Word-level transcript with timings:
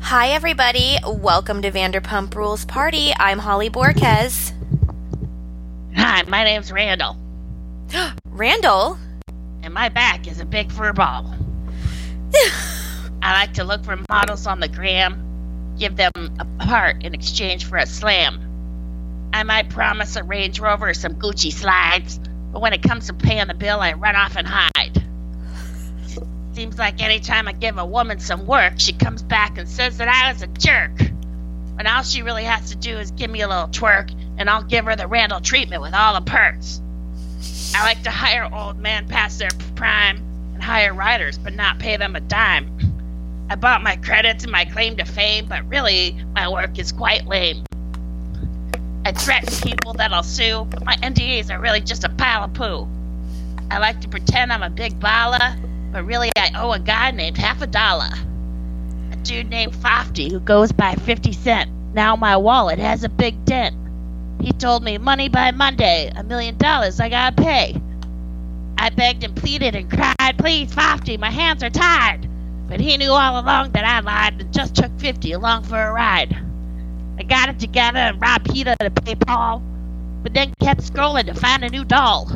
Hi, 0.00 0.28
everybody. 0.28 0.98
Welcome 1.06 1.62
to 1.62 1.70
Vanderpump 1.70 2.34
Rules 2.34 2.64
Party. 2.64 3.12
I'm 3.18 3.38
Holly 3.38 3.70
Borquez. 3.70 4.52
Hi, 5.96 6.22
my 6.22 6.44
name's 6.44 6.70
Randall, 6.70 7.16
Randall? 8.28 8.98
and 9.66 9.74
my 9.74 9.88
back 9.88 10.28
is 10.28 10.38
a 10.38 10.44
big 10.44 10.70
fur 10.70 10.92
ball. 10.92 11.34
I 13.20 13.32
like 13.32 13.54
to 13.54 13.64
look 13.64 13.84
for 13.84 13.98
models 14.08 14.46
on 14.46 14.60
the 14.60 14.68
gram, 14.68 15.74
give 15.76 15.96
them 15.96 16.12
a 16.38 16.44
part 16.64 17.02
in 17.02 17.14
exchange 17.14 17.64
for 17.64 17.76
a 17.76 17.84
slam. 17.84 18.40
I 19.32 19.42
might 19.42 19.68
promise 19.68 20.14
a 20.14 20.22
Range 20.22 20.60
Rover 20.60 20.90
or 20.90 20.94
some 20.94 21.14
Gucci 21.14 21.52
slides, 21.52 22.20
but 22.52 22.62
when 22.62 22.74
it 22.74 22.82
comes 22.84 23.08
to 23.08 23.14
paying 23.14 23.48
the 23.48 23.54
bill, 23.54 23.80
I 23.80 23.94
run 23.94 24.14
off 24.14 24.36
and 24.36 24.46
hide. 24.46 24.95
Seems 26.56 26.78
like 26.78 27.02
anytime 27.02 27.48
I 27.48 27.52
give 27.52 27.76
a 27.76 27.84
woman 27.84 28.18
some 28.18 28.46
work, 28.46 28.76
she 28.78 28.94
comes 28.94 29.22
back 29.22 29.58
and 29.58 29.68
says 29.68 29.98
that 29.98 30.08
I 30.08 30.32
was 30.32 30.40
a 30.40 30.46
jerk. 30.46 30.90
When 31.74 31.86
all 31.86 32.02
she 32.02 32.22
really 32.22 32.44
has 32.44 32.70
to 32.70 32.76
do 32.76 32.96
is 32.96 33.10
give 33.10 33.30
me 33.30 33.42
a 33.42 33.46
little 33.46 33.68
twerk, 33.68 34.10
and 34.38 34.48
I'll 34.48 34.62
give 34.62 34.86
her 34.86 34.96
the 34.96 35.06
Randall 35.06 35.42
treatment 35.42 35.82
with 35.82 35.92
all 35.92 36.14
the 36.14 36.22
perks. 36.22 36.80
I 37.74 37.84
like 37.84 38.02
to 38.04 38.10
hire 38.10 38.48
old 38.50 38.78
men 38.78 39.06
past 39.06 39.38
their 39.38 39.50
prime 39.74 40.16
and 40.54 40.62
hire 40.62 40.94
writers, 40.94 41.36
but 41.36 41.52
not 41.52 41.78
pay 41.78 41.98
them 41.98 42.16
a 42.16 42.20
dime. 42.20 42.74
I 43.50 43.56
bought 43.56 43.82
my 43.82 43.96
credits 43.96 44.44
and 44.44 44.50
my 44.50 44.64
claim 44.64 44.96
to 44.96 45.04
fame, 45.04 45.44
but 45.50 45.68
really, 45.68 46.16
my 46.34 46.48
work 46.48 46.78
is 46.78 46.90
quite 46.90 47.26
lame. 47.26 47.66
I 49.04 49.12
threaten 49.12 49.54
people 49.60 49.92
that 49.92 50.10
I'll 50.10 50.22
sue, 50.22 50.66
but 50.70 50.86
my 50.86 50.96
NDAs 50.96 51.50
are 51.50 51.60
really 51.60 51.82
just 51.82 52.04
a 52.04 52.08
pile 52.08 52.44
of 52.44 52.54
poo. 52.54 52.88
I 53.70 53.76
like 53.76 54.00
to 54.00 54.08
pretend 54.08 54.54
I'm 54.54 54.62
a 54.62 54.70
big 54.70 54.98
baller, 54.98 55.54
but 55.96 56.04
really 56.04 56.30
I 56.36 56.50
owe 56.56 56.72
a 56.72 56.78
guy 56.78 57.10
named 57.10 57.38
Half 57.38 57.62
a 57.62 57.66
Dollar. 57.66 58.10
A 59.12 59.16
dude 59.16 59.48
named 59.48 59.74
Fofty 59.74 60.30
who 60.30 60.40
goes 60.40 60.70
by 60.70 60.94
50 60.94 61.32
Cent. 61.32 61.70
Now 61.94 62.16
my 62.16 62.36
wallet 62.36 62.78
has 62.78 63.02
a 63.02 63.08
big 63.08 63.46
dent. 63.46 63.74
He 64.42 64.52
told 64.52 64.84
me 64.84 64.98
money 64.98 65.30
by 65.30 65.52
Monday, 65.52 66.12
a 66.14 66.22
million 66.22 66.58
dollars 66.58 67.00
I 67.00 67.08
gotta 67.08 67.42
pay. 67.42 67.80
I 68.76 68.90
begged 68.90 69.24
and 69.24 69.34
pleaded 69.34 69.74
and 69.74 69.90
cried, 69.90 70.36
please, 70.36 70.70
Fofty, 70.70 71.16
my 71.16 71.30
hands 71.30 71.62
are 71.62 71.70
tied. 71.70 72.28
But 72.68 72.78
he 72.78 72.98
knew 72.98 73.12
all 73.12 73.40
along 73.40 73.70
that 73.70 73.86
I 73.86 74.00
lied 74.00 74.38
and 74.38 74.52
just 74.52 74.74
took 74.74 75.00
50 75.00 75.32
along 75.32 75.62
for 75.62 75.80
a 75.80 75.92
ride. 75.94 76.36
I 77.18 77.22
got 77.22 77.48
it 77.48 77.58
together 77.58 78.00
and 78.00 78.20
robbed 78.20 78.52
Peter 78.52 78.76
to 78.80 78.90
pay 78.90 79.14
Paul, 79.14 79.62
but 80.22 80.34
then 80.34 80.52
kept 80.60 80.82
scrolling 80.82 81.24
to 81.24 81.34
find 81.34 81.64
a 81.64 81.70
new 81.70 81.86
doll. 81.86 82.30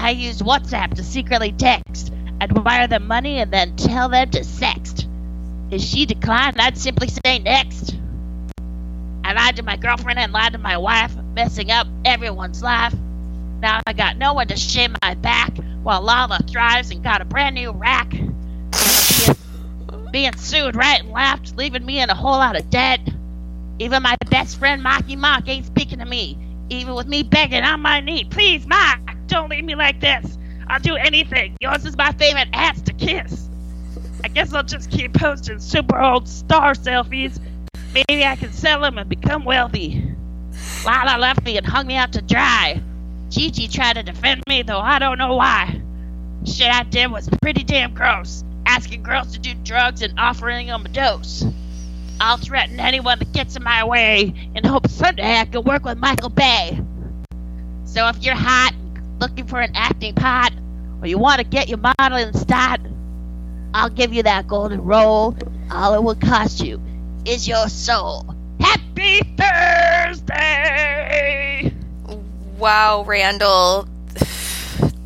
I 0.00 0.10
used 0.10 0.40
WhatsApp 0.40 0.94
to 0.94 1.04
secretly 1.04 1.52
text. 1.52 2.12
I'd 2.40 2.56
wire 2.56 2.86
them 2.86 3.06
money 3.06 3.38
and 3.38 3.52
then 3.52 3.76
tell 3.76 4.08
them 4.08 4.30
to 4.30 4.40
sext. 4.40 5.06
If 5.70 5.82
she 5.82 6.06
declined, 6.06 6.60
I'd 6.60 6.78
simply 6.78 7.08
say 7.08 7.38
next. 7.40 7.96
I 9.24 9.32
lied 9.32 9.56
to 9.56 9.62
my 9.62 9.76
girlfriend 9.76 10.18
and 10.18 10.32
lied 10.32 10.52
to 10.52 10.58
my 10.58 10.78
wife, 10.78 11.14
messing 11.34 11.70
up 11.70 11.86
everyone's 12.04 12.62
life. 12.62 12.94
Now 13.60 13.80
I 13.86 13.92
got 13.92 14.16
no 14.16 14.34
one 14.34 14.48
to 14.48 14.56
shame 14.56 14.94
my 15.02 15.14
back 15.14 15.56
while 15.82 16.00
Lala 16.00 16.38
thrives 16.48 16.90
and 16.90 17.02
got 17.02 17.20
a 17.20 17.24
brand 17.24 17.56
new 17.56 17.72
rack. 17.72 18.10
Being, 18.10 19.36
being 20.12 20.36
sued 20.36 20.76
right 20.76 21.00
and 21.00 21.10
left, 21.10 21.56
leaving 21.56 21.84
me 21.84 22.00
in 22.00 22.08
a 22.08 22.14
whole 22.14 22.38
lot 22.38 22.58
of 22.58 22.70
debt. 22.70 23.00
Even 23.80 24.02
my 24.02 24.16
best 24.30 24.58
friend 24.58 24.82
Marky 24.82 25.16
Mock 25.16 25.48
ain't 25.48 25.66
speaking 25.66 25.98
to 25.98 26.04
me. 26.04 26.38
Even 26.70 26.94
with 26.94 27.06
me 27.06 27.22
begging 27.22 27.64
on 27.64 27.80
my 27.80 28.00
knee, 28.00 28.24
please, 28.24 28.66
Mark, 28.66 29.00
don't 29.26 29.50
leave 29.50 29.64
me 29.64 29.74
like 29.74 30.00
this. 30.00 30.38
I'll 30.68 30.80
do 30.80 30.96
anything. 30.96 31.56
Yours 31.60 31.84
is 31.84 31.96
my 31.96 32.12
favorite 32.12 32.48
ass 32.52 32.80
to 32.82 32.92
kiss. 32.92 33.48
I 34.24 34.28
guess 34.28 34.52
I'll 34.52 34.62
just 34.62 34.90
keep 34.90 35.14
posting 35.14 35.60
super 35.60 36.00
old 36.00 36.28
star 36.28 36.74
selfies. 36.74 37.40
Maybe 37.94 38.24
I 38.24 38.36
can 38.36 38.52
sell 38.52 38.82
them 38.82 38.98
and 38.98 39.08
become 39.08 39.44
wealthy. 39.44 40.04
Lala 40.84 41.18
left 41.18 41.44
me 41.44 41.56
and 41.56 41.66
hung 41.66 41.86
me 41.86 41.96
out 41.96 42.12
to 42.12 42.22
dry. 42.22 42.82
Gigi 43.30 43.68
tried 43.68 43.94
to 43.94 44.02
defend 44.02 44.42
me, 44.48 44.62
though 44.62 44.80
I 44.80 44.98
don't 44.98 45.18
know 45.18 45.36
why. 45.36 45.80
Shit 46.44 46.70
I 46.70 46.82
did 46.84 47.10
was 47.10 47.28
pretty 47.42 47.64
damn 47.64 47.94
gross. 47.94 48.44
Asking 48.66 49.02
girls 49.02 49.32
to 49.32 49.38
do 49.38 49.54
drugs 49.64 50.02
and 50.02 50.18
offering 50.18 50.66
them 50.66 50.84
a 50.84 50.88
dose. 50.88 51.44
I'll 52.20 52.36
threaten 52.36 52.80
anyone 52.80 53.18
that 53.20 53.32
gets 53.32 53.56
in 53.56 53.62
my 53.62 53.84
way 53.84 54.34
and 54.54 54.66
hope 54.66 54.88
someday 54.88 55.38
I 55.38 55.44
can 55.44 55.62
work 55.62 55.84
with 55.84 55.98
Michael 55.98 56.30
Bay. 56.30 56.80
So 57.84 58.08
if 58.08 58.22
you're 58.22 58.34
hot, 58.34 58.74
looking 59.20 59.46
for 59.46 59.60
an 59.60 59.70
acting 59.74 60.14
part, 60.14 60.52
or 61.00 61.06
you 61.06 61.18
want 61.18 61.38
to 61.38 61.44
get 61.44 61.68
your 61.68 61.78
modeling 61.78 62.32
start, 62.32 62.80
I'll 63.74 63.90
give 63.90 64.12
you 64.12 64.22
that 64.24 64.46
golden 64.48 64.82
role. 64.82 65.36
All 65.70 65.94
it 65.94 66.02
will 66.02 66.14
cost 66.14 66.60
you 66.60 66.80
is 67.24 67.46
your 67.46 67.68
soul. 67.68 68.34
Happy 68.60 69.20
Thursday! 69.36 70.58
Wow, 72.58 73.04
Randall. 73.04 73.86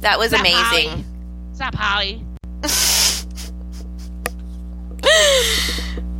That 0.01 0.19
was 0.19 0.31
Stop, 0.31 0.41
amazing. 0.41 0.89
Holly. 0.89 1.05
Stop, 1.53 1.75
Holly. 1.75 2.25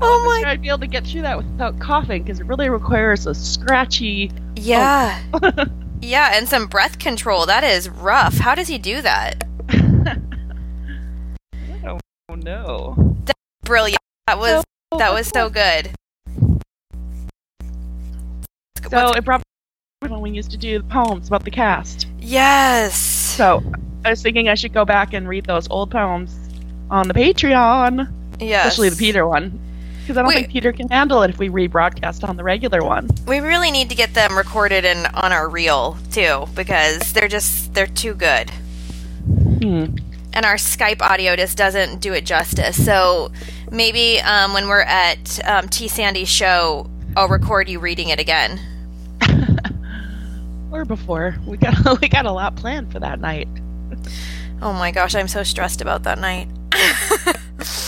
oh 0.03 0.25
my. 0.27 0.51
I'd 0.51 0.61
be 0.61 0.69
able 0.69 0.81
to 0.81 0.87
get 0.87 1.07
through 1.07 1.23
that 1.23 1.39
without 1.39 1.79
coughing 1.81 2.23
because 2.23 2.41
it 2.41 2.47
really 2.47 2.69
requires 2.69 3.27
a 3.27 3.35
scratchy. 3.35 4.31
Yeah. 4.57 5.21
Oh. 5.35 5.53
Yeah, 6.05 6.33
and 6.35 6.49
some 6.49 6.67
breath 6.67 6.99
control. 6.99 7.47
That 7.47 7.63
is 7.63 7.89
rough. 7.89 8.37
How 8.37 8.57
does 8.57 8.67
he 8.67 8.77
do 8.77 9.01
that? 9.03 9.45
Oh 12.33 12.37
no! 12.37 13.17
Brilliant. 13.65 14.01
That 14.27 14.39
was 14.39 14.65
that 14.99 15.13
was 15.13 15.29
so 15.29 15.51
good. 15.51 15.91
So 18.91 19.13
it 19.13 19.25
brought 19.25 19.43
when 20.01 20.21
we 20.21 20.31
used 20.31 20.51
to 20.51 20.57
do 20.57 20.79
the 20.79 20.85
poems 20.85 21.29
about 21.29 21.45
the 21.45 21.51
cast. 21.51 22.07
Yes. 22.19 22.97
So 22.97 23.63
I 24.05 24.11
was 24.11 24.23
thinking 24.23 24.49
I 24.49 24.55
should 24.55 24.73
go 24.73 24.85
back 24.85 25.13
and 25.15 25.29
read 25.29 25.47
those 25.47 25.69
old 25.71 25.91
poems 25.91 26.37
on 26.91 27.09
the 27.09 27.15
Patreon, 27.15 28.11
Yes. 28.41 28.67
especially 28.67 28.91
the 28.91 28.97
Peter 28.97 29.27
one, 29.27 29.59
because 30.01 30.19
I 30.19 30.23
don't 30.23 30.29
Wait. 30.29 30.35
think 30.35 30.51
Peter 30.51 30.73
can 30.73 30.89
handle 30.89 31.23
it 31.23 31.31
if 31.31 31.39
we 31.39 31.49
rebroadcast 31.49 32.29
on 32.29 32.37
the 32.37 32.45
regular 32.45 32.83
one. 32.83 33.09
We 33.27 33.39
really 33.41 33.71
need 33.71 33.89
to 33.91 33.95
get 33.95 34.13
them 34.15 34.37
recorded 34.37 34.85
and 34.85 35.07
on 35.15 35.33
our 35.33 35.49
reel 35.49 35.97
too 36.11 36.47
because 36.55 37.13
they're 37.13 37.29
just 37.29 37.73
they're 37.75 37.87
too 37.87 38.15
good. 38.15 38.51
Hmm. 39.63 39.95
And 40.35 40.47
our 40.47 40.55
Skype 40.57 41.03
audio 41.03 41.37
just 41.37 41.59
doesn't 41.59 42.01
do 42.01 42.13
it 42.15 42.25
justice. 42.25 42.83
So 42.83 43.33
maybe 43.71 44.21
um, 44.21 44.55
when 44.55 44.67
we're 44.69 44.81
at 44.81 45.47
um, 45.47 45.69
T 45.69 45.89
Sandy's 45.89 46.29
show, 46.29 46.91
I'll 47.17 47.29
record 47.29 47.69
you 47.69 47.79
reading 47.81 48.09
it 48.09 48.19
again. 48.19 48.61
or 50.73 50.85
before 50.85 51.37
we 51.47 51.57
got 51.59 52.01
we 52.01 52.09
got 52.09 52.27
a 52.27 52.33
lot 52.33 52.57
planned 52.57 52.93
for 52.93 53.01
that 53.01 53.21
night. 53.21 53.49
Oh 54.65 54.73
my 54.73 54.93
gosh, 54.93 55.17
I'm 55.17 55.27
so 55.27 55.43
stressed 55.43 55.81
about 55.81 56.05
that 56.05 56.21
night. 56.21 56.49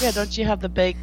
Yeah, 0.03 0.11
don't 0.11 0.37
you 0.37 0.45
have 0.45 0.61
the 0.61 0.69
big? 0.69 0.97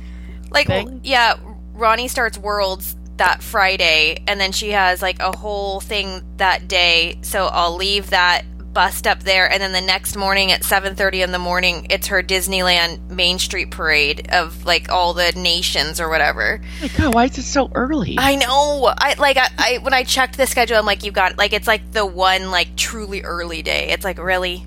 like 0.51 0.68
thing? 0.68 1.00
yeah 1.03 1.38
ronnie 1.74 2.07
starts 2.07 2.38
worlds 2.38 2.96
that 3.18 3.41
friday 3.41 4.22
and 4.28 4.40
then 4.40 4.51
she 4.51 4.72
has 4.72 5.01
like 5.01 5.19
a 5.19 5.35
whole 5.38 5.80
thing 5.80 6.22
that 6.38 6.68
day 6.68 7.18
so 7.22 7.46
i'll 7.51 7.75
leave 7.75 8.09
that 8.09 8.44
bust 8.73 9.05
up 9.05 9.21
there 9.23 9.51
and 9.51 9.61
then 9.61 9.71
the 9.73 9.81
next 9.81 10.15
morning 10.15 10.51
at 10.51 10.61
7.30 10.61 11.23
in 11.23 11.31
the 11.31 11.39
morning 11.39 11.87
it's 11.89 12.07
her 12.07 12.23
disneyland 12.23 13.09
main 13.09 13.37
street 13.37 13.69
parade 13.71 14.29
of 14.31 14.65
like 14.65 14.89
all 14.89 15.13
the 15.13 15.31
nations 15.35 15.99
or 15.99 16.09
whatever 16.09 16.61
Oh 16.63 16.81
my 16.81 16.87
God, 16.87 17.13
why 17.13 17.25
is 17.25 17.37
it 17.37 17.43
so 17.43 17.69
early? 17.75 18.15
i 18.17 18.35
know 18.35 18.93
i 18.97 19.15
like 19.17 19.37
I, 19.37 19.47
I 19.57 19.77
when 19.81 19.93
i 19.93 20.03
checked 20.03 20.37
the 20.37 20.47
schedule 20.47 20.77
i'm 20.77 20.85
like 20.85 21.03
you 21.03 21.11
got 21.11 21.37
like 21.37 21.51
it's 21.53 21.67
like 21.67 21.91
the 21.91 22.05
one 22.05 22.49
like 22.49 22.75
truly 22.77 23.21
early 23.23 23.61
day 23.61 23.89
it's 23.89 24.05
like 24.05 24.17
really 24.17 24.65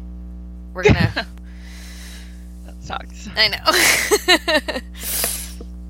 we're 0.74 0.82
gonna 0.82 1.12
that 2.66 2.82
sucks. 2.82 3.28
i 3.36 3.48
know 3.48 4.80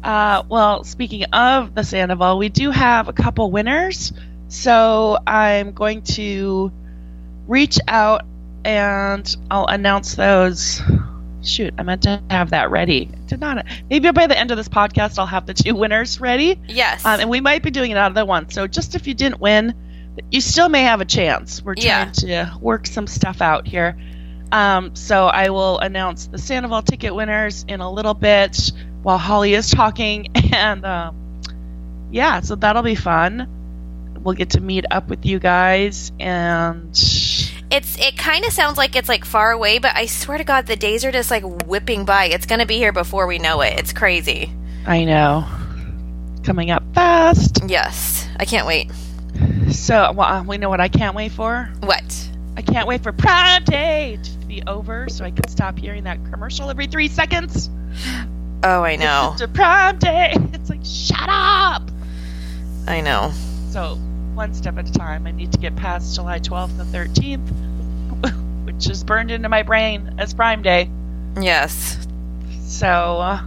Uh, 0.05 0.43
well, 0.51 0.85
speaking 0.85 1.25
of 1.33 1.75
the 1.75 1.83
Sandoval, 1.83 2.37
we 2.37 2.51
do 2.51 2.71
have 2.71 3.09
a 3.09 3.13
couple 3.15 3.51
winners. 3.51 4.13
So 4.49 5.17
I'm 5.27 5.73
going 5.73 6.03
to 6.03 6.71
reach 7.47 7.79
out 7.89 8.23
and 8.65 9.37
I'll 9.51 9.67
announce 9.67 10.15
those. 10.15 10.81
Shoot, 11.43 11.75
I 11.77 11.83
meant 11.83 12.03
to 12.05 12.23
have 12.31 12.51
that 12.51 12.71
ready. 12.71 13.11
Did 13.27 13.41
not. 13.41 13.67
Maybe 13.91 14.11
by 14.13 14.27
the 14.27 14.39
end 14.39 14.51
of 14.51 14.57
this 14.57 14.69
podcast, 14.69 15.19
I'll 15.19 15.27
have 15.27 15.45
the 15.47 15.53
two 15.53 15.75
winners 15.75 16.19
ready. 16.21 16.59
yes 16.67 17.05
Um, 17.05 17.21
and 17.21 17.29
we 17.29 17.41
might 17.43 17.63
be 17.63 17.71
doing 17.71 17.93
another 17.93 18.25
one. 18.25 18.49
So 18.51 18.67
just 18.67 18.95
if 18.95 19.07
you 19.07 19.13
didn't 19.13 19.41
win, 19.41 19.75
you 20.31 20.41
still 20.41 20.69
may 20.71 20.83
have 20.85 21.01
a 21.03 21.05
chance. 21.05 21.63
We're 21.63 21.75
Yeah. 21.77 22.05
trying 22.05 22.13
to 22.13 22.59
work 22.61 22.87
some 22.87 23.07
stuff 23.07 23.43
out 23.43 23.67
here. 23.67 23.99
Um, 24.53 24.95
so 24.95 25.27
I 25.27 25.51
will 25.51 25.79
announce 25.81 26.27
the 26.29 26.39
Sandoval 26.39 26.83
ticket 26.83 27.15
winners 27.15 27.65
in 27.69 27.81
a 27.81 27.91
little 27.93 28.15
bit 28.15 28.73
while 29.03 29.19
Holly 29.19 29.53
is 29.55 29.71
talking. 29.71 30.29
And 30.55 30.85
um, 30.87 31.17
yeah, 32.13 32.41
so 32.41 32.55
that'll 32.55 32.83
be 32.85 32.95
fun. 32.95 33.49
We'll 34.23 34.37
get 34.37 34.51
to 34.51 34.61
meet 34.61 34.85
up 34.91 35.09
with 35.09 35.27
you 35.27 35.41
guys. 35.41 36.13
And 36.21 36.97
it's 37.75 37.99
it 37.99 38.17
kind 38.17 38.45
of 38.45 38.53
sounds 38.53 38.79
like 38.79 38.95
it's 38.95 39.09
like 39.09 39.25
far 39.25 39.51
away, 39.51 39.79
but 39.79 39.97
I 39.97 40.07
swear 40.07 40.39
to 40.39 40.45
God, 40.45 40.67
the 40.67 40.77
days 40.77 41.05
are 41.05 41.11
just 41.11 41.31
like 41.31 41.43
whipping 41.67 42.05
by. 42.05 42.27
It's 42.27 42.47
gonna 42.47 42.67
be 42.67 42.77
here 42.77 42.93
before 42.93 43.27
we 43.27 43.39
know 43.39 43.63
it. 43.63 43.79
It's 43.79 43.93
crazy. 43.93 44.53
I 44.87 45.05
know. 45.05 45.45
Coming 46.45 46.71
up 46.71 46.85
fast. 46.95 47.63
Yes, 47.67 48.29
I 48.39 48.45
can't 48.45 48.67
wait. 48.67 48.93
So, 49.71 50.13
well, 50.13 50.29
uh, 50.29 50.43
we 50.45 50.57
know 50.57 50.71
what 50.71 50.81
I 50.81 50.89
can't 50.89 51.17
wait 51.17 51.33
for. 51.33 51.69
What? 51.81 52.29
I 52.57 52.63
can't 52.63 52.87
wait 52.87 53.03
for 53.03 53.13
Prime 53.13 53.65
Day 53.65 54.21
to 54.23 54.47
be 54.47 54.63
over 54.67 55.09
so 55.09 55.25
I 55.25 55.33
can 55.33 55.49
stop 55.49 55.77
hearing 55.77 56.05
that 56.05 56.19
commercial 56.31 56.71
every 56.71 56.87
three 56.87 57.09
seconds. 57.09 57.71
Oh, 58.67 58.83
I 58.83 58.97
know. 58.97 59.37
It's 59.39 59.53
Prime 59.53 59.99
Day. 59.99 60.33
It's 60.55 60.71
like, 60.71 60.81
shut 60.83 61.29
up. 61.29 61.83
I 62.87 63.03
know. 63.03 63.31
So, 63.69 63.99
one 64.35 64.55
step 64.55 64.79
at 64.79 64.89
a 64.89 64.93
time. 64.93 65.27
I 65.27 65.31
need 65.31 65.53
to 65.53 65.59
get 65.59 65.77
past 65.77 66.15
July 66.15 66.39
12th 66.41 66.79
and 66.81 66.93
13th, 66.95 68.65
which 68.67 68.89
is 68.89 69.05
burned 69.05 69.31
into 69.31 69.49
my 69.49 69.63
brain 69.63 70.15
as 70.19 70.35
Prime 70.35 70.63
Day. 70.63 70.91
Yes. 71.41 71.99
So, 72.63 72.87
uh, 72.89 73.43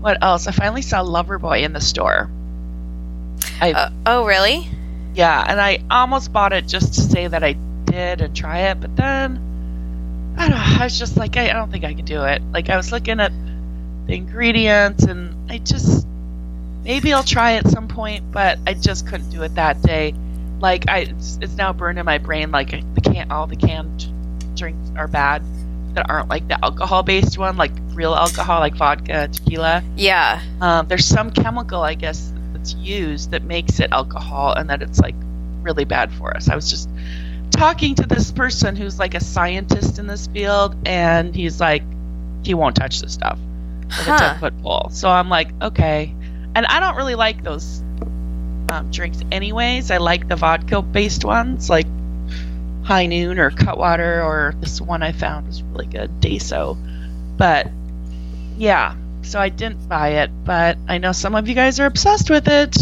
what 0.00 0.22
else? 0.22 0.46
I 0.46 0.52
finally 0.52 0.82
saw 0.82 1.02
Loverboy 1.02 1.62
in 1.62 1.72
the 1.72 1.80
store. 1.80 2.30
I 3.60 3.72
Uh, 3.72 3.90
oh, 4.06 4.24
really? 4.26 4.68
yeah, 5.14 5.44
and 5.48 5.60
I 5.60 5.78
almost 5.90 6.32
bought 6.32 6.52
it 6.52 6.66
just 6.68 6.94
to 6.94 7.00
say 7.00 7.26
that 7.26 7.42
I 7.42 7.54
did 7.86 8.20
and 8.20 8.34
try 8.36 8.58
it, 8.70 8.80
but 8.80 8.94
then 8.96 10.34
I 10.36 10.48
don't 10.48 10.50
know. 10.56 10.76
I 10.80 10.84
was 10.84 10.96
just 10.98 11.16
like, 11.16 11.36
I, 11.36 11.50
I 11.50 11.52
don't 11.52 11.70
think 11.72 11.84
I 11.84 11.94
can 11.94 12.04
do 12.04 12.22
it. 12.24 12.40
Like 12.52 12.68
I 12.70 12.76
was 12.76 12.92
looking 12.92 13.18
at 13.18 13.32
the 14.06 14.14
ingredients, 14.14 15.04
and 15.04 15.50
I 15.50 15.58
just 15.58 16.06
maybe 16.84 17.12
I'll 17.12 17.22
try 17.24 17.54
at 17.54 17.66
some 17.68 17.88
point, 17.88 18.30
but 18.32 18.58
I 18.66 18.74
just 18.74 19.06
couldn't 19.06 19.30
do 19.30 19.42
it 19.42 19.54
that 19.56 19.82
day. 19.82 20.14
Like 20.60 20.88
I, 20.88 20.98
it's, 21.00 21.38
it's 21.40 21.56
now 21.56 21.72
burned 21.72 21.98
in 21.98 22.06
my 22.06 22.18
brain. 22.18 22.50
Like 22.50 22.70
the 22.94 23.00
can, 23.00 23.30
all 23.30 23.46
the 23.46 23.56
canned 23.56 24.06
drinks 24.56 24.90
are 24.96 25.06
bad 25.08 25.42
that 25.94 26.10
aren't 26.10 26.28
like 26.28 26.48
the 26.48 26.62
alcohol-based 26.64 27.38
one, 27.38 27.56
like 27.56 27.72
real 27.92 28.14
alcohol, 28.14 28.60
like 28.60 28.74
vodka, 28.74 29.28
tequila. 29.28 29.82
Yeah. 29.96 30.42
Um, 30.60 30.86
there's 30.88 31.04
some 31.06 31.30
chemical, 31.30 31.82
I 31.82 31.94
guess, 31.94 32.32
that's 32.52 32.74
used 32.74 33.30
that 33.30 33.42
makes 33.44 33.80
it 33.80 33.90
alcohol, 33.92 34.52
and 34.52 34.68
that 34.70 34.82
it's 34.82 34.98
like 34.98 35.14
really 35.62 35.84
bad 35.84 36.12
for 36.12 36.36
us. 36.36 36.48
I 36.48 36.54
was 36.54 36.68
just 36.70 36.88
talking 37.50 37.94
to 37.96 38.06
this 38.06 38.30
person 38.30 38.76
who's 38.76 38.98
like 38.98 39.14
a 39.14 39.20
scientist 39.20 39.98
in 39.98 40.06
this 40.06 40.26
field, 40.26 40.76
and 40.86 41.34
he's 41.34 41.60
like, 41.60 41.82
he 42.44 42.54
won't 42.54 42.76
touch 42.76 43.00
this 43.00 43.12
stuff 43.14 43.38
with 43.86 43.98
a 43.98 44.02
Huh. 44.02 44.18
ten 44.18 44.38
foot 44.38 44.62
pole. 44.62 44.88
So 44.92 45.08
I'm 45.08 45.28
like, 45.28 45.50
okay. 45.62 46.14
And 46.54 46.66
I 46.66 46.80
don't 46.80 46.96
really 46.96 47.14
like 47.14 47.42
those 47.42 47.82
um, 48.70 48.90
drinks, 48.90 49.20
anyways. 49.30 49.90
I 49.90 49.98
like 49.98 50.28
the 50.28 50.36
vodka 50.36 50.82
based 50.82 51.24
ones, 51.24 51.70
like 51.70 51.86
High 52.82 53.06
Noon 53.06 53.38
or 53.38 53.50
Cutwater, 53.50 54.22
or 54.22 54.54
this 54.60 54.80
one 54.80 55.02
I 55.02 55.12
found 55.12 55.46
was 55.46 55.62
really 55.62 55.86
good, 55.86 56.20
Deso. 56.20 56.76
But 57.36 57.68
yeah, 58.56 58.96
so 59.22 59.38
I 59.38 59.50
didn't 59.50 59.88
buy 59.88 60.22
it, 60.22 60.30
but 60.44 60.78
I 60.88 60.98
know 60.98 61.12
some 61.12 61.34
of 61.34 61.48
you 61.48 61.54
guys 61.54 61.80
are 61.80 61.86
obsessed 61.86 62.30
with 62.30 62.48
it. 62.48 62.76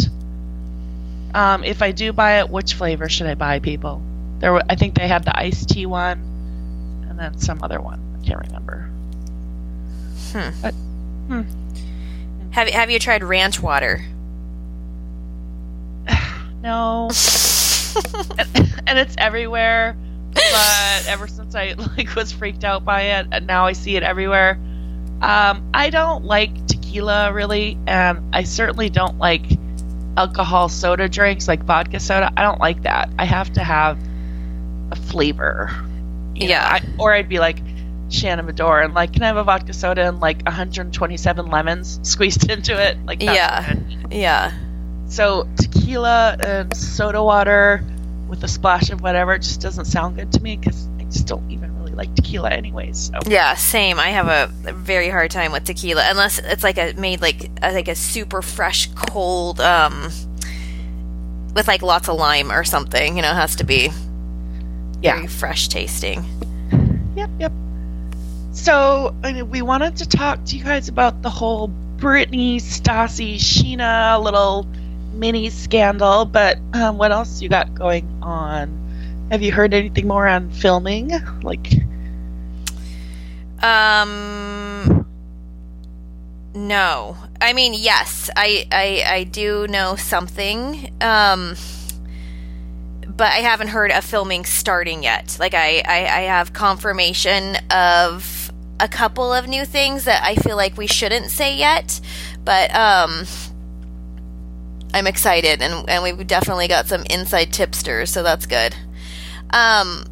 Um, 1.34 1.64
if 1.64 1.82
I 1.82 1.92
do 1.92 2.12
buy 2.12 2.40
it, 2.40 2.48
which 2.48 2.74
flavor 2.74 3.08
should 3.08 3.26
I 3.26 3.34
buy, 3.34 3.58
people? 3.58 4.00
There, 4.38 4.52
were, 4.52 4.62
I 4.68 4.76
think 4.76 4.94
they 4.94 5.08
had 5.08 5.24
the 5.24 5.38
iced 5.38 5.68
tea 5.68 5.86
one, 5.86 7.04
and 7.08 7.18
then 7.18 7.38
some 7.38 7.62
other 7.62 7.80
one. 7.80 8.00
I 8.20 8.26
can't 8.26 8.46
remember. 8.46 8.90
Hmm. 10.32 10.62
But, 10.62 10.74
hmm. 11.28 11.42
Have 12.56 12.68
Have 12.68 12.90
you 12.90 12.98
tried 12.98 13.22
ranch 13.22 13.60
water? 13.60 14.02
No, 16.62 17.04
and 18.86 18.98
it's 18.98 19.14
everywhere. 19.18 19.94
But 20.32 21.06
ever 21.06 21.28
since 21.28 21.54
I 21.54 21.74
like 21.96 22.16
was 22.16 22.32
freaked 22.32 22.64
out 22.64 22.84
by 22.84 23.02
it, 23.02 23.26
and 23.30 23.46
now 23.46 23.66
I 23.66 23.72
see 23.72 23.94
it 23.94 24.02
everywhere. 24.02 24.58
Um, 25.20 25.70
I 25.72 25.90
don't 25.90 26.24
like 26.24 26.66
tequila 26.66 27.32
really, 27.32 27.78
and 27.86 28.34
I 28.34 28.44
certainly 28.44 28.88
don't 28.88 29.18
like 29.18 29.44
alcohol 30.16 30.68
soda 30.70 31.08
drinks 31.08 31.46
like 31.46 31.62
vodka 31.62 32.00
soda. 32.00 32.32
I 32.36 32.42
don't 32.42 32.58
like 32.58 32.82
that. 32.82 33.10
I 33.18 33.26
have 33.26 33.52
to 33.52 33.62
have 33.62 33.98
a 34.90 34.96
flavor. 34.96 35.70
know, 36.34 36.46
Yeah. 36.46 36.66
I, 36.66 36.80
or 36.98 37.12
I'd 37.12 37.28
be 37.28 37.38
like 37.38 37.58
Shannon 38.08 38.46
Beador 38.46 38.84
and 38.84 38.94
like, 38.94 39.12
can 39.12 39.22
I 39.22 39.26
have 39.26 39.36
a 39.36 39.44
vodka 39.44 39.72
soda 39.72 40.06
and 40.08 40.20
like 40.20 40.42
127 40.44 41.46
lemons 41.46 41.98
squeezed 42.02 42.48
into 42.50 42.80
it? 42.80 42.96
Like, 43.04 43.22
Yeah. 43.22 43.74
need. 43.76 44.12
Yeah. 44.12 44.52
So 45.08 45.48
tequila 45.56 46.36
and 46.40 46.76
soda 46.76 47.22
water 47.22 47.84
with 48.28 48.42
a 48.42 48.48
splash 48.48 48.90
of 48.90 49.00
whatever 49.02 49.38
just 49.38 49.60
doesn't 49.60 49.84
sound 49.84 50.16
good 50.16 50.32
to 50.32 50.40
me 50.42 50.56
because 50.56 50.88
I 50.98 51.04
just 51.04 51.26
don't 51.28 51.48
even 51.50 51.76
really 51.78 51.92
like 51.92 52.12
tequila 52.16 52.50
anyways. 52.50 52.98
So 52.98 53.18
Yeah, 53.26 53.54
same. 53.54 54.00
I 54.00 54.08
have 54.08 54.26
a, 54.26 54.52
a 54.68 54.72
very 54.72 55.08
hard 55.08 55.30
time 55.30 55.52
with 55.52 55.64
tequila 55.64 56.02
unless 56.10 56.38
it's 56.38 56.64
like 56.64 56.76
a 56.78 56.92
made 56.94 57.20
like 57.20 57.50
a, 57.62 57.72
like 57.72 57.88
a 57.88 57.94
super 57.94 58.42
fresh 58.42 58.88
cold 58.94 59.60
um 59.60 60.10
with 61.54 61.68
like 61.68 61.82
lots 61.82 62.08
of 62.08 62.16
lime 62.16 62.50
or 62.50 62.64
something. 62.64 63.16
You 63.16 63.22
know, 63.22 63.30
it 63.30 63.34
has 63.36 63.56
to 63.56 63.64
be 63.64 63.90
yeah, 65.00 65.14
very 65.16 65.26
fresh 65.28 65.68
tasting. 65.68 66.24
yep, 67.16 67.30
yep. 67.38 67.52
So 68.56 69.14
I 69.22 69.32
mean, 69.34 69.50
we 69.50 69.62
wanted 69.62 69.96
to 69.98 70.08
talk 70.08 70.44
to 70.46 70.56
you 70.56 70.64
guys 70.64 70.88
about 70.88 71.22
the 71.22 71.30
whole 71.30 71.68
Brittany, 71.68 72.58
Stassi, 72.58 73.36
Scheana 73.36 74.20
little 74.20 74.66
mini 75.12 75.50
scandal. 75.50 76.24
But 76.24 76.58
um, 76.72 76.96
what 76.98 77.12
else 77.12 77.40
you 77.42 77.48
got 77.48 77.74
going 77.74 78.08
on? 78.22 79.28
Have 79.30 79.42
you 79.42 79.52
heard 79.52 79.74
anything 79.74 80.08
more 80.08 80.26
on 80.26 80.50
filming? 80.50 81.12
Like, 81.42 81.70
Um 83.62 85.06
no. 86.54 87.16
I 87.40 87.52
mean, 87.52 87.74
yes. 87.74 88.30
I 88.34 88.66
I 88.72 89.04
I 89.06 89.24
do 89.24 89.66
know 89.68 89.96
something. 89.96 90.92
Um 91.00 91.56
but 93.06 93.32
I 93.32 93.36
haven't 93.36 93.68
heard 93.68 93.92
of 93.92 94.04
filming 94.04 94.44
starting 94.44 95.02
yet. 95.02 95.36
Like 95.38 95.54
I, 95.54 95.82
I, 95.86 95.98
I 96.00 96.20
have 96.22 96.52
confirmation 96.52 97.56
of 97.70 98.35
a 98.78 98.88
couple 98.88 99.32
of 99.32 99.48
new 99.48 99.64
things 99.64 100.04
that 100.04 100.22
I 100.22 100.34
feel 100.36 100.56
like 100.56 100.76
we 100.76 100.86
shouldn't 100.86 101.30
say 101.30 101.56
yet, 101.56 102.00
but 102.44 102.74
um, 102.74 103.26
I'm 104.92 105.06
excited 105.06 105.62
and 105.62 105.88
and 105.88 106.02
we've 106.02 106.26
definitely 106.26 106.68
got 106.68 106.86
some 106.86 107.02
inside 107.10 107.52
tipsters, 107.52 108.10
so 108.10 108.22
that's 108.22 108.46
good. 108.46 108.74
Um, 109.50 110.04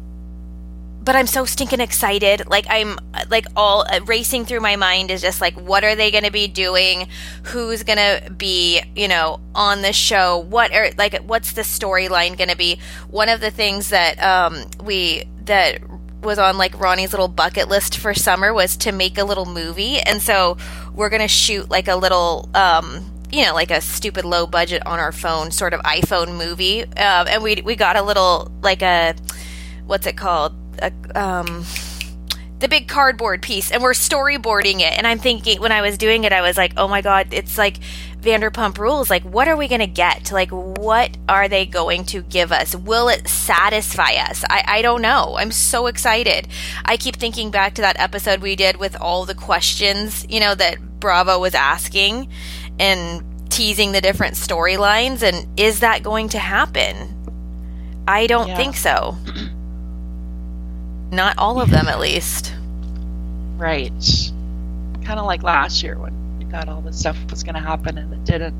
but 1.05 1.15
I'm 1.15 1.27
so 1.27 1.45
stinking 1.45 1.81
excited. 1.81 2.47
Like 2.47 2.65
I'm 2.67 2.97
like 3.29 3.45
all 3.55 3.85
uh, 3.87 3.99
racing 4.05 4.45
through 4.45 4.61
my 4.61 4.75
mind 4.75 5.11
is 5.11 5.21
just 5.21 5.39
like 5.39 5.53
what 5.53 5.83
are 5.83 5.95
they 5.95 6.09
going 6.09 6.23
to 6.23 6.31
be 6.31 6.47
doing? 6.47 7.07
Who's 7.43 7.83
going 7.83 7.99
to 7.99 8.31
be, 8.31 8.81
you 8.95 9.07
know, 9.07 9.39
on 9.53 9.83
the 9.83 9.93
show? 9.93 10.39
What 10.39 10.73
are 10.73 10.89
like 10.97 11.15
what's 11.23 11.53
the 11.53 11.61
storyline 11.61 12.35
going 12.37 12.49
to 12.49 12.57
be? 12.57 12.79
One 13.07 13.29
of 13.29 13.39
the 13.39 13.51
things 13.51 13.89
that 13.89 14.21
um 14.21 14.65
we 14.83 15.25
that 15.45 15.79
was 16.25 16.39
on 16.39 16.57
like 16.57 16.79
Ronnie's 16.79 17.13
little 17.13 17.27
bucket 17.27 17.69
list 17.69 17.97
for 17.97 18.13
summer 18.13 18.53
was 18.53 18.75
to 18.77 18.91
make 18.91 19.17
a 19.17 19.23
little 19.23 19.45
movie. 19.45 19.99
And 19.99 20.21
so 20.21 20.57
we're 20.93 21.09
going 21.09 21.21
to 21.21 21.27
shoot 21.27 21.69
like 21.69 21.87
a 21.87 21.95
little 21.95 22.49
um 22.53 23.11
you 23.31 23.43
know, 23.43 23.53
like 23.53 23.71
a 23.71 23.81
stupid 23.81 24.23
low 24.23 24.47
budget 24.47 24.85
on 24.85 24.99
our 24.99 25.11
phone 25.11 25.51
sort 25.51 25.73
of 25.73 25.81
iPhone 25.81 26.37
movie. 26.37 26.83
Um, 26.83 27.27
and 27.27 27.43
we 27.43 27.61
we 27.63 27.75
got 27.75 27.95
a 27.95 28.01
little 28.01 28.51
like 28.61 28.81
a 28.81 29.15
what's 29.85 30.07
it 30.07 30.17
called? 30.17 30.53
A, 30.81 30.91
um, 31.15 31.65
the 32.59 32.67
big 32.67 32.87
cardboard 32.87 33.41
piece, 33.41 33.71
and 33.71 33.83
we're 33.83 33.93
storyboarding 33.93 34.79
it. 34.79 34.97
And 34.97 35.05
I'm 35.05 35.19
thinking 35.19 35.59
when 35.61 35.71
I 35.71 35.81
was 35.81 35.97
doing 35.97 36.23
it, 36.23 36.33
I 36.33 36.41
was 36.41 36.57
like, 36.57 36.73
oh 36.77 36.87
my 36.87 37.01
god, 37.01 37.27
it's 37.31 37.57
like 37.57 37.77
Vanderpump 38.25 38.77
Rules. 38.77 39.09
Like, 39.09 39.23
what 39.23 39.47
are 39.47 39.55
we 39.55 39.67
gonna 39.67 39.87
get? 39.87 40.31
Like, 40.31 40.49
what 40.51 41.15
are 41.29 41.47
they 41.47 41.65
going 41.65 42.03
to 42.07 42.21
give 42.21 42.51
us? 42.51 42.75
Will 42.75 43.07
it 43.07 43.27
satisfy 43.27 44.15
us? 44.15 44.43
I, 44.49 44.63
I 44.67 44.81
don't 44.81 45.01
know. 45.01 45.35
I'm 45.37 45.51
so 45.51 45.87
excited. 45.87 46.47
I 46.83 46.97
keep 46.97 47.15
thinking 47.15 47.51
back 47.51 47.75
to 47.75 47.81
that 47.81 47.99
episode 47.99 48.41
we 48.41 48.55
did 48.55 48.77
with 48.77 48.95
all 48.99 49.25
the 49.25 49.35
questions, 49.35 50.25
you 50.29 50.39
know, 50.39 50.55
that 50.55 50.99
Bravo 50.99 51.39
was 51.39 51.53
asking 51.55 52.27
and 52.79 53.23
teasing 53.49 53.91
the 53.93 54.01
different 54.01 54.35
storylines. 54.35 55.21
And 55.21 55.47
is 55.59 55.79
that 55.81 56.03
going 56.03 56.29
to 56.29 56.39
happen? 56.39 57.13
I 58.07 58.27
don't 58.27 58.47
Yeah. 58.49 58.57
think 58.57 58.75
so. 58.75 59.15
Not 61.11 61.37
all 61.37 61.61
of 61.61 61.69
them, 61.69 61.87
at 61.87 61.99
least. 61.99 62.53
right? 63.57 63.93
Kind 65.05 65.19
of 65.19 65.25
like 65.25 65.41
last 65.43 65.81
year 65.83 65.97
when 65.97 66.13
thought 66.45 66.69
all 66.69 66.81
this 66.81 66.99
stuff 66.99 67.17
was 67.29 67.43
going 67.43 67.55
to 67.55 67.61
happen 67.61 67.97
and 67.97 68.13
it 68.13 68.23
didn't. 68.23 68.55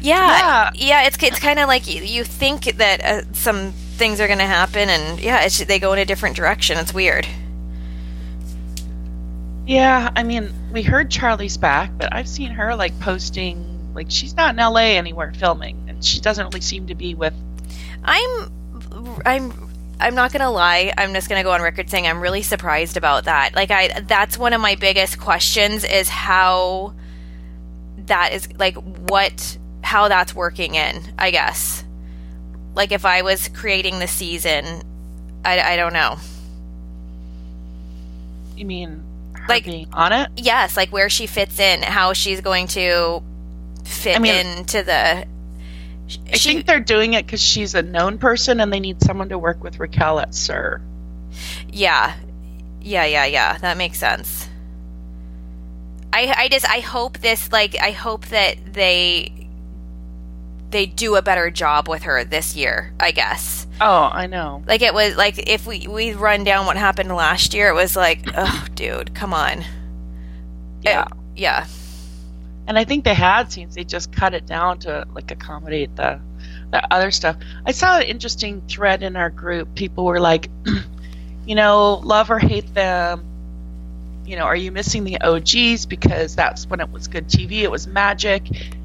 Yeah, 0.00 0.70
yeah. 0.74 1.02
it's 1.02 1.22
it's 1.22 1.38
kind 1.38 1.58
of 1.58 1.68
like 1.68 1.92
you, 1.92 2.02
you 2.02 2.24
think 2.24 2.64
that 2.76 3.04
uh, 3.04 3.22
some 3.32 3.72
things 3.72 4.20
are 4.20 4.26
going 4.26 4.38
to 4.38 4.46
happen, 4.46 4.88
and 4.88 5.20
yeah, 5.20 5.44
it's, 5.44 5.62
they 5.64 5.78
go 5.78 5.92
in 5.92 5.98
a 5.98 6.04
different 6.04 6.36
direction. 6.36 6.78
It's 6.78 6.94
weird. 6.94 7.26
Yeah, 9.66 10.10
I 10.16 10.22
mean, 10.22 10.52
we 10.72 10.82
heard 10.82 11.10
Charli's 11.10 11.56
back, 11.56 11.92
but 11.96 12.12
I've 12.12 12.28
seen 12.28 12.50
her 12.52 12.74
like 12.74 12.98
posting, 12.98 13.92
like 13.94 14.06
she's 14.10 14.34
not 14.34 14.50
in 14.50 14.56
LA 14.56 14.96
anywhere 14.96 15.32
filming, 15.36 15.84
and 15.88 16.04
she 16.04 16.20
doesn't 16.20 16.46
really 16.46 16.60
seem 16.60 16.86
to 16.88 16.94
be 16.94 17.14
with. 17.14 17.34
I'm 18.02 18.50
I'm 19.26 19.52
I'm 20.00 20.14
not 20.14 20.32
gonna 20.32 20.50
lie. 20.50 20.92
I'm 20.96 21.12
just 21.12 21.28
gonna 21.28 21.42
go 21.42 21.52
on 21.52 21.60
record 21.60 21.90
saying 21.90 22.06
I'm 22.06 22.20
really 22.20 22.42
surprised 22.42 22.96
about 22.96 23.24
that. 23.24 23.54
Like 23.54 23.70
I, 23.70 24.00
that's 24.00 24.38
one 24.38 24.54
of 24.54 24.60
my 24.60 24.74
biggest 24.74 25.20
questions 25.20 25.84
is 25.84 26.08
how 26.08 26.94
that 28.10 28.32
is 28.34 28.48
like 28.58 28.76
what 28.76 29.58
how 29.82 30.06
that's 30.08 30.34
working 30.34 30.74
in. 30.76 31.14
I 31.18 31.30
guess. 31.30 31.82
Like 32.74 32.92
if 32.92 33.04
I 33.04 33.22
was 33.22 33.48
creating 33.48 33.98
the 33.98 34.06
season, 34.06 34.82
I, 35.44 35.60
I 35.60 35.76
don't 35.76 35.92
know. 35.92 36.18
You 38.56 38.64
mean 38.66 39.02
her 39.34 39.46
Like- 39.48 39.64
being 39.64 39.88
on 39.92 40.12
it? 40.12 40.30
Yes, 40.36 40.76
like 40.76 40.90
where 40.90 41.08
she 41.08 41.26
fits 41.26 41.58
in, 41.58 41.82
how 41.82 42.12
she's 42.12 42.40
going 42.40 42.66
to 42.68 43.22
fit 43.84 44.16
I 44.16 44.18
mean- 44.20 44.46
into 44.58 44.82
the. 44.82 45.26
I 46.32 46.36
She, 46.36 46.54
think 46.54 46.66
they're 46.66 46.80
doing 46.80 47.14
it 47.14 47.24
because 47.24 47.40
she's 47.40 47.74
a 47.76 47.82
known 47.82 48.18
person 48.18 48.58
and 48.60 48.72
they 48.72 48.80
need 48.80 49.00
someone 49.00 49.28
to 49.28 49.38
work 49.38 49.62
with 49.62 49.78
Raquel 49.78 50.18
at 50.18 50.34
SUR. 50.34 50.80
Yeah. 51.72 52.16
Yeah, 52.80 53.04
yeah, 53.04 53.26
yeah. 53.26 53.58
That 53.58 53.76
makes 53.76 53.98
sense. 53.98 54.48
I 56.12 56.34
I 56.36 56.48
just 56.48 56.68
I 56.68 56.80
hope 56.80 57.18
this 57.18 57.50
like 57.52 57.76
I 57.80 57.92
hope 57.92 58.26
that 58.26 58.72
they 58.72 59.48
they 60.70 60.86
do 60.86 61.16
a 61.16 61.22
better 61.22 61.50
job 61.50 61.88
with 61.88 62.02
her 62.04 62.24
this 62.24 62.56
year, 62.56 62.92
I 63.00 63.10
guess. 63.10 63.66
Oh, 63.80 64.08
I 64.12 64.26
know. 64.26 64.62
Like 64.66 64.82
it 64.82 64.94
was 64.94 65.16
like 65.16 65.48
if 65.48 65.66
we 65.66 65.86
we 65.86 66.12
run 66.12 66.44
down 66.44 66.66
what 66.66 66.76
happened 66.76 67.10
last 67.10 67.54
year, 67.54 67.68
it 67.68 67.74
was 67.74 67.96
like, 67.96 68.24
oh 68.36 68.66
dude, 68.74 69.14
come 69.14 69.34
on. 69.34 69.64
Yeah. 70.82 71.02
Uh, 71.02 71.16
yeah. 71.36 71.66
And 72.66 72.78
I 72.78 72.84
think 72.84 73.04
they 73.04 73.14
had 73.14 73.50
scenes. 73.50 73.74
They 73.74 73.84
just 73.84 74.12
cut 74.12 74.34
it 74.34 74.46
down 74.46 74.78
to 74.80 75.06
like 75.12 75.30
accommodate 75.30 75.94
the 75.96 76.20
the 76.70 76.94
other 76.94 77.10
stuff. 77.10 77.36
I 77.66 77.72
saw 77.72 77.98
an 77.98 78.04
interesting 78.04 78.62
thread 78.68 79.02
in 79.02 79.16
our 79.16 79.30
group. 79.30 79.74
People 79.74 80.04
were 80.04 80.20
like, 80.20 80.48
you 81.46 81.54
know, 81.54 82.00
love 82.04 82.30
or 82.30 82.38
hate 82.38 82.72
them. 82.74 83.24
You 84.30 84.36
know, 84.36 84.44
are 84.44 84.54
you 84.54 84.70
missing 84.70 85.02
the 85.02 85.20
OGs 85.20 85.86
because 85.86 86.36
that's 86.36 86.64
when 86.68 86.78
it 86.78 86.88
was 86.92 87.08
good 87.08 87.26
TV? 87.26 87.62
It 87.62 87.70
was 87.70 87.88
magic, 87.88 88.44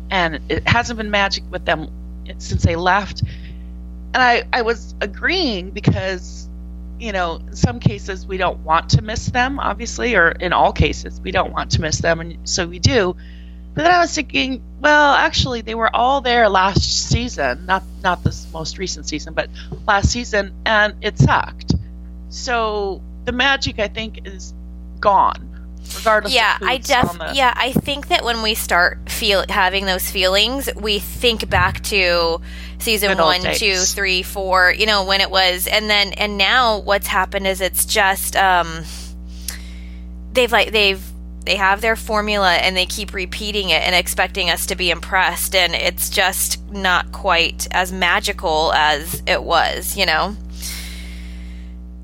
and 0.09 0.39
it 0.49 0.67
hasn't 0.67 0.97
been 0.97 1.11
magic 1.11 1.43
with 1.51 1.65
them 1.65 1.91
since 2.39 2.63
they 2.63 2.75
left. 2.75 3.21
And 3.21 4.23
I 4.23 4.41
I 4.51 4.63
was 4.63 4.95
agreeing 5.01 5.69
because 5.69 6.49
you 6.97 7.11
know, 7.11 7.35
in 7.35 7.55
some 7.55 7.79
cases 7.79 8.25
we 8.25 8.37
don't 8.37 8.61
want 8.61 8.89
to 8.91 9.03
miss 9.03 9.27
them, 9.27 9.59
obviously, 9.59 10.15
or 10.15 10.29
in 10.29 10.51
all 10.51 10.73
cases 10.73 11.21
we 11.21 11.29
don't 11.29 11.53
want 11.53 11.73
to 11.73 11.81
miss 11.81 11.99
them, 11.99 12.21
and 12.21 12.49
so 12.49 12.65
we 12.65 12.79
do. 12.79 13.15
But 13.75 13.83
then 13.83 13.91
I 13.91 13.99
was 13.99 14.15
thinking, 14.15 14.63
well, 14.81 15.13
actually, 15.13 15.61
they 15.61 15.75
were 15.75 15.95
all 15.95 16.21
there 16.21 16.49
last 16.49 17.09
season, 17.11 17.67
not 17.67 17.83
not 18.01 18.23
this 18.23 18.51
most 18.51 18.79
recent 18.79 19.07
season, 19.07 19.35
but 19.35 19.51
last 19.85 20.09
season, 20.09 20.55
and 20.65 20.95
it 21.01 21.19
sucked. 21.19 21.75
So 22.29 23.03
the 23.25 23.31
magic, 23.31 23.77
I 23.77 23.89
think, 23.89 24.25
is 24.25 24.55
gone, 25.05 25.67
regardless. 25.97 26.33
yeah 26.33 26.57
of 26.57 26.67
i 26.67 26.77
def 26.77 27.17
the- 27.17 27.31
yeah 27.33 27.53
i 27.55 27.71
think 27.71 28.07
that 28.09 28.23
when 28.25 28.41
we 28.41 28.53
start 28.55 29.09
feel 29.09 29.45
having 29.49 29.85
those 29.85 30.09
feelings 30.11 30.69
we 30.75 30.99
think 30.99 31.49
back 31.49 31.81
to 31.83 32.41
season 32.79 33.09
Good 33.09 33.19
one 33.19 33.41
two 33.53 33.75
three 33.77 34.21
four 34.23 34.73
you 34.77 34.85
know 34.85 35.05
when 35.05 35.21
it 35.21 35.29
was 35.31 35.67
and 35.67 35.89
then 35.89 36.11
and 36.13 36.37
now 36.37 36.79
what's 36.79 37.07
happened 37.07 37.47
is 37.47 37.61
it's 37.61 37.85
just 37.85 38.35
um 38.35 38.83
they've 40.33 40.51
like 40.51 40.71
they've 40.71 41.01
they 41.45 41.55
have 41.57 41.79
their 41.81 41.95
formula 41.95 42.53
and 42.55 42.75
they 42.75 42.87
keep 42.87 43.13
repeating 43.13 43.69
it 43.69 43.81
and 43.83 43.93
expecting 43.95 44.49
us 44.49 44.65
to 44.65 44.75
be 44.75 44.89
impressed 44.89 45.55
and 45.55 45.75
it's 45.75 46.09
just 46.09 46.59
not 46.71 47.11
quite 47.11 47.67
as 47.71 47.91
magical 47.93 48.73
as 48.73 49.21
it 49.27 49.43
was 49.43 49.95
you 49.95 50.05
know 50.07 50.35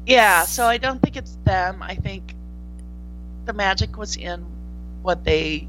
Yeah, 0.06 0.44
so 0.46 0.66
I 0.66 0.78
don't 0.78 1.02
think 1.02 1.16
it's 1.16 1.36
them. 1.46 1.82
I 1.82 1.96
think 1.96 2.34
the 3.52 3.58
magic 3.58 3.98
was 3.98 4.16
in 4.16 4.46
what 5.02 5.26
they 5.26 5.68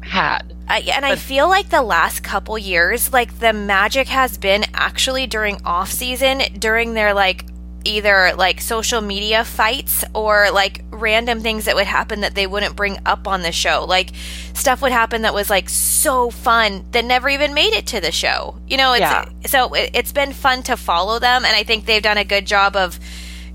had. 0.00 0.54
I, 0.66 0.80
and 0.80 1.04
I 1.04 1.16
feel 1.16 1.46
like 1.46 1.68
the 1.68 1.82
last 1.82 2.22
couple 2.22 2.56
years, 2.56 3.12
like 3.12 3.38
the 3.38 3.52
magic 3.52 4.08
has 4.08 4.38
been 4.38 4.64
actually 4.72 5.26
during 5.26 5.62
off 5.64 5.90
season, 5.90 6.40
during 6.58 6.94
their 6.94 7.12
like 7.12 7.44
either 7.84 8.32
like 8.36 8.60
social 8.60 9.00
media 9.00 9.44
fights 9.44 10.04
or 10.14 10.50
like 10.50 10.82
random 10.90 11.40
things 11.40 11.66
that 11.66 11.74
would 11.76 11.86
happen 11.86 12.22
that 12.22 12.34
they 12.34 12.46
wouldn't 12.46 12.74
bring 12.74 12.98
up 13.04 13.28
on 13.28 13.42
the 13.42 13.52
show. 13.52 13.84
Like 13.86 14.10
stuff 14.54 14.80
would 14.80 14.90
happen 14.92 15.22
that 15.22 15.34
was 15.34 15.50
like 15.50 15.68
so 15.68 16.30
fun 16.30 16.86
that 16.92 17.04
never 17.04 17.28
even 17.28 17.52
made 17.52 17.74
it 17.74 17.86
to 17.88 18.00
the 18.00 18.10
show. 18.10 18.58
You 18.66 18.78
know, 18.78 18.94
it's 18.94 19.00
Yeah. 19.02 19.28
so 19.44 19.74
it, 19.74 19.90
it's 19.92 20.12
been 20.12 20.32
fun 20.32 20.62
to 20.64 20.76
follow 20.78 21.18
them, 21.18 21.44
and 21.44 21.54
I 21.54 21.62
think 21.62 21.84
they've 21.84 22.02
done 22.02 22.18
a 22.18 22.24
good 22.24 22.46
job 22.46 22.74
of 22.74 22.98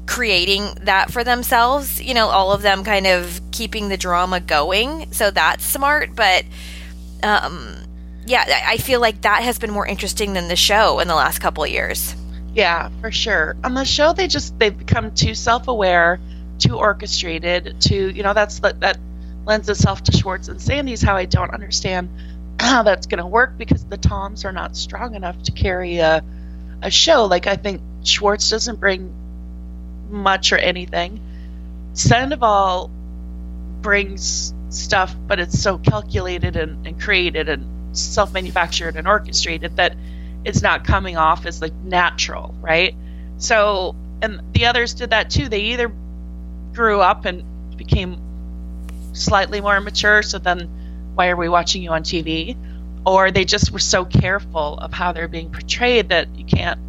creating 0.06 0.74
that 0.84 1.12
for 1.12 1.24
themselves. 1.24 2.02
You 2.02 2.14
know, 2.14 2.28
all 2.28 2.52
of 2.52 2.62
them 2.62 2.84
kind 2.84 3.08
of 3.08 3.40
keeping 3.52 3.90
the 3.90 3.98
drama 3.98 4.40
going. 4.40 5.12
So 5.14 5.32
that's 5.32 5.66
smart, 5.66 6.16
but 6.16 6.46
um 7.24 7.76
yeah, 8.26 8.64
I 8.68 8.78
feel 8.78 9.02
like 9.02 9.22
that 9.22 9.44
has 9.44 9.58
been 9.58 9.72
more 9.72 9.86
interesting 9.86 10.34
than 10.34 10.48
the 10.48 10.56
show 10.56 11.00
in 11.00 11.08
the 11.08 11.16
last 11.16 11.40
couple 11.40 11.66
years. 11.66 12.16
Yeah, 12.54 12.90
for 13.00 13.12
sure. 13.12 13.56
On 13.64 13.74
the 13.74 13.86
show, 13.86 14.14
they 14.14 14.28
just 14.28 14.58
they've 14.60 14.78
become 14.78 15.12
too 15.12 15.34
self-aware, 15.34 16.20
too 16.60 16.78
orchestrated. 16.78 17.80
Too, 17.80 18.10
you 18.10 18.24
know, 18.24 18.34
that's 18.34 18.60
that 18.60 18.80
that 18.82 19.00
lends 19.46 19.70
itself 19.70 20.04
to 20.04 20.12
Schwartz 20.12 20.50
and 20.50 20.62
Sandy's. 20.62 21.02
How 21.02 21.16
I 21.16 21.26
don't 21.26 21.52
understand 21.52 22.10
how 22.60 22.84
that's 22.84 23.08
going 23.08 23.20
to 23.20 23.28
work 23.28 23.58
because 23.58 23.84
the 23.86 23.98
Toms 23.98 24.46
are 24.46 24.52
not 24.52 24.76
strong 24.76 25.16
enough 25.16 25.42
to 25.44 25.52
carry 25.52 25.98
a 25.98 26.24
a 26.82 26.92
show. 26.92 27.26
Like 27.26 27.48
I 27.48 27.56
think 27.56 27.82
Schwartz 28.04 28.50
doesn't 28.50 28.80
bring 28.80 29.14
much 30.12 30.52
or 30.52 30.58
anything. 30.58 31.20
Sandoval 31.94 32.90
brings 33.82 34.54
stuff, 34.70 35.16
but 35.28 35.40
it's 35.40 35.62
so 35.62 35.78
calculated 35.78 36.56
and, 36.56 36.86
and 36.86 37.02
created 37.02 37.50
and 37.50 37.98
self-manufactured 37.98 38.96
and 38.96 39.08
orchestrated 39.08 39.76
that 39.78 39.96
it's 40.46 40.62
not 40.62 40.86
coming 40.86 41.18
off 41.18 41.46
as 41.46 41.62
like 41.62 41.74
natural, 41.84 42.56
right? 42.62 42.96
So, 43.38 43.96
and 44.22 44.42
the 44.54 44.66
others 44.66 44.94
did 44.94 45.12
that 45.12 45.30
too. 45.30 45.50
They 45.50 45.62
either 45.62 45.92
grew 46.74 47.02
up 47.02 47.26
and 47.26 47.44
became 47.78 48.22
slightly 49.14 49.62
more 49.62 49.80
mature, 49.82 50.22
so 50.24 50.40
then 50.40 50.70
why 51.16 51.30
are 51.30 51.36
we 51.36 51.50
watching 51.50 51.84
you 51.84 51.92
on 51.92 52.04
TV? 52.04 52.56
Or 53.06 53.32
they 53.32 53.46
just 53.46 53.72
were 53.72 53.80
so 53.80 54.06
careful 54.06 54.78
of 54.78 54.94
how 54.94 55.12
they're 55.12 55.28
being 55.28 55.52
portrayed 55.52 56.10
that 56.10 56.36
you 56.36 56.46
can't, 56.46 56.80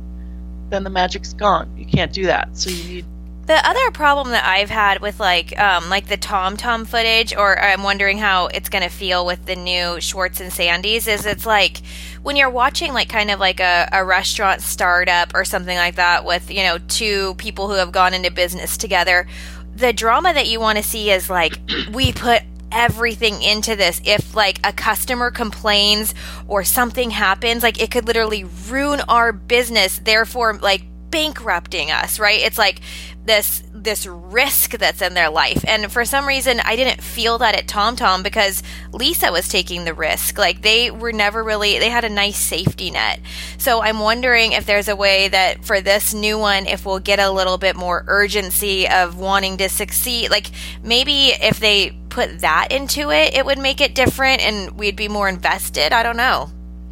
then 0.69 0.85
the 0.85 0.91
magic's 0.91 1.33
gone. 1.33 1.77
You 1.77 1.87
can't 1.87 2.13
do 2.13 2.27
that. 2.27 2.57
So 2.57 2.71
you 2.71 2.85
need, 2.85 3.07
The 3.47 3.69
other 3.69 3.91
problem 3.91 4.31
that 4.31 4.45
I've 4.45 4.71
had 4.71 5.01
with 5.01 5.19
like 5.19 5.59
um 5.59 5.91
like 5.91 6.07
the 6.07 6.17
Tom 6.17 6.57
Tom 6.57 6.85
footage 6.85 7.35
or 7.35 7.59
I'm 7.59 7.83
wondering 7.83 8.19
how 8.19 8.47
it's 8.47 8.69
going 8.69 8.85
to 8.85 8.89
feel 8.89 9.27
with 9.27 9.45
the 9.47 9.57
new 9.57 10.01
Schwartz 10.01 10.41
and 10.41 10.53
Sandy's 10.53 11.09
is 11.09 11.27
it's 11.27 11.45
like 11.45 11.79
when 12.23 12.37
you're 12.37 12.51
watching 12.51 12.93
like 12.93 13.09
kind 13.09 13.31
of 13.33 13.41
like 13.41 13.59
a, 13.59 13.89
a 13.93 14.05
restaurant 14.05 14.63
startup 14.63 15.35
or 15.35 15.45
something 15.45 15.77
like 15.77 15.97
that 15.97 16.25
with, 16.25 16.51
you 16.51 16.63
know, 16.63 16.79
two 16.87 17.35
people 17.35 17.67
who 17.67 17.75
have 17.75 17.91
gone 17.91 18.15
into 18.15 18.31
business 18.31 18.77
together, 18.77 19.27
the 19.75 19.93
drama 19.93 20.33
that 20.33 20.47
you 20.47 20.61
want 20.61 20.79
to 20.79 20.85
see 20.85 21.11
is 21.11 21.29
like 21.29 21.59
we 21.93 22.13
put 22.13 22.43
everything 22.71 23.43
into 23.43 23.75
this. 23.75 24.01
If 24.05 24.37
like 24.37 24.61
a 24.65 24.73
customer 24.73 25.33
complains 25.33 26.15
or 26.47 26.63
something 26.63 27.11
happens 27.11 27.65
like 27.65 27.83
it 27.83 27.91
could 27.91 28.07
literally 28.07 28.45
ruin 28.45 29.01
our 29.09 29.33
business 29.33 29.99
therefore 29.99 30.59
like 30.59 30.85
bankrupting 31.11 31.91
us 31.91 32.19
right? 32.19 32.41
It's 32.41 32.57
like 32.57 32.81
this 33.25 33.63
this 33.73 34.05
risk 34.07 34.73
that's 34.79 35.01
in 35.01 35.15
their 35.15 35.31
life. 35.31 35.65
And 35.67 35.91
for 35.93 36.05
some 36.05 36.27
reason 36.27 36.61
i 36.65 36.75
didn't 36.77 37.01
feel 37.03 37.39
that 37.39 37.55
at 37.55 37.67
tomtom 37.69 38.23
because 38.25 38.63
lisa 38.93 39.31
was 39.31 39.49
taking 39.49 39.85
the 39.85 39.95
risk. 39.95 40.39
Like 40.39 40.63
they 40.63 40.91
were 40.91 41.13
never 41.13 41.43
really 41.45 41.79
they 41.79 41.89
had 41.91 42.05
a 42.05 42.09
nice 42.09 42.39
safety 42.39 42.91
net. 42.91 43.21
So 43.59 43.81
i'm 43.83 44.01
wondering 44.01 44.53
if 44.53 44.67
there's 44.67 44.89
a 44.89 44.97
way 44.97 45.29
that 45.29 45.65
for 45.65 45.81
this 45.81 46.13
new 46.15 46.39
one 46.39 46.67
if 46.67 46.85
we'll 46.85 46.99
get 46.99 47.19
a 47.21 47.31
little 47.31 47.59
bit 47.59 47.77
more 47.77 48.05
urgency 48.09 48.89
of 48.89 49.17
wanting 49.19 49.57
to 49.59 49.69
succeed. 49.69 50.31
Like 50.31 50.51
maybe 50.83 51.29
if 51.29 51.61
they 51.61 51.93
put 52.09 52.41
that 52.41 52.69
into 52.73 53.11
it 53.11 53.35
it 53.35 53.47
would 53.47 53.59
make 53.59 53.81
it 53.81 53.95
different 53.95 54.43
and 54.43 54.73
we'd 54.73 54.97
be 54.97 55.09
more 55.09 55.29
invested. 55.29 55.93
I 55.93 56.03
don't 56.03 56.17
know. 56.17 56.51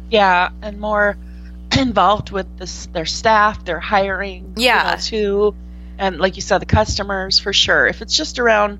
Yeah, 0.09 0.49
and 0.61 0.79
more 0.79 1.17
involved 1.77 2.31
with 2.31 2.57
this, 2.57 2.85
their 2.87 3.05
staff, 3.05 3.63
their 3.65 3.79
hiring, 3.79 4.53
you 4.57 4.65
Yeah. 4.65 4.95
know, 4.95 5.01
too, 5.01 5.55
and 6.01 6.19
like 6.19 6.35
you 6.35 6.41
said, 6.41 6.57
the 6.57 6.65
customers 6.65 7.39
for 7.39 7.53
sure. 7.53 7.87
If 7.87 8.01
it's 8.01 8.17
just 8.17 8.39
around, 8.39 8.79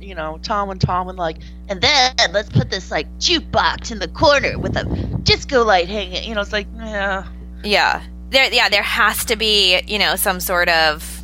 you 0.00 0.14
know, 0.14 0.38
Tom 0.42 0.70
and 0.70 0.80
Tom 0.80 1.08
and 1.08 1.18
like, 1.18 1.38
And 1.68 1.80
then 1.80 2.14
let's 2.32 2.50
put 2.50 2.70
this 2.70 2.90
like 2.90 3.08
jukebox 3.18 3.90
in 3.90 3.98
the 3.98 4.08
corner 4.08 4.56
with 4.58 4.76
a 4.76 4.84
disco 5.22 5.64
light 5.64 5.88
hanging. 5.88 6.22
you 6.24 6.34
know, 6.34 6.42
it's 6.42 6.52
like, 6.52 6.68
yeah, 6.76 7.26
yeah 7.64 8.02
there 8.30 8.52
yeah 8.52 8.68
there 8.68 8.82
has 8.82 9.24
to 9.26 9.36
be 9.36 9.80
you 9.86 9.98
know 9.98 10.16
some 10.16 10.40
sort 10.40 10.68
of 10.68 11.22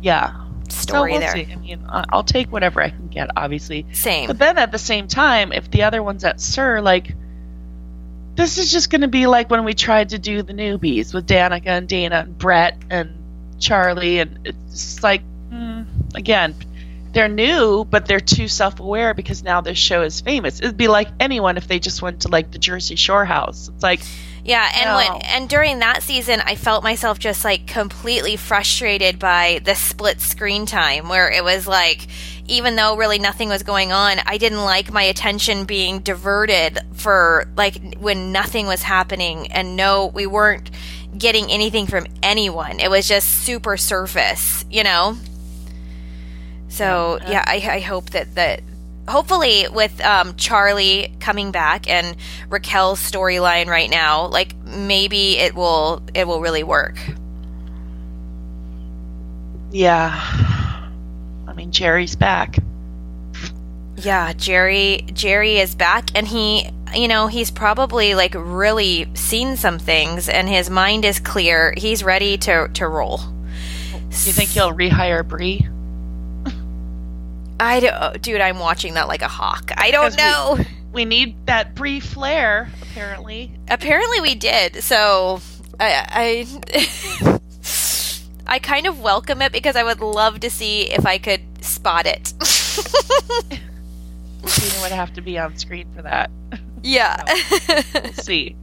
yeah. 0.00 0.34
story 0.68 1.12
so 1.12 1.18
we'll 1.18 1.20
there 1.20 1.32
See. 1.32 1.52
I 1.52 1.56
mean, 1.56 1.84
I'll 1.88 2.24
take 2.24 2.50
whatever 2.50 2.82
I 2.82 2.90
can 2.90 3.06
get, 3.06 3.30
obviously. 3.36 3.86
same 3.92 4.26
But 4.26 4.38
then 4.38 4.58
at 4.58 4.72
the 4.72 4.78
same 4.78 5.06
time, 5.06 5.52
if 5.52 5.70
the 5.70 5.84
other 5.84 6.02
one's 6.02 6.24
at 6.24 6.40
SUR, 6.40 6.80
like, 6.80 7.14
this 8.34 8.58
is 8.58 8.72
just 8.72 8.90
going 8.90 9.02
to 9.02 9.08
be 9.08 9.28
like 9.28 9.48
when 9.48 9.64
we 9.64 9.74
tried 9.74 10.08
to 10.08 10.18
do 10.18 10.42
the 10.42 10.52
newbies 10.52 11.14
with 11.14 11.28
Danica 11.28 11.68
and 11.68 11.88
Dayna 11.88 12.22
and 12.22 12.36
Brett 12.36 12.82
and 12.90 13.21
Charli, 13.62 14.20
and 14.20 14.38
it's 14.44 15.02
like, 15.02 15.22
mm, 15.50 15.86
again, 16.14 16.54
they're 17.12 17.28
new, 17.28 17.84
but 17.84 18.06
they're 18.06 18.20
too 18.20 18.48
self-aware 18.48 19.14
because 19.14 19.42
now 19.42 19.60
this 19.60 19.78
show 19.78 20.02
is 20.02 20.20
famous. 20.20 20.60
It'd 20.60 20.76
be 20.76 20.88
like 20.88 21.08
anyone 21.20 21.56
if 21.56 21.68
they 21.68 21.78
just 21.78 22.02
went 22.02 22.22
to 22.22 22.28
like 22.28 22.50
the 22.50 22.58
Jersey 22.58 22.96
Shore 22.96 23.24
house. 23.24 23.68
It's 23.68 23.82
like, 23.82 24.00
Yeah, 24.44 24.68
and 24.74 24.84
No. 24.86 24.96
when 24.96 25.22
and 25.22 25.48
during 25.48 25.78
that 25.80 26.02
season, 26.02 26.40
I 26.44 26.56
felt 26.56 26.82
myself 26.82 27.18
just 27.18 27.44
like 27.44 27.66
completely 27.68 28.36
frustrated 28.36 29.18
by 29.18 29.60
the 29.64 29.74
split 29.74 30.20
screen 30.20 30.66
time, 30.66 31.08
where 31.08 31.30
it 31.30 31.44
was 31.44 31.66
like, 31.68 32.08
even 32.48 32.74
though 32.74 32.96
really 32.96 33.20
nothing 33.20 33.48
was 33.48 33.62
going 33.62 33.92
on, 33.92 34.18
I 34.26 34.38
didn't 34.38 34.64
like 34.64 34.90
my 34.90 35.04
attention 35.04 35.64
being 35.64 36.00
diverted 36.00 36.80
for 36.94 37.46
like 37.56 37.94
when 38.00 38.32
nothing 38.32 38.66
was 38.66 38.82
happening, 38.82 39.52
and 39.52 39.76
no, 39.76 40.06
we 40.06 40.26
weren't 40.26 40.70
getting 41.16 41.50
anything 41.50 41.86
from 41.86 42.06
anyone. 42.22 42.80
It 42.80 42.90
was 42.90 43.06
just 43.08 43.28
super 43.28 43.76
surface, 43.76 44.64
you 44.70 44.82
know. 44.82 45.16
So 46.68 47.18
Yeah. 47.22 47.30
yeah, 47.30 47.44
I, 47.46 47.76
I 47.76 47.80
hope 47.80 48.10
that 48.10 48.34
that 48.34 48.62
hopefully 49.08 49.66
with 49.68 50.00
um, 50.00 50.32
Charli 50.34 51.18
coming 51.20 51.50
back 51.50 51.88
and 51.90 52.16
Raquel's 52.48 52.98
storyline 53.00 53.66
right 53.66 53.90
now, 53.90 54.26
like 54.28 54.54
maybe 54.64 55.36
it 55.38 55.54
will 55.54 56.02
it 56.14 56.26
will 56.26 56.40
really 56.40 56.62
work. 56.62 56.96
yeah. 59.70 60.10
I 61.48 61.52
mean, 61.54 61.72
Jerry's 61.72 62.14
back. 62.16 62.56
Yeah, 64.02 64.32
Jerry 64.32 65.06
Jerry 65.12 65.58
is 65.58 65.74
back 65.74 66.10
and 66.14 66.26
he 66.26 66.68
you 66.94 67.08
know, 67.08 67.26
he's 67.26 67.50
probably 67.50 68.14
like 68.14 68.34
really 68.36 69.06
seen 69.14 69.56
some 69.56 69.78
things 69.78 70.28
and 70.28 70.46
his 70.48 70.68
mind 70.68 71.04
is 71.06 71.18
clear. 71.20 71.72
He's 71.76 72.02
ready 72.04 72.36
to 72.38 72.68
to 72.74 72.86
roll. 72.88 73.18
Do 73.18 74.26
you 74.26 74.32
think 74.32 74.50
he'll 74.50 74.72
rehire 74.72 75.26
Bree? 75.26 75.66
I 77.60 77.80
don't, 77.80 77.94
uh, 77.94 78.12
dude, 78.20 78.40
I'm 78.40 78.58
watching 78.58 78.94
that 78.94 79.08
like 79.08 79.22
a 79.22 79.28
hawk. 79.28 79.70
I 79.76 79.90
don't 79.90 80.14
Because 80.14 80.16
we- 80.58 80.62
know. 80.62 80.68
We 80.92 81.06
need 81.06 81.46
that 81.46 81.74
Bree 81.74 82.00
flair, 82.00 82.70
apparently. 82.82 83.50
Apparently 83.70 84.20
we 84.20 84.34
did. 84.34 84.82
So 84.84 85.40
I 85.80 86.46
I 86.76 87.40
I 88.46 88.58
kind 88.58 88.86
of 88.86 89.00
welcome 89.00 89.40
it 89.40 89.52
because 89.52 89.74
I 89.74 89.84
would 89.84 90.00
love 90.00 90.40
to 90.40 90.50
see 90.50 90.90
if 90.90 91.06
I 91.06 91.16
could 91.16 91.40
spot 91.64 92.04
it. 92.04 92.34
Tina 94.46 94.82
would 94.82 94.92
have 94.92 95.12
to 95.14 95.20
be 95.20 95.38
on 95.38 95.56
screen 95.56 95.86
for 95.94 96.02
that. 96.02 96.30
yeah. 96.82 97.22
We'll 97.94 98.12
see. 98.14 98.56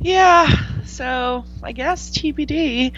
Yeah, 0.00 0.48
so 0.84 1.44
I 1.62 1.72
guess 1.72 2.10
TBD. 2.10 2.92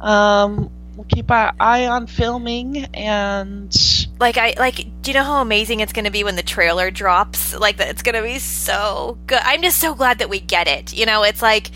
Um, 0.00 0.70
we'll 0.96 1.06
keep 1.08 1.30
our 1.30 1.52
eye 1.58 1.86
on 1.86 2.06
filming 2.06 2.84
and 2.94 3.74
like 4.20 4.36
I 4.36 4.54
like 4.58 4.76
do 5.02 5.10
you 5.10 5.14
know 5.14 5.24
how 5.24 5.40
amazing 5.40 5.80
it's 5.80 5.92
going 5.92 6.04
to 6.04 6.10
be 6.10 6.24
when 6.24 6.36
the 6.36 6.42
trailer 6.42 6.90
drops? 6.90 7.54
Like 7.58 7.78
that 7.78 7.88
it's 7.88 8.02
going 8.02 8.14
to 8.14 8.22
be 8.22 8.38
so 8.38 9.18
good. 9.26 9.40
I'm 9.42 9.62
just 9.62 9.78
so 9.78 9.94
glad 9.94 10.18
that 10.18 10.28
we 10.28 10.40
get 10.40 10.68
it. 10.68 10.92
You 10.94 11.06
know, 11.06 11.22
it's 11.22 11.42
like 11.42 11.70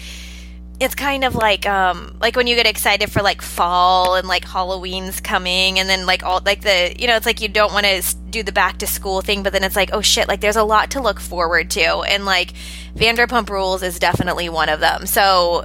it's 0.78 0.95
kind 0.95 1.25
of 1.25 1.35
like 1.35 1.64
um 1.66 2.16
like 2.21 2.37
when 2.37 2.47
you 2.47 2.54
get 2.54 2.66
excited 2.66 3.11
for 3.11 3.23
like 3.23 3.40
fall 3.40 4.14
and 4.16 4.28
like 4.28 4.45
Halloween's 4.45 5.21
coming 5.21 5.78
and 5.78 5.88
then 5.88 6.04
like 6.04 6.23
all 6.23 6.42
like 6.45 6.61
the 6.61 6.95
you 6.99 7.06
know 7.06 7.16
it's 7.16 7.25
like 7.25 7.40
you 7.40 7.49
don't 7.49 7.73
want 7.73 7.87
to 7.87 8.16
do 8.30 8.42
the 8.42 8.52
back 8.52 8.78
to 8.78 8.87
school 8.87 9.23
thing 9.23 9.42
but 9.42 9.52
then 9.54 9.64
it's 9.64 9.76
like 9.76 9.90
oh 9.95 10.02
shit 10.02 10.28
like 10.28 10.40
there's 10.40 10.56
a 10.56 10.62
lot 10.64 10.90
to 10.90 11.00
look 11.00 11.18
forward 11.18 11.71
to 11.71 11.80
and 12.00 12.26
like 12.26 12.52
Vanderpump 12.95 13.49
Rules 13.49 13.83
is 13.83 13.99
definitely 13.99 14.49
one 14.49 14.68
of 14.68 14.80
them. 14.80 15.06
So 15.06 15.64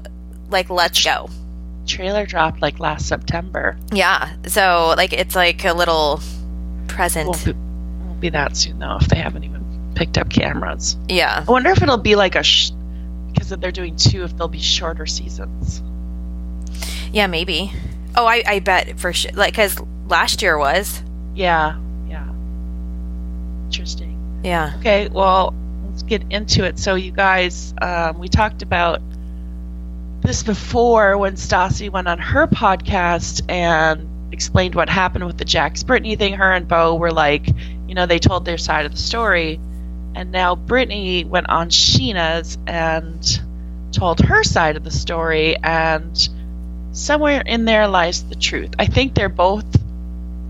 like 0.49 0.69
let's 0.69 1.03
go. 1.03 1.29
trailer 1.85 2.25
dropped 2.25 2.61
like 2.61 2.79
last 2.79 3.07
September. 3.07 3.77
Yeah. 3.91 4.33
So 4.47 4.93
like 4.95 5.11
it's 5.13 5.35
like 5.35 5.65
a 5.65 5.73
little 5.73 6.21
present. 6.87 7.27
Won't 7.27 7.45
be, 7.45 7.51
won't 7.53 8.19
be 8.21 8.29
that 8.29 8.55
soon 8.55 8.79
though 8.79 8.97
if 9.01 9.07
they 9.07 9.17
haven't 9.17 9.43
even 9.43 9.91
picked 9.95 10.17
up 10.17 10.29
cameras. 10.29 10.95
yeah. 11.09 11.43
I 11.45 11.51
wonder 11.51 11.69
if 11.71 11.81
it'll 11.81 11.97
be 11.97 12.15
like 12.15 12.35
a 12.35 12.43
sh- 12.43 12.71
because 13.33 13.49
they're 13.49 13.71
doing 13.71 13.95
two, 13.95 14.23
if 14.23 14.35
they'll 14.37 14.47
be 14.47 14.59
shorter 14.59 15.05
seasons. 15.05 15.81
Yeah, 17.11 17.27
maybe. 17.27 17.71
Oh, 18.15 18.25
I, 18.25 18.43
I 18.45 18.59
bet 18.59 18.99
for 18.99 19.13
sure. 19.13 19.31
Like, 19.33 19.53
because 19.53 19.77
last 20.07 20.41
year 20.41 20.57
was. 20.57 21.01
Yeah, 21.35 21.79
yeah. 22.07 22.29
Interesting. 23.65 24.41
Yeah. 24.43 24.73
Okay, 24.79 25.09
well, 25.09 25.53
let's 25.85 26.03
get 26.03 26.23
into 26.29 26.65
it. 26.65 26.79
So, 26.79 26.95
you 26.95 27.11
guys, 27.11 27.73
um, 27.81 28.19
we 28.19 28.27
talked 28.27 28.61
about 28.61 29.01
this 30.21 30.43
before 30.43 31.17
when 31.17 31.33
Stassi 31.33 31.89
went 31.89 32.07
on 32.07 32.19
her 32.19 32.47
podcast 32.47 33.49
and 33.49 34.07
explained 34.33 34.75
what 34.75 34.89
happened 34.89 35.25
with 35.25 35.37
the 35.37 35.45
Jax 35.45 35.83
Brittany 35.83 36.15
thing. 36.15 36.33
Her 36.33 36.53
and 36.53 36.67
Beau 36.67 36.95
were 36.95 37.11
like, 37.11 37.47
you 37.87 37.95
know, 37.95 38.05
they 38.05 38.19
told 38.19 38.45
their 38.45 38.57
side 38.57 38.85
of 38.85 38.91
the 38.91 38.97
story. 38.97 39.59
And 40.15 40.31
now 40.31 40.55
Brittany 40.55 41.23
went 41.23 41.49
on 41.49 41.69
Scheana's 41.69 42.57
and 42.67 43.41
told 43.91 44.19
her 44.19 44.43
side 44.43 44.77
of 44.77 44.83
the 44.83 44.91
story. 44.91 45.55
And 45.57 46.29
somewhere 46.91 47.41
in 47.45 47.65
there 47.65 47.87
lies 47.87 48.23
the 48.23 48.35
truth. 48.35 48.71
I 48.77 48.85
think 48.85 49.15
they're 49.15 49.29
both 49.29 49.65
a 49.75 49.79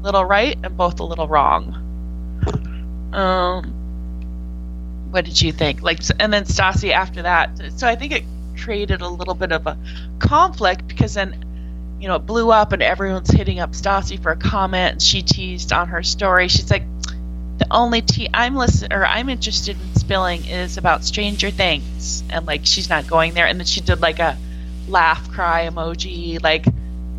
little 0.04 0.26
right 0.26 0.58
and 0.64 0.76
both 0.76 1.00
a 1.00 1.04
little 1.04 1.28
wrong. 1.28 1.78
Um, 3.14 5.08
what 5.12 5.26
did 5.26 5.42
you 5.42 5.52
think? 5.52 5.82
Like, 5.82 6.00
and 6.20 6.32
then 6.34 6.46
Stassi 6.46 6.92
after 6.92 7.24
that. 7.24 7.62
So 7.78 7.88
I 7.88 7.96
think 7.96 8.14
it 8.14 8.24
created 8.58 9.02
a 9.02 9.08
little 9.08 9.34
bit 9.34 9.52
of 9.52 9.68
a 9.68 9.78
conflict 10.20 10.88
because 10.88 11.14
then, 11.14 11.46
you 12.00 12.08
know, 12.08 12.16
it 12.16 12.26
blew 12.26 12.52
up 12.52 12.72
and 12.72 12.82
everyone's 12.82 13.30
hitting 13.30 13.60
up 13.60 13.72
Stassi 13.72 14.22
for 14.22 14.32
a 14.32 14.38
comment, 14.38 14.94
and 14.94 15.02
she 15.02 15.22
teased 15.22 15.74
on 15.74 15.90
her 15.90 16.04
story. 16.04 16.48
She's 16.48 16.72
like, 16.72 16.84
the 17.62 17.68
only 17.70 18.02
tea 18.02 18.28
I'm 18.34 18.56
listen 18.56 18.92
or 18.92 19.06
I'm 19.06 19.30
interested 19.30 19.80
in 19.80 19.96
spilling 19.96 20.46
is 20.48 20.78
about 20.78 21.04
Stranger 21.04 21.52
Things, 21.52 22.24
and 22.32 22.48
like 22.48 22.66
she's 22.66 22.90
not 22.90 23.06
going 23.06 23.36
there. 23.36 23.46
And 23.46 23.60
then 23.60 23.68
she 23.68 23.82
did 23.82 24.02
like 24.02 24.18
a 24.18 24.36
laugh 24.88 25.30
cry 25.30 25.70
emoji, 25.70 26.42
like, 26.42 26.66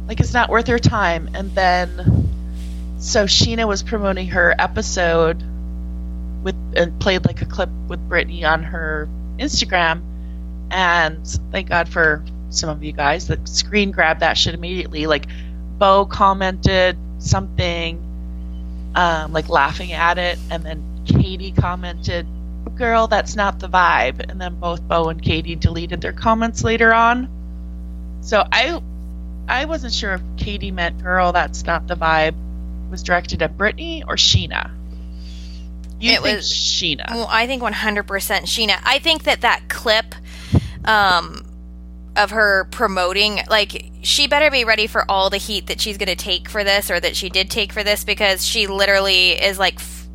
like 0.08 0.18
it's 0.18 0.34
not 0.34 0.50
worth 0.50 0.66
her 0.66 0.80
time. 0.80 1.30
And 1.34 1.52
then, 1.52 2.28
so 2.98 3.26
Scheana 3.26 3.68
was 3.68 3.84
promoting 3.84 4.26
her 4.28 4.52
episode 4.58 5.44
with 6.42 6.56
and 6.74 6.98
played 7.00 7.24
like 7.24 7.40
a 7.40 7.46
clip 7.46 7.70
with 7.86 8.00
Brittany 8.08 8.44
on 8.44 8.64
her 8.64 9.08
Instagram. 9.38 10.02
And 10.72 11.24
thank 11.52 11.68
God 11.68 11.88
for 11.88 12.24
some 12.48 12.68
of 12.68 12.82
you 12.82 12.90
guys 12.90 13.28
that 13.28 13.48
screen 13.48 13.92
grabbed 13.92 14.20
that 14.20 14.36
shit 14.36 14.54
immediately. 14.54 15.06
Like 15.06 15.26
Beau 15.78 16.04
commented 16.04 16.98
something, 17.18 18.02
um, 18.94 19.32
like 19.32 19.48
laughing 19.48 19.92
at 19.92 20.18
it, 20.18 20.38
and 20.50 20.62
then 20.64 20.82
Katie 21.06 21.52
commented, 21.52 22.26
"Girl, 22.76 23.06
that's 23.06 23.34
not 23.36 23.58
the 23.58 23.68
vibe." 23.68 24.28
And 24.30 24.40
then 24.40 24.54
both 24.60 24.86
Beau 24.86 25.08
and 25.08 25.20
Katie 25.22 25.56
deleted 25.56 26.00
their 26.00 26.12
comments 26.12 26.62
later 26.64 26.92
on. 26.94 27.28
So 28.20 28.44
I, 28.52 28.80
I 29.48 29.64
wasn't 29.64 29.92
sure 29.92 30.14
if 30.14 30.22
Katie 30.36 30.70
meant 30.70 31.02
"Girl, 31.02 31.32
that's 31.32 31.64
not 31.64 31.86
the 31.86 31.94
vibe" 31.96 32.34
was 32.90 33.02
directed 33.02 33.42
at 33.42 33.56
Brittany 33.56 34.04
or 34.06 34.16
Scheana. 34.16 34.70
You 35.98 36.12
It 36.12 36.22
think 36.22 36.36
was- 36.36 36.50
Scheana? 36.52 37.10
Well, 37.10 37.28
I 37.30 37.46
think 37.46 37.62
100% 37.62 38.04
Scheana. 38.04 38.78
I 38.84 38.98
think 38.98 39.22
that 39.24 39.40
that 39.42 39.68
clip 39.68 40.14
um, 40.84 41.44
of 42.16 42.30
her 42.30 42.64
promoting, 42.70 43.40
like, 43.48 43.90
she 44.02 44.26
better 44.26 44.50
be 44.50 44.64
ready 44.64 44.86
for 44.86 45.04
all 45.10 45.30
the 45.30 45.38
heat 45.38 45.68
that 45.68 45.80
she's 45.80 45.96
going 45.96 46.08
to 46.08 46.16
take 46.16 46.48
for 46.48 46.62
this 46.64 46.90
or 46.90 47.00
that 47.00 47.16
she 47.16 47.28
did 47.30 47.50
take 47.50 47.72
for 47.72 47.82
this 47.82 48.04
because 48.04 48.44
she 48.44 48.66
literally 48.66 49.30
is 49.30 49.58
like 49.58 49.76
f- 49.76 50.08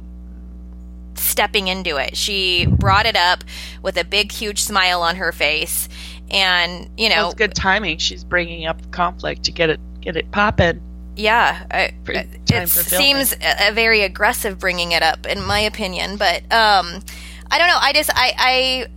stepping 1.16 1.68
into 1.68 1.98
it. 1.98 2.16
She 2.16 2.66
brought 2.68 3.06
it 3.06 3.16
up 3.16 3.44
with 3.82 3.98
a 3.98 4.04
big, 4.04 4.32
huge 4.32 4.62
smile 4.62 5.02
on 5.02 5.16
her 5.16 5.32
face. 5.32 5.90
And, 6.30 6.90
you 6.98 7.10
Well, 7.10 7.24
know, 7.24 7.26
it's 7.30 7.36
good 7.36 7.56
timing. 7.56 7.98
She's 7.98 8.24
bringing 8.24 8.66
up 8.66 8.92
conflict 8.92 9.44
to 9.44 9.52
get 9.52 9.70
it 9.70 9.80
get 10.02 10.16
it 10.18 10.30
popping. 10.32 10.82
Yeah, 11.16 11.66
I, 11.72 11.94
it 12.08 12.46
time 12.46 12.68
for 12.68 12.84
filming. 12.84 13.26
seems 13.26 13.34
a, 13.34 13.70
a 13.70 13.72
very 13.72 14.02
aggressive 14.04 14.60
bringing 14.60 14.92
it 14.92 15.02
up, 15.02 15.26
in 15.26 15.44
my 15.44 15.62
opinion. 15.62 16.18
But 16.18 16.44
um, 16.54 17.02
I 17.50 17.58
don't 17.58 17.68
know. 17.68 17.78
I 17.80 17.92
just 17.94 18.12
I, 18.14 18.34
I 18.38 18.88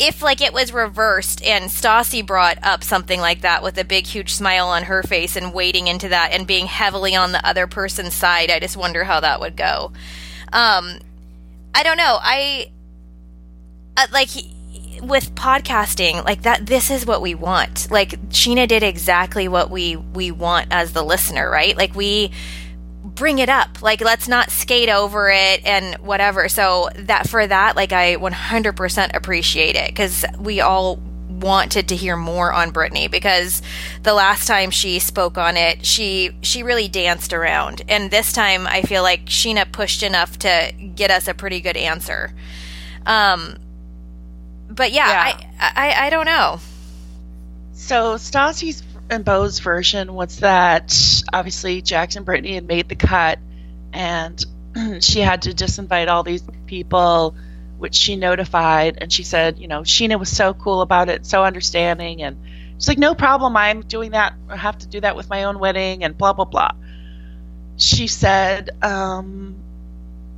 if 0.00 0.22
like 0.22 0.40
it 0.40 0.54
was 0.54 0.72
reversed 0.72 1.44
and 1.44 1.66
Stassi 1.66 2.26
brought 2.26 2.58
up 2.62 2.82
something 2.82 3.20
like 3.20 3.42
that 3.42 3.62
with 3.62 3.76
a 3.76 3.84
big 3.84 4.06
huge 4.06 4.32
smile 4.32 4.68
on 4.68 4.84
her 4.84 5.02
face 5.02 5.36
and 5.36 5.52
wading 5.52 5.88
into 5.88 6.08
that 6.08 6.32
and 6.32 6.46
being 6.46 6.66
heavily 6.66 7.14
on 7.14 7.32
the 7.32 7.46
other 7.46 7.66
person's 7.66 8.14
side, 8.14 8.50
I 8.50 8.58
just 8.58 8.78
wonder 8.78 9.04
how 9.04 9.20
that 9.20 9.40
would 9.40 9.56
go. 9.56 9.92
Um, 10.52 10.98
I 11.74 11.82
don't 11.82 11.98
know. 11.98 12.18
I 12.20 12.70
uh, 13.98 14.06
like 14.10 14.30
with 15.02 15.34
podcasting 15.34 16.24
like 16.24 16.42
that 16.42 16.66
this 16.66 16.90
is 16.90 17.06
what 17.06 17.22
we 17.22 17.34
want 17.34 17.90
like 17.90 18.10
scheana 18.28 18.68
did 18.68 18.82
exactly 18.82 19.48
what 19.48 19.70
we 19.70 19.96
we 19.96 20.30
want 20.30 20.68
as 20.70 20.92
the 20.92 21.02
listener 21.02 21.48
right 21.48 21.74
like 21.74 21.94
we 21.94 22.30
bring 23.20 23.38
it 23.38 23.50
up. 23.50 23.82
Like, 23.82 24.00
let's 24.00 24.26
not 24.28 24.50
skate 24.50 24.88
over 24.88 25.28
it 25.28 25.62
and 25.66 25.94
whatever. 25.96 26.48
So 26.48 26.88
that 26.96 27.28
for 27.28 27.46
that, 27.46 27.76
like, 27.76 27.92
I 27.92 28.16
100% 28.16 29.14
appreciate 29.14 29.76
it 29.76 29.88
because 29.88 30.24
we 30.38 30.62
all 30.62 30.96
wanted 31.28 31.86
to 31.88 31.96
hear 31.96 32.16
more 32.16 32.50
on 32.50 32.70
Brittany 32.70 33.08
because 33.08 33.60
the 34.04 34.14
last 34.14 34.46
time 34.46 34.70
she 34.70 34.98
spoke 34.98 35.36
on 35.36 35.58
it, 35.58 35.84
she 35.84 36.30
she 36.40 36.62
really 36.62 36.88
danced 36.88 37.34
around, 37.34 37.82
and 37.88 38.10
this 38.10 38.32
time 38.32 38.66
I 38.66 38.80
feel 38.82 39.02
like 39.02 39.26
Scheana 39.26 39.70
pushed 39.70 40.02
enough 40.02 40.38
to 40.38 40.72
get 40.94 41.10
us 41.10 41.28
a 41.28 41.34
pretty 41.34 41.60
good 41.60 41.76
answer. 41.76 42.32
Um, 43.04 43.58
but 44.70 44.92
yeah, 44.92 45.08
Yeah. 45.08 45.46
I, 45.60 45.72
I 45.76 46.06
I 46.06 46.10
don't 46.10 46.26
know. 46.26 46.58
So 47.72 48.16
Stassi's 48.16 48.82
and 49.10 49.24
Beau's 49.24 49.58
version 49.58 50.14
was 50.14 50.38
that 50.38 51.22
obviously 51.32 51.82
Jackson 51.82 52.22
Brittany 52.22 52.54
had 52.54 52.66
made 52.66 52.88
the 52.88 52.94
cut, 52.94 53.40
and 53.92 54.42
she 55.00 55.20
had 55.20 55.42
to 55.42 55.50
disinvite 55.50 56.08
all 56.08 56.22
these 56.22 56.44
people, 56.66 57.34
which 57.78 57.96
she 57.96 58.16
notified, 58.16 58.98
and 59.00 59.12
she 59.12 59.24
said, 59.24 59.58
you 59.58 59.66
know, 59.66 59.80
Scheana 59.80 60.18
was 60.18 60.34
so 60.34 60.54
cool 60.54 60.80
about 60.80 61.08
it, 61.08 61.26
so 61.26 61.44
understanding, 61.44 62.22
and 62.22 62.38
she's 62.78 62.88
like, 62.88 62.98
no 62.98 63.14
problem, 63.14 63.56
I'm 63.56 63.82
doing 63.82 64.12
that. 64.12 64.34
I 64.48 64.56
have 64.56 64.78
to 64.78 64.86
do 64.86 65.00
that 65.00 65.16
with 65.16 65.28
my 65.28 65.44
own 65.44 65.58
wedding, 65.58 66.04
and 66.04 66.16
blah 66.16 66.32
blah 66.32 66.44
blah. 66.44 66.70
She 67.76 68.06
said 68.06 68.70
um, 68.82 69.56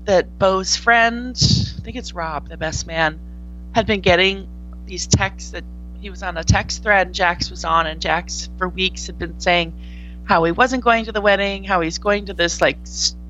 that 0.05 0.39
Beau's 0.39 0.77
friend, 0.77 1.37
I 1.37 1.81
think 1.83 1.97
it's 1.97 2.15
Rob, 2.15 2.49
the 2.49 2.57
best 2.57 2.87
man, 2.87 3.21
had 3.75 3.87
been 3.87 4.01
getting 4.01 4.49
these 4.87 5.07
texts 5.07 5.51
that 5.51 5.65
he 6.03 6.11
was 6.11 6.23
on 6.25 6.37
a 6.37 6.43
text 6.43 6.83
thread 6.83 7.07
and 7.07 7.15
Jax 7.15 7.49
was 7.49 7.65
on 7.65 7.87
and 7.87 8.01
Jax 8.01 8.51
for 8.59 8.69
weeks 8.69 9.07
had 9.07 9.19
been 9.19 9.39
saying 9.39 9.73
how 10.25 10.43
he 10.43 10.51
wasn't 10.51 10.83
going 10.83 11.05
to 11.05 11.13
the 11.13 11.21
wedding, 11.21 11.63
how 11.63 11.81
he's 11.81 11.99
going 11.99 12.27
to 12.27 12.35
this 12.35 12.61
like 12.61 12.77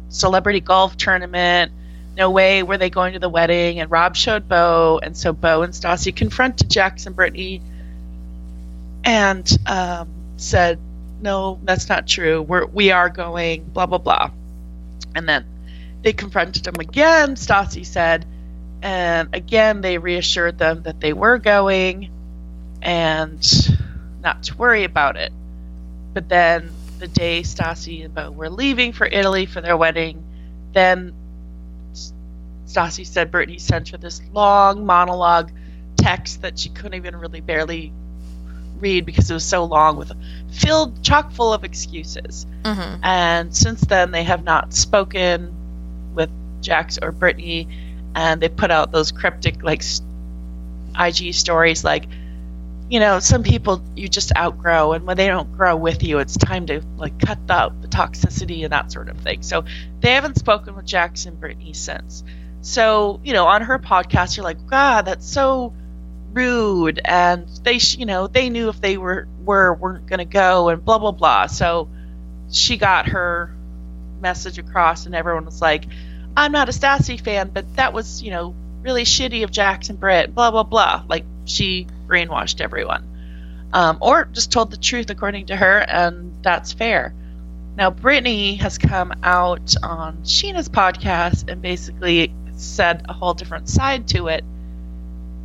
celebrity 0.08 0.60
golf 0.60 0.96
tournament. 0.96 1.70
No 2.16 2.30
way 2.30 2.62
were 2.62 2.78
they 2.78 2.88
going 2.88 3.12
to 3.12 3.18
the 3.18 3.28
wedding 3.28 3.78
and 3.78 3.90
Rob 3.90 4.16
showed 4.16 4.48
Beau 4.48 4.98
and 5.02 5.14
so 5.14 5.34
Beau 5.34 5.60
and 5.60 5.74
Stassi 5.74 6.16
confronted 6.16 6.70
Jax 6.70 7.04
and 7.04 7.14
Brittany 7.14 7.60
and 9.04 9.46
um, 9.66 10.08
said, 10.38 10.78
"No, 11.20 11.58
that's 11.64 11.88
not 11.88 12.06
true. 12.06 12.40
We're 12.40 12.66
we 12.66 12.90
are 12.90 13.08
going." 13.08 13.64
Blah 13.64 13.86
blah 13.86 13.98
blah. 13.98 14.30
And 15.14 15.28
then 15.28 15.44
they 16.02 16.12
confronted 16.12 16.66
him 16.66 16.76
again. 16.78 17.34
Stassi 17.34 17.84
said, 17.84 18.24
and 18.80 19.34
again 19.34 19.80
they 19.80 19.98
reassured 19.98 20.56
them 20.58 20.82
that 20.84 21.00
they 21.00 21.12
were 21.12 21.38
going 21.38 22.10
and 22.82 23.78
not 24.22 24.42
to 24.44 24.56
worry 24.56 24.84
about 24.84 25.16
it. 25.16 25.32
But 26.12 26.28
then 26.28 26.70
the 26.98 27.08
day 27.08 27.42
Stassi 27.42 28.04
and 28.04 28.14
Beau 28.14 28.30
were 28.30 28.50
leaving 28.50 28.92
for 28.92 29.06
Italy 29.06 29.46
for 29.46 29.60
their 29.60 29.76
wedding, 29.76 30.22
then 30.72 31.14
Stassi 32.66 33.06
said 33.06 33.30
Brittany 33.30 33.58
sent 33.58 33.90
her 33.90 33.96
this 33.96 34.20
long 34.32 34.84
monologue 34.84 35.50
text 35.96 36.42
that 36.42 36.58
she 36.58 36.68
couldn't 36.68 36.94
even 36.94 37.16
really 37.16 37.40
barely 37.40 37.92
read 38.78 39.06
because 39.06 39.30
it 39.30 39.34
was 39.34 39.44
so 39.44 39.64
long 39.64 39.96
with 39.96 40.12
filled 40.50 41.02
chock 41.02 41.32
full 41.32 41.52
of 41.52 41.64
excuses. 41.64 42.46
Mm-hmm. 42.62 43.04
And 43.04 43.54
since 43.54 43.80
then 43.82 44.10
they 44.10 44.24
have 44.24 44.42
not 44.42 44.74
spoken 44.74 45.54
with 46.14 46.30
Jax 46.60 46.98
or 47.00 47.12
Brittany 47.12 47.68
and 48.14 48.40
they 48.40 48.48
put 48.48 48.70
out 48.70 48.92
those 48.92 49.12
cryptic 49.12 49.62
like 49.62 49.82
IG 50.98 51.34
stories 51.34 51.84
like 51.84 52.06
you 52.92 53.00
know 53.00 53.20
some 53.20 53.42
people 53.42 53.82
you 53.96 54.06
just 54.06 54.36
outgrow 54.36 54.92
and 54.92 55.06
when 55.06 55.16
they 55.16 55.26
don't 55.26 55.50
grow 55.56 55.74
with 55.74 56.02
you 56.02 56.18
it's 56.18 56.36
time 56.36 56.66
to 56.66 56.82
like 56.98 57.18
cut 57.18 57.38
out 57.48 57.80
the 57.80 57.88
toxicity 57.88 58.64
and 58.64 58.72
that 58.72 58.92
sort 58.92 59.08
of 59.08 59.16
thing. 59.20 59.40
So 59.40 59.64
they 60.00 60.12
haven't 60.12 60.36
spoken 60.36 60.76
with 60.76 60.84
Jackson 60.84 61.36
Brittany 61.36 61.72
since. 61.72 62.22
So 62.60 63.18
you 63.24 63.32
know 63.32 63.46
on 63.46 63.62
her 63.62 63.78
podcast 63.78 64.36
you're 64.36 64.44
like 64.44 64.66
god 64.66 65.06
that's 65.06 65.26
so 65.26 65.72
rude 66.34 67.00
and 67.02 67.48
they 67.64 67.78
sh- 67.78 67.96
you 67.96 68.04
know 68.04 68.26
they 68.26 68.50
knew 68.50 68.68
if 68.68 68.78
they 68.78 68.98
were 68.98 69.26
were 69.42 69.72
weren't 69.72 70.06
going 70.06 70.18
to 70.18 70.26
go 70.26 70.68
and 70.68 70.84
blah 70.84 70.98
blah 70.98 71.12
blah. 71.12 71.46
So 71.46 71.88
she 72.50 72.76
got 72.76 73.08
her 73.08 73.56
message 74.20 74.58
across 74.58 75.06
and 75.06 75.14
everyone 75.14 75.46
was 75.46 75.60
like 75.62 75.86
i'm 76.36 76.52
not 76.52 76.68
a 76.68 76.72
Stassi 76.72 77.18
fan 77.20 77.50
but 77.52 77.74
that 77.76 77.92
was 77.92 78.22
you 78.22 78.30
know 78.30 78.54
really 78.82 79.02
shitty 79.02 79.42
of 79.42 79.50
jackson 79.50 79.96
britt 79.96 80.34
blah 80.34 80.50
blah 80.50 80.62
blah. 80.62 81.04
Like 81.08 81.24
she 81.44 81.86
brainwashed 82.12 82.60
everyone 82.60 83.06
um, 83.72 83.98
or 84.00 84.26
just 84.26 84.52
told 84.52 84.70
the 84.70 84.76
truth 84.76 85.10
according 85.10 85.46
to 85.46 85.56
her 85.56 85.78
and 85.78 86.34
that's 86.42 86.72
fair. 86.72 87.14
Now 87.76 87.90
brittany 87.90 88.56
has 88.56 88.78
come 88.78 89.12
out 89.22 89.74
on 89.82 90.18
scheana's 90.24 90.68
podcast 90.68 91.50
and 91.50 91.62
basically 91.62 92.34
said 92.54 93.06
a 93.08 93.12
whole 93.12 93.34
different 93.34 93.68
side 93.68 94.08
to 94.08 94.28
it. 94.28 94.44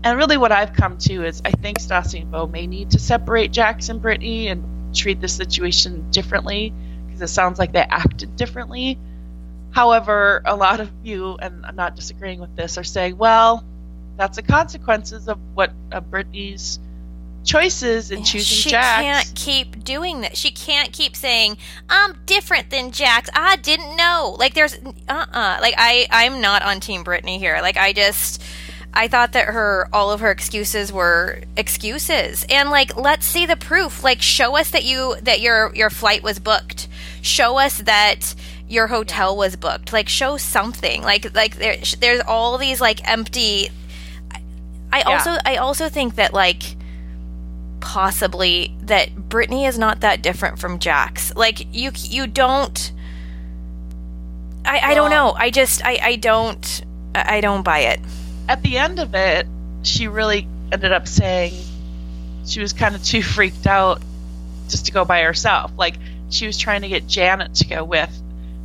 And 0.04 0.18
really 0.18 0.38
what 0.38 0.52
i've 0.52 0.74
come 0.74 0.98
to 1.00 1.26
is 1.26 1.42
i 1.44 1.52
think 1.52 1.80
stassi 1.80 2.22
and 2.22 2.32
beau 2.32 2.48
may 2.48 2.68
need 2.68 2.92
to 2.92 3.00
separate 3.00 3.52
jackson 3.52 3.96
and 3.96 4.02
brittany 4.02 4.48
and 4.48 4.64
treat 4.94 5.22
the 5.22 5.28
situation 5.28 6.10
differently 6.12 6.74
because 7.06 7.22
it 7.22 7.34
sounds 7.34 7.60
like 7.60 7.72
they 7.72 7.80
acted 7.82 8.36
differently. 8.36 8.98
However, 9.72 10.42
a 10.46 10.56
lot 10.56 10.80
of 10.80 10.92
you, 11.04 11.38
and 11.40 11.66
I'm 11.66 11.76
not 11.76 11.96
disagreeing 11.96 12.40
with 12.40 12.56
this, 12.56 12.78
are 12.78 12.84
saying, 12.84 13.18
well, 13.18 13.64
that's 14.18 14.36
the 14.38 14.44
consequences 14.44 15.28
of 15.28 15.40
what 15.54 15.72
of 15.92 16.10
Brittany's 16.10 16.80
choices 17.48 18.12
in 18.12 18.24
choosing 18.24 18.58
she 18.58 18.70
Jax. 18.70 19.02
can't 19.02 19.36
keep 19.36 19.84
doing 19.84 20.22
that. 20.22 20.36
She 20.36 20.52
can't 20.52 20.92
keep 20.92 21.16
saying, 21.16 21.58
"I'm 21.90 22.18
different 22.26 22.70
than 22.70 22.92
Jax." 22.92 23.30
I 23.34 23.56
didn't 23.56 23.96
know. 23.96 24.36
Like 24.38 24.54
there's 24.54 24.76
uh-uh. 24.76 25.58
Like 25.62 25.76
I 25.78 26.08
I'm 26.12 26.42
not 26.42 26.62
on 26.62 26.80
team 26.80 27.04
Brittany 27.04 27.40
here. 27.40 27.60
Like 27.62 27.78
I 27.78 27.94
just 27.94 28.44
I 28.94 29.08
thought 29.08 29.34
that 29.34 29.46
her 29.46 29.88
all 29.94 30.12
of 30.12 30.20
her 30.20 30.32
excuses 30.32 30.92
were 30.92 31.42
excuses. 31.56 32.46
And 32.50 32.70
like 32.70 32.96
let's 32.98 33.26
see 33.26 33.46
the 33.46 33.56
proof. 33.56 34.04
Like 34.04 34.22
show 34.22 34.58
us 34.58 34.72
that 34.72 34.84
you 34.84 35.16
that 35.22 35.40
your 35.40 35.74
your 35.74 35.90
flight 35.90 36.24
was 36.24 36.40
booked. 36.40 36.88
Show 37.22 37.58
us 37.58 37.78
that 37.80 38.36
your 38.68 38.88
hotel 38.88 39.38
was 39.38 39.56
booked. 39.56 39.94
Like 39.94 40.10
show 40.10 40.38
something. 40.38 41.02
Like 41.02 41.34
like 41.34 41.56
there 41.56 41.78
there's 42.00 42.22
all 42.28 42.58
these 42.58 42.82
like 42.82 43.08
empty 43.08 43.70
I, 44.92 45.00
Yeah. 45.00 45.04
also 45.12 45.38
I 45.46 45.58
also 45.58 45.90
think 45.90 46.16
that 46.16 46.34
like 46.34 46.64
possibly 47.80 48.76
that 48.84 49.16
Brittany 49.30 49.66
is 49.66 49.78
not 49.78 50.02
that 50.02 50.22
different 50.22 50.60
from 50.60 50.80
Jax. 50.80 51.36
Like 51.36 51.74
you 51.74 51.92
you 51.96 52.28
don't 52.28 52.92
I, 54.66 54.92
I 54.92 54.94
don't 54.96 55.12
know. 55.12 55.32
I 55.32 55.50
just 55.50 55.86
I, 55.86 56.00
I 56.02 56.16
don't 56.18 56.86
I 57.16 57.42
don't 57.42 57.64
buy 57.64 57.80
it. 57.80 58.02
At 58.50 58.62
the 58.64 58.78
end 58.78 59.00
of 59.00 59.16
it, 59.16 59.48
she 59.84 60.08
really 60.08 60.48
ended 60.72 60.92
up 60.92 61.08
saying 61.08 61.54
she 62.46 62.60
was 62.60 62.74
kind 62.74 62.96
of 62.96 63.04
too 63.04 63.22
freaked 63.24 63.68
out 63.68 64.02
just 64.68 64.86
to 64.88 64.92
go 64.92 65.06
by 65.06 65.22
herself. 65.22 65.72
Like 65.78 65.96
she 66.30 66.46
was 66.46 66.58
trying 66.58 66.82
to 66.82 66.90
get 66.90 67.08
Janet 67.08 67.56
to 67.56 67.68
go 67.68 67.84
with 67.84 68.12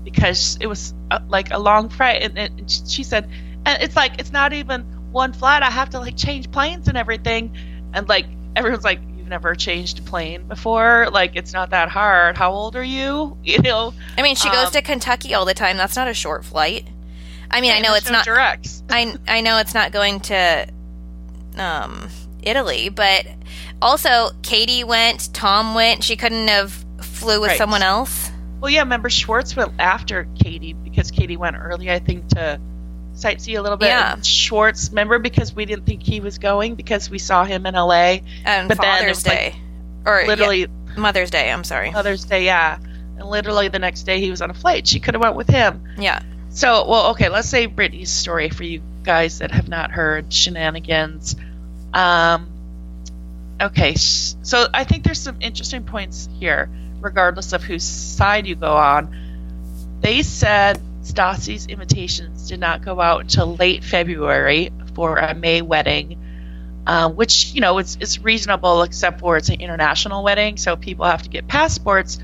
because 0.05 0.59
it 0.61 0.67
was 0.67 0.93
uh, 1.11 1.21
like 1.29 1.53
a 1.53 1.59
long 1.59 1.89
flight, 1.89 2.23
and, 2.23 2.37
and 2.39 2.71
she 2.71 3.05
said, 3.05 3.29
and 3.65 3.83
it's 3.83 3.95
like 3.95 4.19
it's 4.19 4.33
not 4.33 4.53
even 4.53 4.85
one 5.13 5.33
flight. 5.33 5.63
I 5.63 5.71
have 5.71 5.91
to 5.91 5.99
like 6.01 6.17
change 6.17 6.51
planes 6.51 6.89
and 6.89 6.97
everything, 6.97 7.57
and 7.95 8.09
like 8.09 8.27
everyone's 8.57 8.85
like, 8.85 9.01
you've 9.17 9.29
never 9.29 9.55
changed 9.55 9.99
a 9.99 10.03
plane 10.03 10.47
before. 10.49 11.09
Like 11.13 11.37
it's 11.37 11.53
not 11.53 11.71
that 11.71 11.89
hard. 11.89 12.37
How 12.37 12.53
old 12.53 12.77
are 12.77 12.85
you? 12.85 13.37
You 13.45 13.59
know. 13.61 13.93
I 14.19 14.23
mean, 14.23 14.37
she 14.37 14.49
goes 14.51 14.67
Um, 14.67 14.73
to 14.73 14.83
Kentucky 14.83 15.35
all 15.35 15.45
the 15.45 15.55
time. 15.55 15.77
That's 15.77 15.97
not 15.97 16.09
a 16.09 16.15
short 16.15 16.45
flight. 16.45 16.87
I 17.51 17.61
mean, 17.61 17.73
I 17.73 17.81
know 17.81 17.95
it's 17.95 18.07
no 18.07 18.13
not 18.13 18.25
directs. 18.25 18.83
I 18.91 19.15
I 19.29 19.41
know 19.43 19.59
it's 19.59 19.75
not 19.75 19.93
going 19.93 20.21
to 20.21 20.67
um 21.57 22.09
Italy, 22.43 22.89
but 22.89 23.27
also 23.81 24.31
Katie 24.43 24.85
went, 24.85 25.33
Tom 25.35 25.75
went. 25.75 26.03
She 26.03 26.17
couldn't 26.17 26.49
have 26.49 26.73
flew 27.01 27.41
with 27.41 27.51
Right. 27.51 27.59
someone 27.59 27.83
else. 27.83 28.31
Well, 28.61 28.71
yeah, 28.71 28.81
remember 28.81 29.11
Schwartz 29.11 29.55
went 29.57 29.73
after 29.79 30.27
Katie 30.37 30.73
because 30.73 31.11
Katie 31.11 31.37
went 31.37 31.57
early, 31.57 31.91
I 31.91 31.99
think, 31.99 32.29
to 32.29 32.61
sightsee 33.15 33.59
a 33.59 33.63
little 33.63 33.77
bit. 33.79 33.87
Yeah. 33.87 34.21
Schwartz, 34.23 34.89
remember, 34.91 35.19
because 35.19 35.55
we 35.55 35.65
didn't 35.65 35.87
think 35.87 36.03
he 36.03 36.21
was 36.21 36.39
going 36.39 36.75
because 36.75 37.11
we 37.11 37.19
saw 37.19 37.45
him 37.45 37.67
in 37.67 37.75
LA. 37.75 38.19
And 38.45 38.69
But 38.69 38.79
Father's 38.79 39.19
was, 39.19 39.27
like, 39.27 39.39
Day. 39.39 39.55
or 40.05 40.25
Literally 40.27 40.61
yeah, 40.61 40.67
Mother's 40.97 41.31
Day, 41.31 41.51
I'm 41.51 41.65
sorry. 41.65 41.91
Mother's 41.91 42.25
Day, 42.25 42.45
yeah. 42.45 42.79
And 43.19 43.29
literally 43.29 43.69
the 43.69 43.79
next 43.79 44.03
day 44.03 44.21
he 44.21 44.31
was 44.31 44.43
on 44.43 44.51
a 44.51 44.55
flight. 44.55 44.87
She 44.87 45.01
could 45.01 45.15
have 45.15 45.23
went 45.23 45.37
with 45.37 45.49
him. 45.49 45.83
Yeah. 45.99 46.21
So, 46.51 46.87
well, 46.89 47.11
okay, 47.13 47.29
let's 47.29 47.49
say 47.49 47.67
Brittany's 47.67 48.11
story 48.11 48.51
for 48.51 48.65
you 48.65 48.83
guys 49.05 49.39
that 49.39 49.51
have 49.53 49.69
not 49.69 49.91
heard 49.91 50.29
Scheananigans. 50.31 51.35
Um, 51.95 52.49
okay, 53.61 53.95
so 53.95 54.67
I 54.73 54.85
think 54.85 55.05
there's 55.05 55.21
some 55.21 55.37
interesting 55.41 55.85
points 55.85 56.29
here, 56.39 56.69
regardless 57.01 57.53
of 57.53 57.63
whose 57.63 57.85
side 57.85 58.47
you 58.47 58.55
go 58.55 58.73
on. 58.73 59.15
They 60.01 60.23
said 60.23 60.81
Stassi's 61.03 61.67
invitations 61.67 62.49
did 62.49 62.61
not 62.61 62.83
go 62.83 63.01
out 63.01 63.21
until 63.21 63.57
late 63.57 63.85
February 63.85 64.71
for 64.95 65.17
a 65.17 65.35
May 65.35 65.61
wedding, 65.63 66.19
um, 66.87 67.17
which, 67.17 67.53
you 67.53 67.61
know, 67.61 67.79
is, 67.79 67.97
is 68.01 68.23
reasonable 68.23 68.83
except 68.83 69.21
for 69.21 69.37
it's 69.37 69.49
an 69.49 69.61
international 69.61 70.23
wedding, 70.23 70.57
so 70.57 70.77
people 70.77 71.05
have 71.05 71.23
to 71.23 71.29
get 71.29 71.49
passports. 71.49 72.19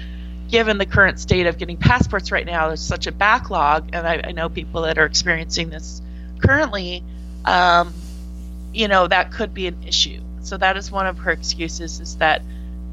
given 0.48 0.78
the 0.78 0.86
current 0.86 1.18
state 1.20 1.46
of 1.46 1.58
getting 1.58 1.76
passports 1.76 2.32
right 2.32 2.46
now, 2.46 2.68
there's 2.68 2.80
such 2.80 3.06
a 3.06 3.12
backlog, 3.12 3.90
and 3.92 4.06
I, 4.06 4.20
I 4.24 4.32
know 4.32 4.48
people 4.48 4.82
that 4.82 4.98
are 4.98 5.04
experiencing 5.04 5.70
this 5.70 6.00
currently. 6.40 7.04
Um, 7.44 7.92
you 8.72 8.88
know 8.88 9.06
that 9.06 9.32
could 9.32 9.54
be 9.54 9.66
an 9.66 9.82
issue. 9.86 10.20
So 10.42 10.56
that 10.56 10.76
is 10.76 10.90
one 10.90 11.06
of 11.06 11.18
her 11.18 11.30
excuses 11.30 12.00
is 12.00 12.16
that 12.16 12.42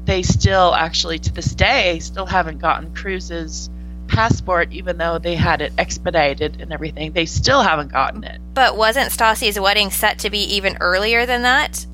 they 0.04 0.22
still 0.22 0.74
actually 0.74 1.18
to 1.20 1.32
this 1.32 1.54
day 1.54 1.98
still 1.98 2.26
haven't 2.26 2.58
gotten 2.58 2.94
Cruz's 2.94 3.70
passport, 4.08 4.72
even 4.72 4.98
though 4.98 5.18
they 5.18 5.34
had 5.34 5.60
it 5.60 5.72
expedited 5.78 6.60
and 6.60 6.72
everything. 6.72 7.12
They 7.12 7.26
still 7.26 7.62
haven't 7.62 7.92
gotten 7.92 8.24
it. 8.24 8.40
But 8.54 8.76
wasn't 8.76 9.10
Stassi's 9.10 9.58
wedding 9.58 9.90
set 9.90 10.18
to 10.20 10.30
be 10.30 10.40
even 10.56 10.76
earlier 10.80 11.26
than 11.26 11.42
that? 11.42 11.86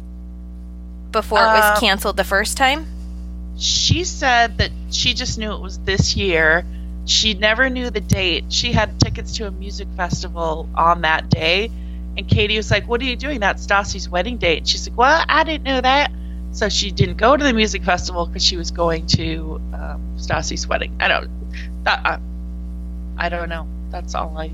Before 1.11 1.39
it 1.39 1.47
was 1.47 1.77
Um, 1.77 1.81
canceled 1.81 2.17
the 2.17 2.25
first 2.25 2.57
time? 2.57 2.87
She 3.59 4.05
said 4.05 4.59
that 4.59 4.71
she 4.91 5.15
just 5.15 5.39
knew 5.39 5.53
it 5.53 5.61
was 5.61 5.79
this 5.81 6.17
year. 6.17 6.65
She 7.05 7.35
never 7.35 7.69
knew 7.69 7.91
the 7.91 8.01
date. 8.01 8.47
She 8.49 8.73
had 8.73 8.99
tickets 9.01 9.37
to 9.37 9.47
a 9.47 9.51
music 9.51 9.89
festival 9.97 10.69
on 10.75 11.03
that 11.03 11.29
day. 11.29 11.71
And 12.17 12.27
Katie 12.29 12.57
was 12.57 12.71
like, 12.71 12.87
What 12.89 13.01
are 13.01 13.05
you 13.05 13.17
doing? 13.17 13.41
That's 13.41 13.67
Stassi's 13.67 14.09
wedding 14.09 14.39
date. 14.39 14.59
And 14.59 14.69
she's 14.69 14.89
like, 14.89 14.97
Well, 14.97 15.25
I 15.29 15.45
didn't 15.45 15.65
know 15.65 15.81
that. 15.81 16.13
So 16.53 16.69
she 16.69 16.91
didn't 16.91 17.17
go 17.17 17.37
to 17.37 17.43
the 17.43 17.53
music 17.53 17.83
festival 17.83 18.27
because 18.27 18.45
she 18.45 18.57
was 18.57 18.71
going 18.71 19.07
to 19.09 19.61
um, 19.73 20.17
Stassi's 20.19 20.67
wedding. 20.67 20.97
I 21.01 21.09
don't, 21.09 21.31
that, 21.85 22.01
I, 22.05 22.19
I 23.17 23.29
don't 23.29 23.49
know. 23.49 23.67
That's 23.91 24.15
all 24.15 24.37
I. 24.37 24.49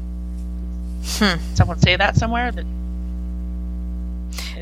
Hmm. 1.04 1.38
Someone 1.54 1.78
say 1.78 1.96
that 1.96 2.16
somewhere? 2.16 2.50
That 2.50 2.64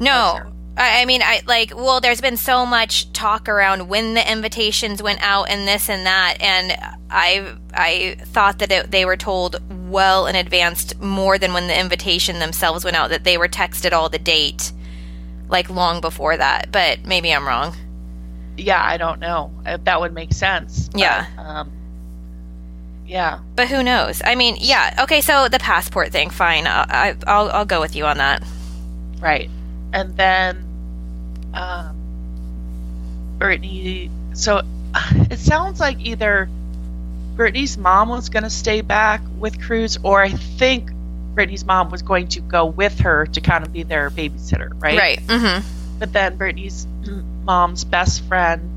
No. 0.00 0.40
I 0.76 1.00
I 1.00 1.04
mean, 1.06 1.22
I 1.22 1.40
like. 1.46 1.72
Well, 1.74 2.00
there's 2.00 2.20
been 2.20 2.36
so 2.36 2.66
much 2.66 3.10
talk 3.14 3.48
around 3.48 3.88
when 3.88 4.12
the 4.12 4.30
invitations 4.30 5.02
went 5.02 5.22
out 5.22 5.48
and 5.48 5.66
this 5.66 5.88
and 5.88 6.04
that, 6.04 6.36
and 6.40 6.76
I 7.10 7.56
I 7.72 8.16
thought 8.26 8.58
that 8.58 8.70
it, 8.70 8.90
they 8.90 9.06
were 9.06 9.16
told 9.16 9.56
well 9.90 10.26
in 10.26 10.36
advance, 10.36 10.94
more 11.00 11.38
than 11.38 11.54
when 11.54 11.66
the 11.68 11.80
invitation 11.80 12.40
themselves 12.40 12.84
went 12.84 12.96
out. 12.96 13.08
That 13.08 13.24
they 13.24 13.38
were 13.38 13.48
texted 13.48 13.92
all 13.92 14.10
the 14.10 14.18
date, 14.18 14.70
like 15.48 15.70
long 15.70 16.02
before 16.02 16.36
that. 16.36 16.70
But 16.72 17.06
maybe 17.06 17.32
I'm 17.32 17.46
wrong. 17.46 17.74
Yeah, 18.58 18.82
I 18.82 18.98
don't 18.98 19.18
know. 19.20 19.50
Uh, 19.64 19.78
That 19.84 20.00
would 20.00 20.12
make 20.12 20.32
sense. 20.34 20.88
but, 20.90 21.00
Yeah. 21.00 21.26
Um, 21.38 21.72
yeah. 23.06 23.40
But 23.54 23.68
who 23.68 23.82
knows? 23.82 24.20
I 24.24 24.34
mean, 24.34 24.56
yeah. 24.60 25.02
Okay, 25.04 25.20
so 25.20 25.48
the 25.48 25.58
passport 25.58 26.10
thing, 26.12 26.30
fine. 26.30 26.66
I, 26.66 26.84
I, 26.88 27.16
I'll 27.26 27.50
I'll 27.50 27.64
go 27.64 27.80
with 27.80 27.96
you 27.96 28.06
on 28.06 28.18
that. 28.18 28.42
Right. 29.20 29.50
And 29.92 30.16
then 30.16 30.64
um, 31.54 31.96
Brittany. 33.38 34.10
So 34.34 34.62
it 35.30 35.38
sounds 35.38 35.80
like 35.80 36.00
either 36.00 36.48
Brittany's 37.36 37.76
mom 37.76 38.08
was 38.08 38.28
going 38.28 38.44
to 38.44 38.50
stay 38.50 38.80
back 38.80 39.20
with 39.38 39.60
Cruz, 39.60 39.98
or 40.02 40.22
I 40.22 40.30
think 40.30 40.90
Brittany's 41.34 41.64
mom 41.64 41.90
was 41.90 42.02
going 42.02 42.28
to 42.28 42.40
go 42.40 42.66
with 42.66 43.00
her 43.00 43.26
to 43.26 43.40
kind 43.40 43.64
of 43.64 43.72
be 43.72 43.82
their 43.82 44.10
babysitter, 44.10 44.70
right? 44.82 44.98
Right. 44.98 45.20
Mm-hmm. 45.26 45.98
But 45.98 46.12
then 46.12 46.36
Brittany's 46.36 46.86
mom's 47.44 47.84
best 47.84 48.22
friend 48.24 48.70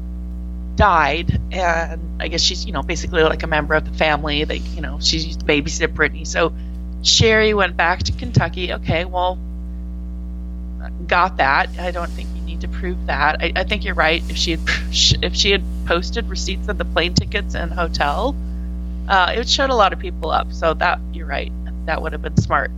died, 0.80 1.42
and 1.52 2.22
I 2.22 2.30
guess 2.30 2.42
she's, 2.42 2.66
you 2.66 2.72
know, 2.72 2.82
basically 2.82 3.22
like 3.22 3.44
a 3.44 3.48
member 3.48 3.76
of 3.76 3.84
the 3.84 3.92
family. 3.98 4.46
Like, 4.46 4.62
you 4.76 4.82
know, 4.82 4.98
she 5.02 5.18
used 5.18 5.42
to 5.42 5.46
babysit 5.46 5.94
Brittany. 5.94 6.24
So 6.24 6.54
Sherry 7.04 7.54
went 7.54 7.76
back 7.76 8.04
to 8.04 8.14
Kentucky. 8.14 8.72
Okay, 8.72 9.04
well, 9.04 9.38
got 11.06 11.36
that. 11.38 11.78
I 11.78 11.92
don't 11.92 12.10
think 12.10 12.30
you 12.34 12.42
need 12.44 12.62
to 12.62 12.70
prove 12.70 13.08
that. 13.08 13.42
I, 13.42 13.52
I 13.58 13.64
think 13.66 13.84
you're 13.84 13.94
right. 13.94 14.24
If 14.30 14.38
she 14.38 14.52
had, 14.52 14.62
if 15.22 15.36
she 15.36 15.52
had 15.52 15.64
posted 15.86 16.30
receipts 16.30 16.70
of 16.70 16.78
the 16.78 16.86
plane 16.86 17.14
tickets 17.14 17.56
and 17.56 17.74
hotel, 17.74 18.34
uh, 19.10 19.34
it 19.36 19.50
showed 19.50 19.72
a 19.72 19.76
lot 19.76 19.92
of 19.92 20.00
people 20.00 20.32
up. 20.32 20.54
So 20.54 20.74
that 20.76 21.02
you're 21.12 21.28
right. 21.28 21.52
That 21.88 22.02
would 22.02 22.14
have 22.14 22.22
been 22.22 22.38
smart. 22.38 22.72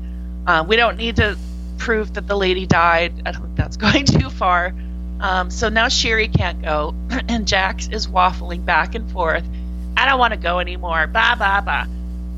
Uh, 0.48 0.66
we 0.68 0.76
don't 0.76 0.98
need 0.98 1.18
to 1.18 1.38
prove 1.78 2.16
that 2.16 2.26
the 2.26 2.36
lady 2.36 2.66
died. 2.66 3.14
I 3.28 3.32
don't 3.32 3.44
think 3.44 3.58
that's 3.58 3.78
going 3.86 4.06
too 4.06 4.32
far. 4.32 4.74
Um, 5.22 5.52
so 5.52 5.70
now 5.70 5.88
Sherry 5.88 6.28
can't 6.28 6.62
go, 6.64 6.96
and 7.30 7.48
Jax 7.48 7.88
is 7.88 8.08
waffling 8.08 8.66
back 8.66 8.96
and 8.96 9.10
forth. 9.12 9.46
I 9.96 10.08
don't 10.08 10.20
want 10.20 10.34
to 10.34 10.40
go 10.40 10.60
anymore. 10.60 11.06
Blah 11.08 11.36
blah 11.36 11.62
blah. 11.62 11.86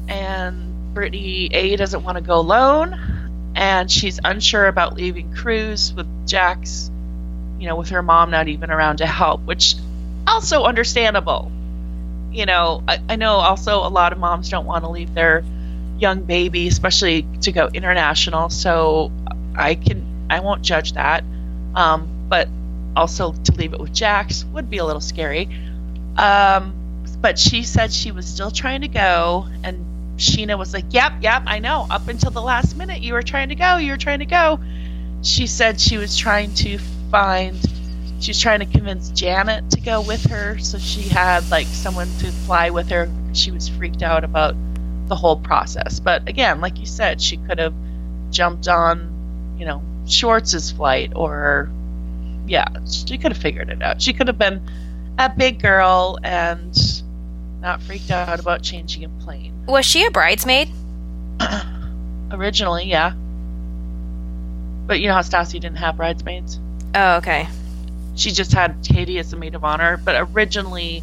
And 0.09 0.93
Brittany 0.93 1.49
A 1.53 1.77
doesn't 1.77 2.03
want 2.03 2.17
to 2.17 2.23
go 2.23 2.35
alone, 2.35 2.99
and 3.55 3.89
she's 3.89 4.19
unsure 4.23 4.67
about 4.67 4.95
leaving 4.95 5.33
Cruz 5.33 5.93
with 5.93 6.07
Jax. 6.27 6.91
You 7.57 7.69
know, 7.69 7.77
with 7.77 7.89
her 7.89 8.03
mom 8.03 8.31
not 8.31 8.49
even 8.49 8.69
around 8.69 8.97
to 8.97 9.05
help, 9.05 9.41
which 9.45 9.75
also 10.27 10.63
understandable. 10.63 11.49
You 12.33 12.45
know, 12.45 12.83
I, 12.85 12.99
I 13.07 13.15
know 13.15 13.35
also 13.35 13.77
a 13.77 13.87
lot 13.87 14.11
of 14.11 14.19
moms 14.19 14.49
don't 14.49 14.65
want 14.65 14.83
to 14.83 14.89
leave 14.89 15.13
their 15.13 15.45
young 15.99 16.23
baby, 16.23 16.67
especially 16.67 17.25
to 17.41 17.53
go 17.53 17.69
international. 17.73 18.49
So 18.49 19.09
I 19.55 19.75
can 19.75 20.05
I 20.29 20.41
won't 20.41 20.63
judge 20.63 20.93
that. 20.93 21.23
Um, 21.75 22.09
but 22.27 22.49
also 22.95 23.33
to 23.33 23.51
leave 23.53 23.73
it 23.73 23.79
with 23.79 23.93
Jax 23.93 24.45
would 24.45 24.69
be 24.69 24.77
a 24.77 24.85
little 24.85 25.01
scary. 25.01 25.49
Um, 26.17 26.73
but 27.21 27.39
she 27.39 27.63
said 27.63 27.91
she 27.91 28.11
was 28.11 28.25
still 28.27 28.51
trying 28.51 28.81
to 28.81 28.87
go, 28.87 29.47
and 29.63 29.85
Scheana 30.17 30.57
was 30.57 30.73
like, 30.73 30.85
"Yep, 30.91 31.13
yep, 31.21 31.43
I 31.45 31.59
know. 31.59 31.87
Up 31.89 32.07
until 32.07 32.31
the 32.31 32.41
last 32.41 32.75
minute, 32.75 33.01
you 33.01 33.13
were 33.13 33.21
trying 33.21 33.49
to 33.49 33.55
go. 33.55 33.77
You 33.77 33.91
were 33.91 33.97
trying 33.97 34.19
to 34.19 34.25
go." 34.25 34.59
She 35.21 35.47
said 35.47 35.79
she 35.79 35.97
was 35.97 36.17
trying 36.17 36.53
to 36.55 36.77
find. 37.09 37.57
She 38.19 38.31
was 38.31 38.39
trying 38.39 38.59
to 38.59 38.65
convince 38.65 39.09
Janet 39.09 39.71
to 39.71 39.81
go 39.81 40.01
with 40.01 40.25
her, 40.25 40.57
so 40.59 40.77
she 40.77 41.01
had 41.01 41.49
like 41.49 41.67
someone 41.67 42.07
to 42.19 42.31
fly 42.31 42.69
with 42.69 42.89
her. 42.89 43.09
She 43.33 43.51
was 43.51 43.69
freaked 43.69 44.03
out 44.03 44.23
about 44.23 44.55
the 45.07 45.15
whole 45.15 45.37
process. 45.37 45.99
But 45.99 46.27
again, 46.27 46.61
like 46.61 46.79
you 46.79 46.85
said, 46.85 47.21
she 47.21 47.37
could 47.37 47.59
have 47.59 47.73
jumped 48.31 48.67
on, 48.67 49.55
you 49.57 49.65
know, 49.65 49.81
Schwartz's 50.07 50.71
flight 50.71 51.13
or 51.15 51.69
yeah, 52.47 52.67
she 52.89 53.17
could 53.17 53.31
have 53.33 53.41
figured 53.41 53.69
it 53.69 53.81
out. 53.81 54.01
She 54.01 54.13
could 54.13 54.27
have 54.27 54.37
been 54.37 54.61
a 55.17 55.29
big 55.29 55.61
girl 55.61 56.17
and 56.23 56.75
not 57.61 57.81
freaked 57.81 58.11
out 58.11 58.39
about 58.39 58.61
changing 58.61 59.03
a 59.05 59.09
plane. 59.23 59.53
Was 59.67 59.85
she 59.85 60.05
a 60.05 60.11
bridesmaid? 60.11 60.69
Originally, 62.31 62.85
yeah. 62.85 63.13
But 64.85 64.99
you 64.99 65.07
know 65.07 65.13
how 65.13 65.21
Stassi 65.21 65.53
didn't 65.53 65.77
have 65.77 65.97
bridesmaids? 65.97 66.59
Oh, 66.95 67.15
okay. 67.17 67.47
She 68.15 68.31
just 68.31 68.51
had 68.51 68.75
Katie 68.83 69.17
as 69.19 69.31
the 69.31 69.37
maid 69.37 69.55
of 69.55 69.63
honor. 69.63 69.97
But 69.97 70.15
originally, 70.33 71.01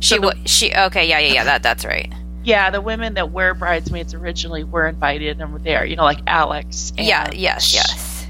She 0.00 0.16
So 0.16 0.20
the- 0.20 0.36
she 0.46 0.74
okay, 0.74 1.08
yeah, 1.08 1.18
yeah, 1.20 1.32
yeah, 1.34 1.44
that 1.44 1.62
that's 1.62 1.84
right. 1.84 2.12
yeah, 2.42 2.70
the 2.70 2.80
women 2.80 3.14
that 3.14 3.30
were 3.30 3.54
bridesmaids 3.54 4.14
originally 4.14 4.64
were 4.64 4.86
invited 4.88 5.40
and 5.40 5.52
were 5.52 5.58
there. 5.58 5.84
You 5.84 5.96
know, 5.96 6.04
like 6.04 6.20
Alex. 6.26 6.92
And 6.98 7.06
Yeah, 7.06 7.30
yes, 7.32 7.72
yes. 7.72 8.26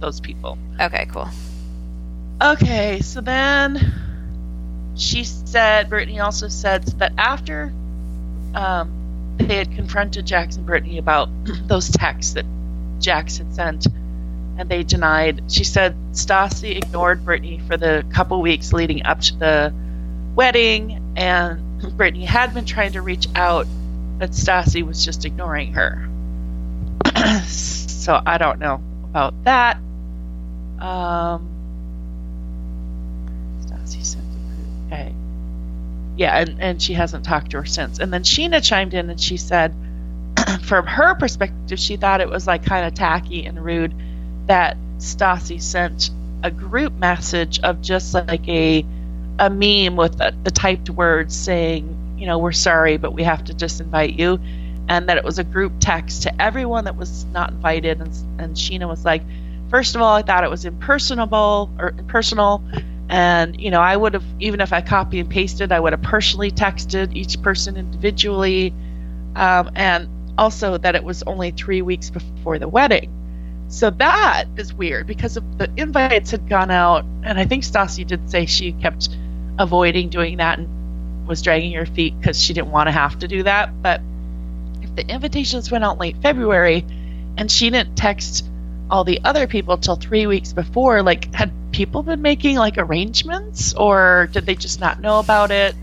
Those 0.00 0.20
people. 0.20 0.58
Okay, 0.80 1.06
cool. 1.10 1.28
Okay, 2.42 3.00
so 3.02 3.20
then 3.20 3.94
she 4.96 5.22
said, 5.22 5.88
Brittany 5.88 6.18
also 6.18 6.48
said 6.48 6.82
that 6.98 7.12
after 7.16 7.72
um, 8.52 9.36
they 9.38 9.54
had 9.54 9.70
confronted 9.70 10.26
and 10.32 10.66
Brittany 10.66 10.98
about 10.98 11.28
those 11.68 11.88
texts 11.88 12.32
that 12.32 12.44
Jax 12.98 13.38
had 13.38 13.54
sent, 13.54 13.86
and 14.58 14.68
they 14.68 14.82
denied, 14.82 15.44
she 15.52 15.62
said 15.62 15.94
Stassi 16.14 16.76
ignored 16.76 17.24
Brittany 17.24 17.60
for 17.68 17.76
the 17.76 18.04
couple 18.12 18.42
weeks 18.42 18.72
leading 18.72 19.04
up 19.04 19.20
to 19.20 19.36
the 19.36 19.72
wedding, 20.34 21.14
and 21.14 21.80
Brittany 21.96 22.24
had 22.24 22.54
been 22.54 22.64
trying 22.64 22.94
to 22.94 23.02
reach 23.02 23.28
out, 23.36 23.68
but 24.18 24.32
Stassi 24.32 24.84
was 24.84 25.04
just 25.04 25.24
ignoring 25.24 25.74
her. 25.74 26.08
so 27.46 28.20
I 28.26 28.38
don't 28.38 28.58
know 28.58 28.82
about 29.04 29.44
that. 29.44 29.76
Um, 30.80 31.51
Stassi 33.92 34.04
sent 34.04 34.24
it. 34.24 34.94
Okay. 34.94 35.14
Yeah, 36.16 36.38
and, 36.38 36.60
and 36.60 36.82
she 36.82 36.94
hasn't 36.94 37.24
talked 37.24 37.52
to 37.52 37.58
her 37.58 37.64
since. 37.64 37.98
And 37.98 38.12
then 38.12 38.22
Scheana 38.22 38.62
chimed 38.62 38.94
in 38.94 39.10
and 39.10 39.20
she 39.20 39.36
said, 39.36 39.74
from 40.62 40.86
her 40.86 41.14
perspective, 41.14 41.78
she 41.78 41.96
thought 41.96 42.20
it 42.20 42.28
was 42.28 42.46
like 42.46 42.64
kind 42.64 42.86
of 42.86 42.94
tacky 42.94 43.44
and 43.46 43.62
rude 43.64 43.94
that 44.46 44.76
Stassi 44.98 45.60
sent 45.60 46.10
a 46.42 46.50
group 46.50 46.92
message 46.94 47.60
of 47.60 47.80
just 47.80 48.14
like 48.14 48.46
a 48.48 48.84
a 49.38 49.48
meme 49.48 49.96
with 49.96 50.18
the, 50.18 50.34
the 50.44 50.50
typed 50.50 50.90
words 50.90 51.34
saying, 51.34 52.16
you 52.18 52.26
know, 52.26 52.38
we're 52.38 52.52
sorry, 52.52 52.98
but 52.98 53.12
we 53.12 53.22
have 53.22 53.44
to 53.44 53.54
just 53.54 53.80
invite 53.80 54.18
you, 54.18 54.38
and 54.88 55.08
that 55.08 55.16
it 55.16 55.24
was 55.24 55.38
a 55.38 55.44
group 55.44 55.72
text 55.80 56.22
to 56.24 56.42
everyone 56.42 56.84
that 56.84 56.96
was 56.96 57.24
not 57.26 57.50
invited. 57.50 58.00
And, 58.00 58.14
and 58.38 58.56
Scheana 58.56 58.86
was 58.86 59.04
like, 59.04 59.22
first 59.70 59.96
of 59.96 60.02
all, 60.02 60.14
I 60.14 60.22
thought 60.22 60.44
it 60.44 60.50
was 60.50 60.64
impersonable 60.66 61.70
or 61.78 61.94
impersonal. 61.98 62.62
And, 63.12 63.60
you 63.60 63.70
know, 63.70 63.80
I 63.80 63.94
would 63.94 64.14
have, 64.14 64.24
even 64.40 64.62
if 64.62 64.72
I 64.72 64.80
copy 64.80 65.20
and 65.20 65.28
pasted, 65.28 65.70
I 65.70 65.78
would 65.78 65.92
have 65.92 66.00
personally 66.00 66.50
texted 66.50 67.14
each 67.14 67.40
person 67.42 67.76
individually. 67.76 68.72
Um, 69.36 69.70
and 69.74 70.08
also 70.38 70.78
that 70.78 70.94
it 70.94 71.04
was 71.04 71.22
only 71.24 71.50
three 71.50 71.82
weeks 71.82 72.08
before 72.08 72.58
the 72.58 72.68
wedding. 72.68 73.12
So 73.68 73.90
that 73.90 74.46
is 74.56 74.72
weird 74.72 75.06
because 75.06 75.34
the 75.34 75.70
invites 75.76 76.30
had 76.30 76.48
gone 76.48 76.70
out. 76.70 77.04
And 77.22 77.38
I 77.38 77.44
think 77.44 77.64
Stassi 77.64 78.06
did 78.06 78.30
say 78.30 78.46
she 78.46 78.72
kept 78.72 79.10
avoiding 79.58 80.08
doing 80.08 80.38
that 80.38 80.58
and 80.58 81.26
was 81.26 81.42
dragging 81.42 81.74
her 81.74 81.84
feet 81.84 82.18
because 82.18 82.40
she 82.40 82.54
didn't 82.54 82.70
want 82.70 82.86
to 82.86 82.92
have 82.92 83.18
to 83.18 83.28
do 83.28 83.42
that. 83.42 83.82
But 83.82 84.00
if 84.80 84.96
the 84.96 85.06
invitations 85.06 85.70
went 85.70 85.84
out 85.84 85.98
late 85.98 86.16
February 86.22 86.86
and 87.36 87.50
she 87.50 87.68
didn't 87.68 87.94
text 87.94 88.46
all 88.90 89.04
the 89.04 89.20
other 89.24 89.46
people 89.46 89.78
till 89.78 89.96
three 89.96 90.26
weeks 90.26 90.52
before, 90.52 91.02
like, 91.02 91.34
had 91.34 91.52
people 91.72 92.02
been 92.02 92.22
making 92.22 92.56
like 92.56 92.76
arrangements 92.76 93.74
or 93.74 94.28
did 94.32 94.46
they 94.46 94.54
just 94.54 94.80
not 94.80 95.00
know 95.00 95.18
about 95.18 95.50
it? 95.50 95.74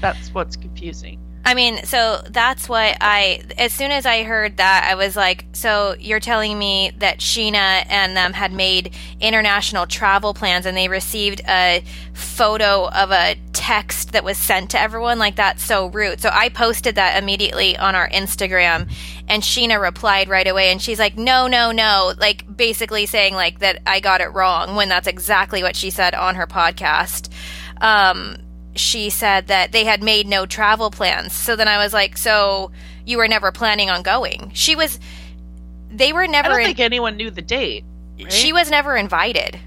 That's 0.00 0.32
what's 0.32 0.56
confusing. 0.56 1.18
I 1.46 1.52
mean, 1.52 1.84
so 1.84 2.22
that's 2.30 2.70
what 2.70 2.96
I, 3.02 3.42
as 3.58 3.70
soon 3.70 3.90
as 3.90 4.06
I 4.06 4.22
heard 4.22 4.56
that, 4.56 4.88
I 4.90 4.94
was 4.94 5.14
like, 5.14 5.44
so 5.52 5.94
you're 6.00 6.20
telling 6.20 6.58
me 6.58 6.92
that 6.98 7.18
Scheana 7.18 7.84
and 7.90 8.16
them 8.16 8.32
had 8.32 8.50
made 8.50 8.94
international 9.20 9.86
travel 9.86 10.32
plans 10.32 10.64
and 10.64 10.74
they 10.74 10.88
received 10.88 11.42
a 11.46 11.84
photo 12.14 12.88
of 12.88 13.10
a 13.10 13.36
text 13.52 14.12
that 14.12 14.24
was 14.24 14.38
sent 14.38 14.70
to 14.70 14.80
everyone? 14.80 15.18
Like, 15.18 15.36
that's 15.36 15.62
so 15.62 15.88
rude. 15.88 16.22
So 16.22 16.30
I 16.32 16.48
posted 16.48 16.94
that 16.94 17.22
immediately 17.22 17.76
on 17.76 17.94
our 17.94 18.08
Instagram 18.08 18.90
and 19.28 19.42
Scheana 19.42 19.80
replied 19.80 20.28
right 20.28 20.46
away 20.46 20.70
and 20.70 20.80
she's 20.80 20.98
like, 20.98 21.16
no, 21.16 21.46
no, 21.46 21.72
no. 21.72 22.12
Like, 22.18 22.44
basically 22.56 23.06
saying, 23.06 23.34
like, 23.34 23.60
that 23.60 23.80
I 23.86 24.00
got 24.00 24.20
it 24.20 24.32
wrong 24.32 24.76
when 24.76 24.88
that's 24.88 25.06
exactly 25.06 25.62
what 25.62 25.76
she 25.76 25.90
said 25.90 26.14
on 26.14 26.34
her 26.34 26.46
podcast. 26.46 27.30
Um, 27.80 28.36
she 28.76 29.10
said 29.10 29.46
that 29.48 29.72
they 29.72 29.84
had 29.84 30.02
made 30.02 30.26
no 30.26 30.46
travel 30.46 30.90
plans. 30.90 31.32
So 31.32 31.56
then 31.56 31.68
I 31.68 31.78
was 31.78 31.92
like, 31.92 32.16
so 32.18 32.70
you 33.06 33.18
were 33.18 33.28
never 33.28 33.52
planning 33.52 33.90
on 33.90 34.02
going? 34.02 34.50
She 34.54 34.76
was. 34.76 34.98
They 35.90 36.12
were 36.12 36.26
never. 36.26 36.48
I 36.48 36.52
don't 36.52 36.60
in- 36.60 36.66
think 36.66 36.80
anyone 36.80 37.16
knew 37.16 37.30
the 37.30 37.42
date. 37.42 37.84
right? 38.18 38.32
she 38.32 38.52
was 38.52 38.70
never 38.70 38.96
invited. 38.96 39.58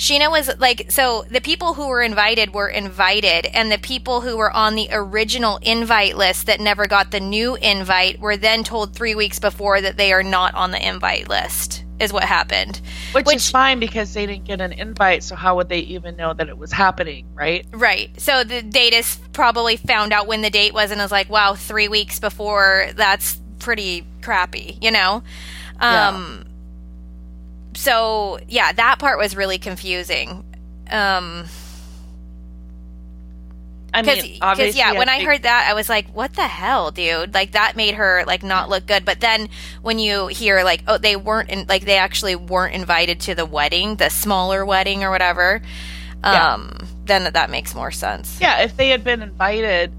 Scheana 0.00 0.30
was 0.30 0.50
like, 0.58 0.90
so 0.90 1.26
the 1.30 1.42
people 1.42 1.74
who 1.74 1.86
were 1.88 2.00
invited 2.00 2.54
were 2.54 2.70
invited, 2.70 3.44
and 3.44 3.70
the 3.70 3.76
people 3.76 4.22
who 4.22 4.38
were 4.38 4.50
on 4.50 4.74
the 4.74 4.88
original 4.90 5.58
invite 5.60 6.16
list 6.16 6.46
that 6.46 6.58
never 6.58 6.86
got 6.86 7.10
the 7.10 7.20
new 7.20 7.54
invite 7.56 8.18
were 8.18 8.38
then 8.38 8.64
told 8.64 8.96
three 8.96 9.14
weeks 9.14 9.38
before 9.38 9.78
that 9.82 9.98
they 9.98 10.14
are 10.14 10.22
not 10.22 10.54
on 10.54 10.70
the 10.70 10.88
invite 10.88 11.28
list, 11.28 11.84
is 12.00 12.14
what 12.14 12.24
happened. 12.24 12.80
Which, 13.12 13.26
Which- 13.26 13.36
is 13.36 13.50
fine 13.50 13.78
because 13.78 14.14
they 14.14 14.24
didn't 14.24 14.46
get 14.46 14.62
an 14.62 14.72
invite, 14.72 15.22
so 15.22 15.36
how 15.36 15.56
would 15.56 15.68
they 15.68 15.80
even 15.80 16.16
know 16.16 16.32
that 16.32 16.48
it 16.48 16.56
was 16.56 16.72
happening, 16.72 17.26
right? 17.34 17.66
Right. 17.70 18.18
So 18.18 18.42
the 18.42 18.62
datus 18.62 19.20
probably 19.34 19.76
found 19.76 20.14
out 20.14 20.26
when 20.26 20.40
the 20.40 20.48
date 20.48 20.72
was 20.72 20.90
and 20.92 20.98
was 20.98 21.12
like, 21.12 21.28
wow, 21.28 21.54
three 21.54 21.88
weeks 21.88 22.18
before, 22.18 22.88
that's 22.94 23.38
pretty 23.58 24.06
crappy, 24.22 24.78
you 24.80 24.92
know? 24.92 25.22
Yeah. 25.78 26.08
Um, 26.08 26.46
So 27.74 28.38
yeah, 28.48 28.72
that 28.72 28.98
part 28.98 29.18
was 29.18 29.36
really 29.36 29.58
confusing. 29.58 30.44
Um, 30.90 31.46
I 33.92 34.02
Because, 34.02 34.22
mean, 34.22 34.38
obviously, 34.40 34.78
yeah, 34.78 34.92
when 34.92 35.08
I 35.08 35.20
heard 35.24 35.42
that, 35.42 35.66
I 35.68 35.74
was 35.74 35.88
like, 35.88 36.06
"What 36.14 36.34
the 36.34 36.46
hell, 36.46 36.92
dude?" 36.92 37.34
Like 37.34 37.52
that 37.52 37.74
made 37.76 37.94
her 37.94 38.22
like 38.26 38.42
not 38.44 38.68
look 38.68 38.86
good. 38.86 39.04
But 39.04 39.20
then 39.20 39.48
when 39.82 39.98
you 39.98 40.28
hear 40.28 40.62
like, 40.62 40.84
"Oh, 40.86 40.96
they 40.96 41.16
weren't 41.16 41.50
in, 41.50 41.66
like 41.68 41.84
they 41.84 41.96
actually 41.96 42.36
weren't 42.36 42.74
invited 42.74 43.20
to 43.22 43.34
the 43.34 43.44
wedding, 43.46 43.96
the 43.96 44.08
smaller 44.08 44.64
wedding 44.64 45.02
or 45.02 45.10
whatever," 45.10 45.60
Yeah. 46.22 46.54
um, 46.54 46.86
then 47.06 47.32
that 47.32 47.50
makes 47.50 47.74
more 47.74 47.90
sense. 47.90 48.38
yeah, 48.40 48.60
if 48.62 48.76
they 48.76 48.90
had 48.90 49.02
been 49.02 49.22
invited 49.22 49.92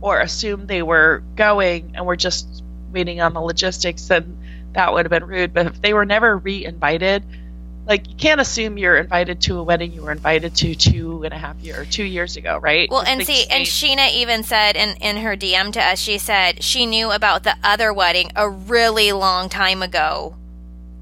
or 0.00 0.20
assumed 0.20 0.68
they 0.68 0.82
were 0.82 1.22
going 1.36 1.92
and 1.96 2.06
were 2.06 2.16
just 2.16 2.62
waiting 2.92 3.20
on 3.20 3.32
the 3.34 3.40
logistics, 3.40 4.06
then 4.06 4.36
that 4.74 4.92
would 4.92 5.04
have 5.06 5.10
been 5.10 5.24
rude. 5.24 5.52
But 5.52 5.66
if 5.66 5.80
they 5.80 5.94
were 5.94 6.04
never 6.04 6.36
re-invited, 6.36 7.24
like 7.86 8.08
you 8.08 8.14
can't 8.14 8.40
assume 8.40 8.78
you're 8.78 8.96
invited 8.96 9.40
to 9.42 9.58
a 9.58 9.62
wedding 9.62 9.92
you 9.92 10.02
were 10.02 10.12
invited 10.12 10.54
to 10.56 10.74
two 10.74 11.24
and 11.24 11.34
a 11.34 11.38
half 11.38 11.58
year 11.60 11.80
or 11.80 11.84
two 11.84 12.04
years 12.04 12.36
ago, 12.36 12.58
right? 12.58 12.88
Well, 12.90 13.02
and 13.02 13.24
see, 13.26 13.44
and 13.50 13.64
Scheana 13.64 14.12
even 14.12 14.44
said 14.44 14.76
in, 14.76 14.96
in 14.98 15.16
her 15.18 15.36
DM 15.36 15.72
to 15.72 15.80
us, 15.80 15.98
she 15.98 16.18
said 16.18 16.62
she 16.62 16.86
knew 16.86 17.10
about 17.10 17.42
the 17.42 17.56
other 17.62 17.92
wedding 17.92 18.30
a 18.36 18.48
really 18.48 19.12
long 19.12 19.48
time 19.48 19.82
ago, 19.82 20.36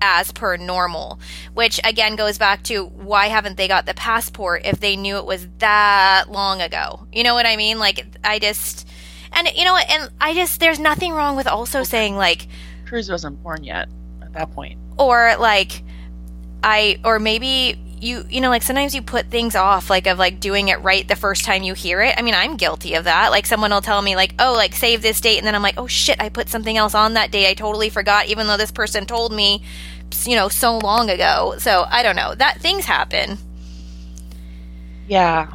as 0.01 0.33
per 0.33 0.57
normal. 0.57 1.21
Which 1.53 1.81
again 1.85 2.17
goes 2.17 2.39
back 2.39 2.63
to 2.65 2.85
why 2.85 3.27
haven't 3.27 3.57
they 3.57 3.69
got 3.69 3.85
the 3.85 3.95
passport 3.95 4.63
if 4.65 4.81
they 4.81 4.97
knew 4.97 5.19
it 5.19 5.27
was 5.27 5.47
that 5.59 6.31
long 6.31 6.63
ago? 6.63 7.07
You 7.13 7.25
know 7.25 7.35
what 7.35 7.47
I 7.47 7.57
mean? 7.57 7.79
Like, 7.79 8.07
I 8.25 8.39
just. 8.39 8.89
And 9.33 9.49
you 9.55 9.65
know? 9.65 9.77
And 9.77 10.11
I 10.21 10.35
just, 10.35 10.59
there's 10.59 10.81
nothing 10.81 11.13
wrong 11.13 11.37
with 11.37 11.47
also 11.47 11.85
saying, 11.85 12.17
like, 12.17 12.49
Cruz 12.91 13.09
wasn't 13.09 13.43
born 13.43 13.65
yet 13.65 13.89
at 14.21 14.33
that 14.35 14.51
point. 14.53 14.79
or 14.99 15.37
like 15.39 15.83
i 16.63 16.99
or 17.05 17.19
maybe 17.19 17.81
you 18.01 18.25
you 18.29 18.41
know 18.41 18.51
like 18.51 18.63
sometimes 18.63 18.95
you 18.95 19.01
put 19.01 19.27
things 19.31 19.55
off 19.55 19.89
like 19.89 20.07
of 20.07 20.19
like 20.19 20.41
doing 20.41 20.69
it 20.69 20.83
right 20.83 21.07
the 21.09 21.17
first 21.17 21.45
time 21.45 21.63
you 21.63 21.73
hear 21.73 22.03
it. 22.03 22.15
I 22.19 22.23
mean 22.23 22.35
i'm 22.35 22.57
guilty 22.57 22.95
of 22.95 23.05
that. 23.05 23.31
Like 23.31 23.47
someone 23.47 23.71
will 23.71 23.81
tell 23.81 24.03
me 24.03 24.17
like 24.17 24.35
oh 24.39 24.53
like 24.55 24.75
save 24.75 25.01
this 25.03 25.21
date 25.21 25.39
and 25.39 25.47
then 25.47 25.55
i'm 25.55 25.63
like 25.63 25.79
oh 25.79 25.87
shit 25.87 26.21
i 26.21 26.29
put 26.29 26.49
something 26.49 26.77
else 26.77 26.95
on 26.95 27.15
that 27.15 27.31
day 27.31 27.49
i 27.49 27.55
totally 27.55 27.91
forgot 27.91 28.27
even 28.27 28.47
though 28.47 28.57
this 28.57 28.73
person 28.73 29.07
told 29.07 29.33
me 29.33 29.63
you 30.25 30.35
know 30.35 30.49
so 30.49 30.79
long 30.79 31.09
ago. 31.11 31.55
So 31.59 31.87
i 31.89 32.03
don't 32.03 32.17
know. 32.17 32.35
That 32.35 32.61
things 32.61 32.85
happen. 32.85 33.39
Yeah. 35.09 35.53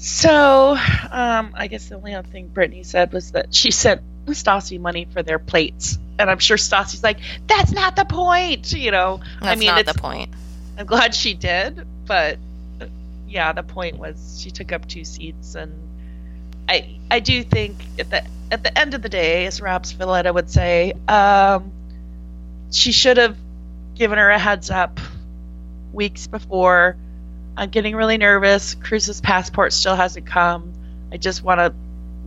So, 0.00 0.76
um, 1.10 1.52
I 1.54 1.66
guess 1.66 1.88
the 1.88 1.96
only 1.96 2.14
other 2.14 2.28
thing 2.28 2.48
Brittany 2.48 2.84
said 2.84 3.12
was 3.12 3.32
that 3.32 3.52
she 3.52 3.70
sent 3.72 4.00
Stassi 4.32 4.80
money 4.80 5.06
for 5.12 5.22
their 5.22 5.38
plates, 5.38 5.98
and 6.18 6.30
I'm 6.30 6.38
sure 6.38 6.56
Stassi's 6.56 7.02
like, 7.02 7.18
"That's 7.46 7.72
not 7.72 7.96
the 7.96 8.04
point," 8.04 8.72
you 8.72 8.90
know. 8.90 9.20
that's 9.40 9.52
I 9.52 9.54
mean, 9.54 9.68
not 9.68 9.86
the 9.86 9.94
point 9.94 10.30
I'm 10.78 10.86
glad 10.86 11.12
she 11.12 11.34
did, 11.34 11.84
but 12.06 12.38
yeah, 13.28 13.52
the 13.52 13.64
point 13.64 13.98
was 13.98 14.40
she 14.40 14.50
took 14.52 14.70
up 14.70 14.86
two 14.86 15.04
seats, 15.04 15.56
and 15.56 15.72
I 16.68 16.98
I 17.10 17.18
do 17.18 17.42
think 17.42 17.76
at 17.98 18.10
the 18.10 18.24
at 18.52 18.62
the 18.62 18.78
end 18.78 18.94
of 18.94 19.02
the 19.02 19.08
day, 19.08 19.46
as 19.46 19.60
Robs 19.60 19.90
Valletta 19.92 20.32
would 20.32 20.48
say, 20.48 20.92
um, 21.08 21.72
she 22.70 22.92
should 22.92 23.16
have 23.16 23.36
given 23.96 24.18
her 24.18 24.30
a 24.30 24.38
heads 24.38 24.70
up 24.70 25.00
weeks 25.92 26.28
before. 26.28 26.96
I'm 27.56 27.70
getting 27.70 27.96
really 27.96 28.16
nervous. 28.16 28.74
Cruz's 28.74 29.20
passport 29.20 29.72
still 29.72 29.96
hasn't 29.96 30.26
come. 30.26 30.72
I 31.10 31.16
just 31.16 31.42
want 31.42 31.58
to 31.58 31.74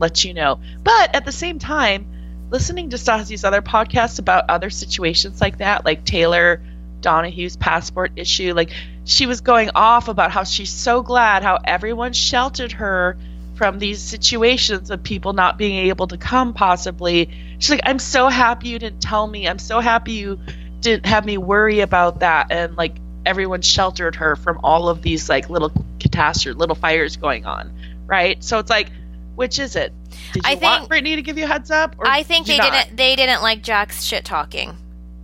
let 0.02 0.26
you 0.26 0.34
know. 0.34 0.60
But 0.84 1.16
at 1.16 1.24
the 1.24 1.32
same 1.32 1.60
time, 1.60 2.06
listening 2.50 2.90
to 2.90 2.98
Stassi's 2.98 3.46
other 3.46 3.62
podcasts 3.62 4.20
about 4.20 4.50
other 4.50 4.70
situations 4.70 5.40
like 5.40 5.60
that, 5.60 5.86
like 5.86 6.04
Taylor 6.04 6.62
Donahue's 7.00 7.56
passport 7.56 8.12
issue, 8.18 8.54
like 8.54 8.72
she 9.06 9.26
was 9.26 9.42
going 9.42 9.72
off 9.74 10.08
about 10.08 10.32
how 10.32 10.44
she's 10.44 10.70
so 10.70 11.02
glad 11.02 11.44
how 11.44 11.58
everyone 11.64 12.14
sheltered 12.14 12.74
her 12.74 13.18
from 13.56 13.80
these 13.80 14.02
situations 14.02 14.90
of 14.90 15.04
people 15.04 15.34
not 15.34 15.58
being 15.58 15.88
able 15.88 16.08
to 16.08 16.18
come 16.18 16.54
possibly. 16.54 17.30
She's 17.60 17.70
like, 17.70 17.82
I'm 17.84 18.00
so 18.00 18.28
happy 18.28 18.70
you 18.70 18.80
didn't 18.80 19.02
tell 19.02 19.26
me. 19.26 19.48
I'm 19.48 19.60
so 19.60 19.80
happy 19.80 20.14
you 20.14 20.40
didn't 20.80 21.06
have 21.06 21.26
me 21.26 21.38
worry 21.38 21.82
about 21.82 22.20
that. 22.20 22.48
And 22.52 22.76
like 22.76 22.96
everyone 23.26 23.62
sheltered 23.62 24.16
her 24.16 24.36
from 24.36 24.60
all 24.64 24.90
of 24.90 25.02
these 25.02 25.30
like 25.30 25.50
little 25.50 25.72
catastrophes, 26.00 26.58
little 26.58 26.76
fires 26.76 27.18
going 27.18 27.46
on. 27.46 27.72
Right. 28.08 28.44
So 28.44 28.60
it's 28.60 28.70
like, 28.70 28.92
which 29.36 29.60
is 29.60 29.76
it? 29.76 29.94
Did 30.34 30.44
you 30.46 30.52
I 30.52 30.56
want 30.56 30.62
think- 30.62 30.90
Brittany 30.90 31.16
to 31.18 31.22
give 31.22 31.38
you 31.38 31.46
a 31.46 31.48
heads 31.48 31.72
up? 31.72 31.96
Or 31.98 32.08
i 32.08 32.24
think 32.24 32.46
did 32.48 32.54
they 32.54 32.58
not? 32.70 32.72
didn't 32.86 32.98
they 32.98 33.16
didn't 33.16 33.42
like 33.42 33.62
Jax's 33.64 34.06
shit 34.06 34.26
talking 34.26 34.76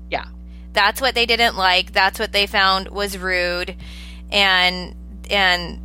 Yeah. 0.09 0.25
that's 0.73 1.01
what 1.01 1.13
they 1.15 1.25
didn't 1.25 1.55
like 1.57 1.91
that's 1.93 2.19
what 2.19 2.31
they 2.31 2.47
found 2.47 2.87
was 2.89 3.17
rude 3.17 3.75
and 4.31 4.95
and 5.29 5.81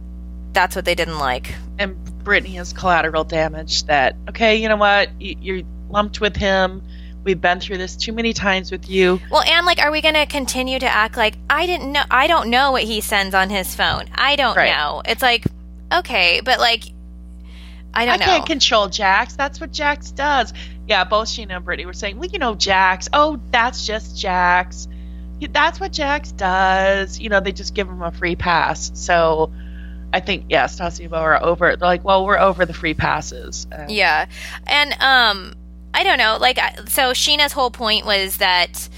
that's 0.52 0.76
what 0.76 0.84
they 0.84 0.94
didn't 0.94 1.18
like 1.18 1.54
and 1.78 1.96
Brittany 2.24 2.54
has 2.56 2.72
collateral 2.72 3.24
damage 3.24 3.84
that, 3.84 4.14
okay, 4.28 4.54
you 4.56 4.68
know 4.68 4.76
what? 4.76 5.08
You- 5.20 5.36
You're 5.40 5.62
lumped 5.90 6.20
with 6.20 6.36
him. 6.36 6.80
We've 7.24 7.40
been 7.40 7.58
through 7.58 7.78
this 7.78 7.96
too 7.96 8.12
many 8.12 8.32
times 8.32 8.70
with 8.70 8.88
you. 8.88 9.20
Well, 9.30 9.42
and 9.42 9.64
like, 9.66 9.80
are 9.80 9.90
we 9.90 10.00
going 10.00 10.14
to 10.14 10.26
continue 10.26 10.78
to 10.78 10.86
act 10.86 11.16
like 11.16 11.36
I 11.50 11.66
didn't 11.66 11.90
know? 11.90 12.02
I 12.10 12.26
don't 12.28 12.50
know 12.50 12.70
what 12.72 12.82
he 12.84 13.00
sends 13.00 13.34
on 13.34 13.48
his 13.50 13.74
phone. 13.74 14.04
I 14.14 14.36
don't 14.36 14.56
Right. 14.56 14.70
know. 14.70 15.02
It's 15.04 15.22
like, 15.22 15.44
okay, 15.92 16.40
but 16.44 16.60
like, 16.60 16.84
I 17.94 18.02
I 18.02 18.06
don't 18.06 18.20
know. 18.20 18.26
can't 18.26 18.46
control 18.46 18.88
Jax. 18.88 19.36
That's 19.36 19.60
what 19.60 19.72
Jax 19.72 20.10
does. 20.10 20.52
Yeah, 20.86 21.04
both 21.04 21.28
Scheana 21.28 21.56
and 21.56 21.64
Brittany 21.64 21.86
were 21.86 21.92
saying, 21.92 22.18
well, 22.18 22.28
you 22.28 22.38
know, 22.38 22.54
Jax. 22.54 23.08
Oh, 23.12 23.38
that's 23.50 23.86
just 23.86 24.18
Jax. 24.18 24.88
That's 25.40 25.80
what 25.80 25.92
Jax 25.92 26.32
does. 26.32 27.18
You 27.18 27.28
know, 27.28 27.40
they 27.40 27.52
just 27.52 27.74
give 27.74 27.88
him 27.88 28.02
a 28.02 28.12
free 28.12 28.36
pass. 28.36 28.90
So 28.94 29.52
I 30.12 30.20
think, 30.20 30.46
yeah, 30.48 30.66
Stassi 30.66 31.00
and 31.00 31.10
Beau 31.10 31.18
are 31.18 31.42
over. 31.42 31.76
They're 31.76 31.88
like, 31.88 32.04
well, 32.04 32.24
we're 32.24 32.38
over 32.38 32.64
the 32.66 32.74
free 32.74 32.94
passes. 32.94 33.66
Uh, 33.72 33.86
yeah, 33.88 34.26
and 34.66 34.92
um, 35.00 35.54
I 35.94 36.04
don't 36.04 36.18
know. 36.18 36.38
Like, 36.40 36.58
so 36.88 37.12
Scheana's 37.12 37.52
whole 37.52 37.70
point 37.70 38.06
was 38.06 38.36
that 38.38 38.88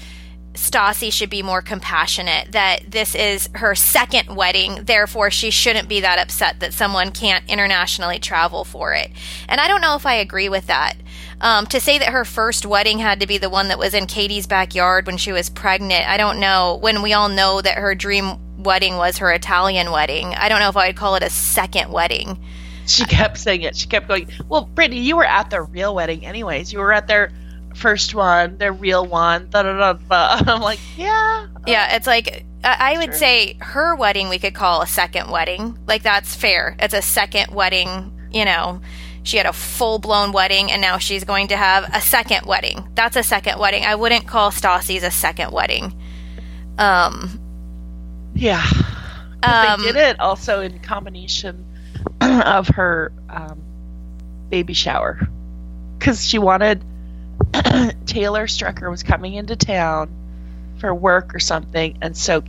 Stassi 0.55 1.11
should 1.11 1.29
be 1.29 1.43
more 1.43 1.61
compassionate. 1.61 2.51
That 2.51 2.89
this 2.89 3.15
is 3.15 3.49
her 3.53 3.75
second 3.75 4.35
wedding, 4.35 4.83
therefore 4.83 5.31
she 5.31 5.51
shouldn't 5.51 5.87
be 5.87 6.01
that 6.01 6.19
upset 6.19 6.59
that 6.59 6.73
someone 6.73 7.11
can't 7.11 7.47
internationally 7.49 8.19
travel 8.19 8.63
for 8.63 8.93
it. 8.93 9.11
And 9.47 9.61
I 9.61 9.67
don't 9.67 9.81
know 9.81 9.95
if 9.95 10.05
I 10.05 10.15
agree 10.15 10.49
with 10.49 10.67
that. 10.67 10.95
Um, 11.41 11.65
to 11.67 11.79
say 11.79 11.99
that 11.99 12.09
her 12.09 12.25
first 12.25 12.65
wedding 12.65 12.99
had 12.99 13.19
to 13.19 13.27
be 13.27 13.37
the 13.37 13.49
one 13.49 13.67
that 13.67 13.79
was 13.79 13.93
in 13.93 14.07
Katie's 14.07 14.47
backyard 14.47 15.05
when 15.05 15.17
she 15.17 15.31
was 15.31 15.49
pregnant, 15.49 16.07
I 16.07 16.17
don't 16.17 16.39
know. 16.39 16.77
When 16.81 17.01
we 17.01 17.13
all 17.13 17.29
know 17.29 17.61
that 17.61 17.77
her 17.77 17.93
dream 17.93 18.39
wedding 18.57 18.97
was 18.97 19.17
her 19.17 19.31
Italian 19.31 19.91
wedding. 19.91 20.33
I 20.35 20.49
don't 20.49 20.59
know 20.59 20.69
if 20.69 20.77
I'd 20.77 20.95
call 20.95 21.15
it 21.15 21.23
a 21.23 21.29
second 21.29 21.91
wedding. 21.91 22.39
She 22.87 23.03
kept 23.05 23.37
saying 23.37 23.63
it. 23.63 23.75
She 23.75 23.87
kept 23.87 24.07
going, 24.07 24.29
Well, 24.47 24.65
Brittany, 24.65 25.01
you 25.01 25.17
were 25.17 25.25
at 25.25 25.49
the 25.49 25.61
real 25.61 25.95
wedding 25.95 26.25
anyways. 26.25 26.71
You 26.71 26.79
were 26.79 26.93
at 26.93 27.07
their 27.07 27.31
first 27.75 28.15
one, 28.15 28.57
their 28.57 28.73
real 28.73 29.05
one. 29.05 29.49
Da, 29.49 29.63
da, 29.63 29.77
da, 29.77 29.93
da. 29.93 30.41
I'm 30.53 30.61
like, 30.61 30.79
Yeah. 30.97 31.47
Yeah, 31.67 31.95
it's 31.95 32.07
like 32.07 32.45
I 32.63 32.93
I 32.93 32.97
would 32.97 33.07
Sure. 33.11 33.13
say 33.13 33.57
her 33.59 33.95
wedding 33.95 34.29
we 34.29 34.39
could 34.39 34.55
call 34.55 34.81
a 34.81 34.87
second 34.87 35.29
wedding. 35.29 35.77
Like 35.87 36.01
that's 36.03 36.35
fair. 36.35 36.75
It's 36.79 36.93
a 36.93 37.01
second 37.01 37.53
wedding, 37.53 38.11
you 38.31 38.45
know. 38.45 38.81
She 39.23 39.37
had 39.37 39.45
a 39.47 39.53
full 39.53 39.97
blown 39.99 40.31
wedding 40.31 40.71
and 40.71 40.81
now 40.81 40.99
she's 40.99 41.23
going 41.23 41.47
to 41.47 41.57
have 41.57 41.89
a 41.93 41.99
second 42.01 42.45
wedding. 42.45 42.87
That's 42.93 43.15
a 43.15 43.23
second 43.23 43.57
wedding. 43.59 43.83
I 43.83 43.95
wouldn't 43.95 44.27
call 44.27 44.51
Stassi's 44.51 45.03
a 45.03 45.11
second 45.11 45.51
wedding. 45.51 45.99
Um 46.77 47.39
Yeah. 48.35 48.63
Um, 49.43 49.81
they 49.81 49.87
did 49.91 49.95
it 49.97 50.19
also 50.19 50.61
in 50.61 50.79
combination 50.79 51.65
of 52.21 52.67
her 52.69 53.11
um, 53.29 53.61
baby 54.49 54.73
shower. 54.73 55.19
Because 55.99 56.25
she 56.27 56.39
wanted 56.39 56.83
Taylor 58.05 58.47
Strecker 58.47 58.89
was 58.89 59.03
coming 59.03 59.33
into 59.33 59.55
town 59.55 60.09
for 60.79 60.93
work 60.93 61.35
or 61.35 61.39
something, 61.39 61.97
and 62.01 62.15
so 62.15 62.43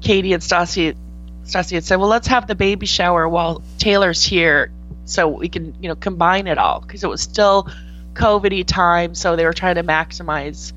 Katie 0.00 0.32
and 0.32 0.42
Stassi, 0.42 0.96
Stassi 1.44 1.72
had 1.72 1.84
said, 1.84 1.96
"Well, 1.96 2.08
let's 2.08 2.28
have 2.28 2.46
the 2.46 2.54
baby 2.54 2.86
shower 2.86 3.28
while 3.28 3.62
Taylor's 3.78 4.22
here, 4.22 4.70
so 5.04 5.28
we 5.28 5.48
can, 5.48 5.74
you 5.80 5.88
know, 5.88 5.96
combine 5.96 6.46
it 6.46 6.58
all." 6.58 6.80
Because 6.80 7.04
it 7.04 7.08
was 7.10 7.20
still 7.20 7.68
COVID-y 8.14 8.62
time, 8.62 9.14
so 9.14 9.36
they 9.36 9.44
were 9.44 9.52
trying 9.52 9.76
to 9.76 9.82
maximize 9.82 10.72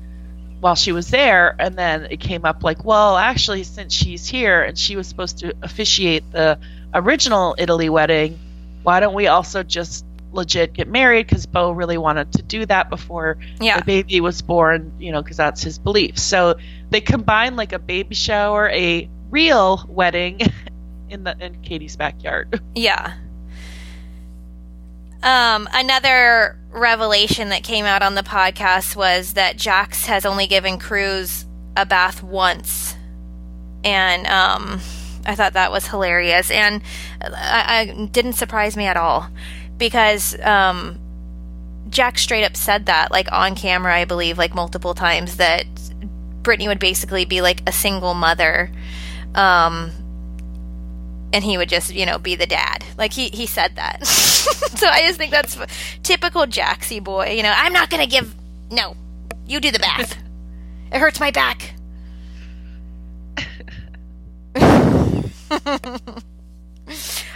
while 0.64 0.74
she 0.74 0.92
was 0.92 1.10
there 1.10 1.54
and 1.58 1.76
then 1.76 2.06
it 2.10 2.18
came 2.18 2.46
up 2.46 2.64
like 2.64 2.86
well 2.86 3.18
actually 3.18 3.62
since 3.64 3.92
she's 3.92 4.26
here 4.26 4.62
and 4.62 4.78
she 4.78 4.96
was 4.96 5.06
supposed 5.06 5.40
to 5.40 5.54
officiate 5.62 6.24
the 6.32 6.58
original 6.94 7.54
italy 7.58 7.90
wedding 7.90 8.38
why 8.82 8.98
don't 8.98 9.12
we 9.12 9.26
also 9.26 9.62
just 9.62 10.06
legit 10.34 10.72
get 10.72 10.88
married 10.88 11.26
because 11.26 11.46
beau 11.46 11.70
really 11.70 11.98
wanted 11.98 12.32
to 12.32 12.42
do 12.42 12.66
that 12.66 12.90
before 12.90 13.38
yeah. 13.60 13.78
the 13.78 13.84
baby 13.84 14.20
was 14.20 14.42
born 14.42 14.92
you 14.98 15.12
know 15.12 15.22
because 15.22 15.36
that's 15.36 15.62
his 15.62 15.78
belief 15.78 16.18
so 16.18 16.56
they 16.90 17.00
combined 17.00 17.56
like 17.56 17.72
a 17.72 17.78
baby 17.78 18.14
shower 18.14 18.68
a 18.70 19.08
real 19.30 19.84
wedding 19.88 20.40
in 21.08 21.24
the 21.24 21.36
in 21.40 21.60
katie's 21.62 21.96
backyard 21.96 22.60
Yeah. 22.74 23.14
Um, 25.24 25.66
another 25.72 26.58
revelation 26.70 27.48
that 27.48 27.62
came 27.62 27.86
out 27.86 28.02
on 28.02 28.14
the 28.14 28.22
podcast 28.22 28.94
was 28.94 29.32
that 29.34 29.56
Jax 29.56 30.04
has 30.04 30.26
only 30.26 30.46
given 30.46 30.78
Cruz 30.78 31.46
a 31.76 31.86
bath 31.86 32.22
once. 32.22 32.94
And 33.82 34.26
um, 34.26 34.80
I 35.24 35.34
thought 35.34 35.54
that 35.54 35.72
was 35.72 35.88
hilarious. 35.88 36.50
And 36.50 36.82
I, 37.22 37.96
I 37.96 38.06
didn't 38.06 38.34
surprise 38.34 38.76
me 38.76 38.84
at 38.84 38.98
all 38.98 39.28
because 39.84 40.40
um, 40.40 40.98
Jax 41.90 42.22
straight 42.22 42.42
up 42.42 42.56
said 42.56 42.86
that, 42.86 43.10
like 43.10 43.30
on 43.30 43.54
camera, 43.54 43.94
I 43.94 44.06
believe, 44.06 44.38
like 44.38 44.54
multiple 44.54 44.94
times, 44.94 45.36
that 45.36 45.66
Brittany 46.42 46.68
would 46.68 46.78
basically 46.78 47.26
be 47.26 47.42
like 47.42 47.60
a 47.68 47.72
single 47.72 48.14
mother. 48.14 48.70
Um, 49.34 49.92
and 51.34 51.44
he 51.44 51.58
would 51.58 51.68
just, 51.68 51.92
you 51.92 52.06
know, 52.06 52.16
be 52.16 52.34
the 52.34 52.46
dad. 52.46 52.82
Like 52.96 53.12
he 53.12 53.28
he 53.28 53.46
said 53.46 53.76
that. 53.76 54.06
so 54.06 54.86
I 54.88 55.02
just 55.02 55.18
think 55.18 55.32
that's 55.32 55.58
typical 56.02 56.46
Jaxie 56.46 57.04
boy. 57.04 57.32
You 57.32 57.42
know, 57.42 57.52
I'm 57.54 57.74
not 57.74 57.90
gonna 57.90 58.06
give. 58.06 58.34
No, 58.70 58.96
you 59.46 59.60
do 59.60 59.70
the 59.70 59.80
bath. 59.80 60.16
it 60.92 60.98
hurts 60.98 61.20
my 61.20 61.30
back. 61.30 61.74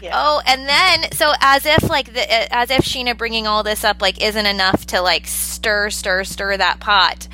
Yeah. 0.03 0.13
Oh, 0.15 0.41
and 0.47 0.69
then 0.69 1.11
so 1.13 1.33
as 1.41 1.67
if 1.67 1.89
like 1.89 2.13
the 2.13 2.55
as 2.55 2.71
if 2.71 2.83
Scheana 2.83 3.17
bringing 3.17 3.47
all 3.47 3.63
this 3.63 3.85
up 3.85 4.01
like 4.03 4.23
isn't 4.23 4.47
enough 4.47 4.87
to 4.87 5.01
like 5.01 5.27
stir 5.27 5.91
stir 5.91 6.25
stir 6.25 6.57
that 6.57 6.81
pot. 6.81 7.29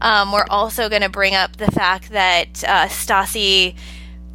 Um, 0.00 0.30
we're 0.32 0.46
also 0.48 0.88
going 0.88 1.02
to 1.02 1.08
bring 1.08 1.34
up 1.34 1.56
the 1.56 1.70
fact 1.72 2.10
that 2.10 2.62
uh, 2.64 2.86
Stassi 2.86 3.74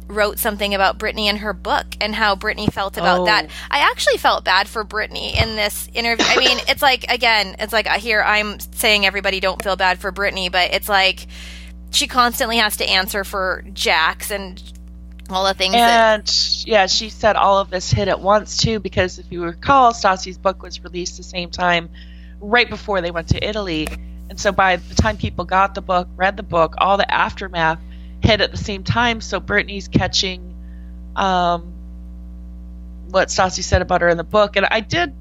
wrote 0.08 0.38
something 0.38 0.74
about 0.74 0.98
Brittany 0.98 1.28
in 1.28 1.36
her 1.38 1.54
book 1.54 1.86
and 2.02 2.14
how 2.14 2.36
Brittany 2.36 2.66
felt 2.66 2.98
about 2.98 3.20
Oh. 3.20 3.24
that. 3.24 3.48
I 3.70 3.78
actually 3.78 4.18
felt 4.18 4.44
bad 4.44 4.68
for 4.68 4.84
Brittany 4.84 5.34
in 5.38 5.56
this 5.56 5.88
interview. 5.94 6.26
I 6.28 6.36
mean, 6.36 6.58
it's 6.68 6.82
like 6.82 7.10
again, 7.10 7.56
it's 7.58 7.72
like 7.72 7.88
here 7.88 8.22
I'm 8.22 8.60
saying 8.60 9.06
everybody 9.06 9.40
don't 9.40 9.62
feel 9.62 9.76
bad 9.76 9.98
for 9.98 10.10
Brittany, 10.10 10.50
but 10.50 10.74
it's 10.74 10.88
like 10.90 11.26
she 11.90 12.06
constantly 12.06 12.58
has 12.58 12.76
to 12.78 12.84
answer 12.86 13.24
for 13.24 13.64
Jax 13.72 14.30
and 14.30 14.62
all 15.30 15.44
the 15.44 15.54
things 15.54 15.74
that 15.74 16.20
And 16.20 16.66
yeah, 16.66 16.86
she 16.86 17.08
said 17.08 17.36
all 17.36 17.58
of 17.58 17.70
this 17.70 17.90
hit 17.90 18.08
at 18.08 18.20
once 18.20 18.56
too, 18.56 18.78
because 18.78 19.18
if 19.18 19.30
you 19.30 19.42
recall, 19.42 19.92
Stassi's 19.92 20.38
book 20.38 20.62
was 20.62 20.82
released 20.82 21.16
the 21.16 21.22
same 21.22 21.50
time, 21.50 21.90
right 22.40 22.68
before 22.68 23.00
they 23.00 23.10
went 23.10 23.28
to 23.28 23.46
Italy. 23.46 23.88
And 24.28 24.38
so 24.38 24.52
by 24.52 24.76
the 24.76 24.94
time 24.94 25.16
people 25.16 25.44
got 25.44 25.74
the 25.74 25.82
book, 25.82 26.08
read 26.16 26.36
the 26.36 26.42
book, 26.42 26.74
all 26.78 26.96
the 26.96 27.10
aftermath 27.10 27.78
hit 28.20 28.40
at 28.40 28.50
the 28.50 28.56
same 28.56 28.84
time. 28.84 29.20
So 29.20 29.40
Brittany's 29.40 29.88
catching 29.88 30.54
um, 31.14 31.72
what 33.10 33.28
Stassi 33.28 33.62
said 33.62 33.82
about 33.82 34.00
her 34.00 34.08
in 34.08 34.16
the 34.16 34.24
book. 34.24 34.56
And 34.56 34.66
I 34.66 34.80
did 34.80 35.14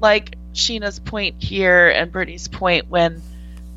like 0.00 0.36
Scheana's 0.52 0.98
point 0.98 1.42
here 1.42 1.88
and 1.88 2.10
Brittany's 2.10 2.48
point 2.48 2.88
when 2.88 3.22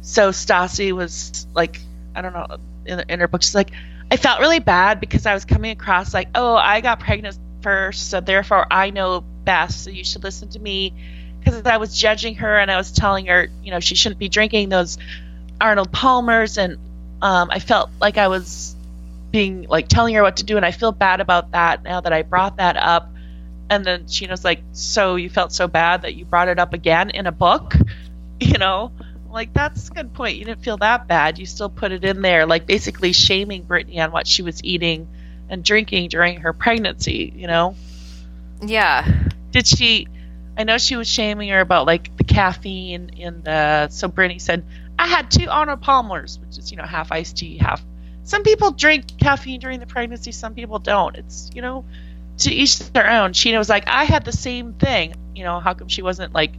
so 0.01 0.29
Stassi 0.29 0.91
was 0.91 1.47
like, 1.53 1.81
I 2.15 2.21
don't 2.21 2.33
know, 2.33 2.57
in, 2.85 3.03
in 3.09 3.19
her 3.19 3.27
book, 3.27 3.41
she's 3.41 3.55
like, 3.55 3.71
I 4.09 4.17
felt 4.17 4.39
really 4.39 4.59
bad 4.59 4.99
because 4.99 5.25
I 5.25 5.33
was 5.33 5.45
coming 5.45 5.71
across 5.71 6.13
like, 6.13 6.29
oh, 6.35 6.55
I 6.55 6.81
got 6.81 6.99
pregnant 6.99 7.37
first, 7.61 8.09
so 8.09 8.21
therefore 8.21 8.65
I 8.71 8.89
know 8.89 9.21
best, 9.43 9.83
so 9.83 9.89
you 9.89 10.03
should 10.03 10.23
listen 10.23 10.49
to 10.49 10.59
me. 10.59 10.93
Because 11.39 11.65
I 11.65 11.77
was 11.77 11.97
judging 11.97 12.35
her 12.35 12.57
and 12.57 12.69
I 12.69 12.77
was 12.77 12.91
telling 12.91 13.27
her, 13.27 13.47
you 13.63 13.71
know, 13.71 13.79
she 13.79 13.95
shouldn't 13.95 14.19
be 14.19 14.29
drinking 14.29 14.69
those 14.69 14.97
Arnold 15.59 15.91
Palmers, 15.91 16.57
and 16.57 16.77
um, 17.21 17.49
I 17.51 17.59
felt 17.59 17.89
like 17.99 18.17
I 18.17 18.27
was 18.27 18.75
being 19.31 19.63
like 19.63 19.87
telling 19.87 20.15
her 20.15 20.21
what 20.21 20.37
to 20.37 20.43
do, 20.43 20.57
and 20.57 20.65
I 20.65 20.71
feel 20.71 20.91
bad 20.91 21.19
about 21.19 21.51
that 21.51 21.83
now 21.83 22.01
that 22.01 22.13
I 22.13 22.21
brought 22.21 22.57
that 22.57 22.77
up. 22.77 23.09
And 23.69 23.83
then 23.83 24.05
Scheana's 24.05 24.45
like, 24.45 24.61
so 24.71 25.15
you 25.15 25.29
felt 25.29 25.51
so 25.51 25.67
bad 25.67 26.03
that 26.03 26.15
you 26.15 26.23
brought 26.23 26.47
it 26.47 26.59
up 26.59 26.73
again 26.73 27.09
in 27.09 27.27
a 27.27 27.33
book, 27.33 27.75
you 28.39 28.57
know? 28.57 28.91
Like 29.31 29.53
that's 29.53 29.89
a 29.89 29.93
good 29.93 30.13
point. 30.13 30.37
You 30.37 30.45
didn't 30.45 30.63
feel 30.63 30.77
that 30.77 31.07
bad. 31.07 31.37
You 31.37 31.45
still 31.45 31.69
put 31.69 31.91
it 31.91 32.03
in 32.03 32.21
there, 32.21 32.45
like 32.45 32.65
basically 32.65 33.13
shaming 33.13 33.63
Brittany 33.63 33.99
on 33.99 34.11
what 34.11 34.27
she 34.27 34.41
was 34.41 34.63
eating 34.63 35.07
and 35.49 35.63
drinking 35.63 36.09
during 36.09 36.41
her 36.41 36.53
pregnancy. 36.53 37.33
You 37.35 37.47
know, 37.47 37.75
yeah. 38.61 39.07
did 39.51 39.67
she? 39.67 40.07
I 40.57 40.63
know 40.63 40.77
she 40.77 40.95
was 40.95 41.07
shaming 41.07 41.49
her 41.49 41.59
about 41.59 41.85
like 41.85 42.15
the 42.17 42.23
caffeine 42.23 43.09
in 43.09 43.43
the. 43.43 43.89
So 43.89 44.07
Brittany 44.07 44.39
said, 44.39 44.65
"I 44.97 45.07
had 45.07 45.29
two 45.29 45.49
Arnold 45.49 45.81
Palmers, 45.81 46.39
which 46.39 46.57
is 46.57 46.71
you 46.71 46.77
know 46.77 46.85
half 46.85 47.11
iced 47.11 47.37
tea, 47.37 47.57
half." 47.57 47.83
Some 48.23 48.43
people 48.43 48.71
drink 48.71 49.17
caffeine 49.19 49.59
during 49.59 49.79
the 49.79 49.85
pregnancy. 49.85 50.31
Some 50.31 50.53
people 50.53 50.79
don't. 50.79 51.15
It's 51.15 51.49
you 51.53 51.61
know, 51.61 51.85
to 52.39 52.51
each 52.51 52.79
their 52.91 53.09
own. 53.09 53.33
Scheana 53.33 53.57
was 53.57 53.69
like, 53.69 53.87
"I 53.87 54.05
had 54.05 54.25
the 54.25 54.31
same 54.31 54.73
thing." 54.73 55.15
You 55.35 55.43
know, 55.43 55.59
how 55.59 55.73
come 55.73 55.87
she 55.87 56.01
wasn't 56.01 56.33
like 56.33 56.53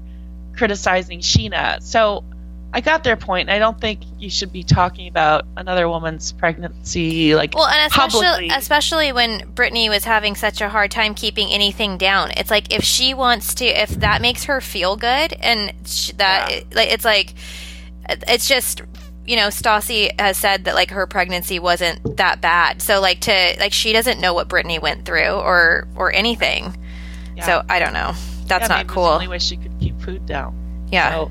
criticizing 0.54 1.20
Scheana? 1.20 1.82
So 1.82 2.24
I 2.72 2.82
got 2.82 3.02
their 3.02 3.16
point. 3.16 3.48
I 3.48 3.58
don't 3.58 3.80
think 3.80 4.00
you 4.18 4.28
should 4.28 4.52
be 4.52 4.62
talking 4.62 5.08
about 5.08 5.46
another 5.56 5.88
woman's 5.88 6.32
pregnancy 6.32 7.34
like 7.34 7.54
Well, 7.54 7.66
and 7.66 7.90
especially 7.90 8.26
publicly. 8.26 8.48
especially 8.54 9.12
when 9.12 9.48
Brittany 9.54 9.88
was 9.88 10.04
having 10.04 10.34
such 10.34 10.60
a 10.60 10.68
hard 10.68 10.90
time 10.90 11.14
keeping 11.14 11.48
anything 11.50 11.96
down. 11.96 12.30
It's 12.36 12.50
like 12.50 12.72
if 12.74 12.84
she 12.84 13.14
wants 13.14 13.54
to, 13.54 13.64
if 13.64 13.88
that 14.00 14.20
makes 14.20 14.44
her 14.44 14.60
feel 14.60 14.96
good, 14.96 15.32
and 15.40 15.72
sh- 15.86 16.10
that 16.18 16.50
Yeah. 16.50 16.60
like 16.74 16.92
it's 16.92 17.04
like 17.06 17.34
it's 18.28 18.46
just 18.48 18.82
you 19.26 19.36
know 19.36 19.48
Stassi 19.48 20.10
has 20.20 20.36
said 20.36 20.64
that 20.64 20.74
like 20.74 20.90
her 20.90 21.06
pregnancy 21.06 21.58
wasn't 21.58 22.16
that 22.18 22.40
bad, 22.42 22.82
so 22.82 23.00
like 23.00 23.20
to 23.20 23.56
like 23.58 23.72
she 23.72 23.92
doesn't 23.94 24.20
know 24.20 24.34
what 24.34 24.48
Brittany 24.48 24.78
went 24.78 25.04
through 25.06 25.30
or 25.30 25.88
or 25.96 26.12
anything. 26.12 26.76
Yeah. 27.34 27.46
So 27.46 27.62
I 27.68 27.78
don't 27.78 27.92
know. 27.94 28.12
That's 28.46 28.62
Yeah, 28.64 28.68
not 28.68 28.76
maybe 28.76 28.80
it 28.80 28.86
was 28.88 28.94
cool. 28.94 29.04
The 29.04 29.10
only 29.14 29.28
way 29.28 29.38
she 29.38 29.56
could 29.56 29.72
keep 29.80 29.98
food 30.02 30.26
down. 30.26 30.54
yeah. 30.90 31.12
So, 31.12 31.30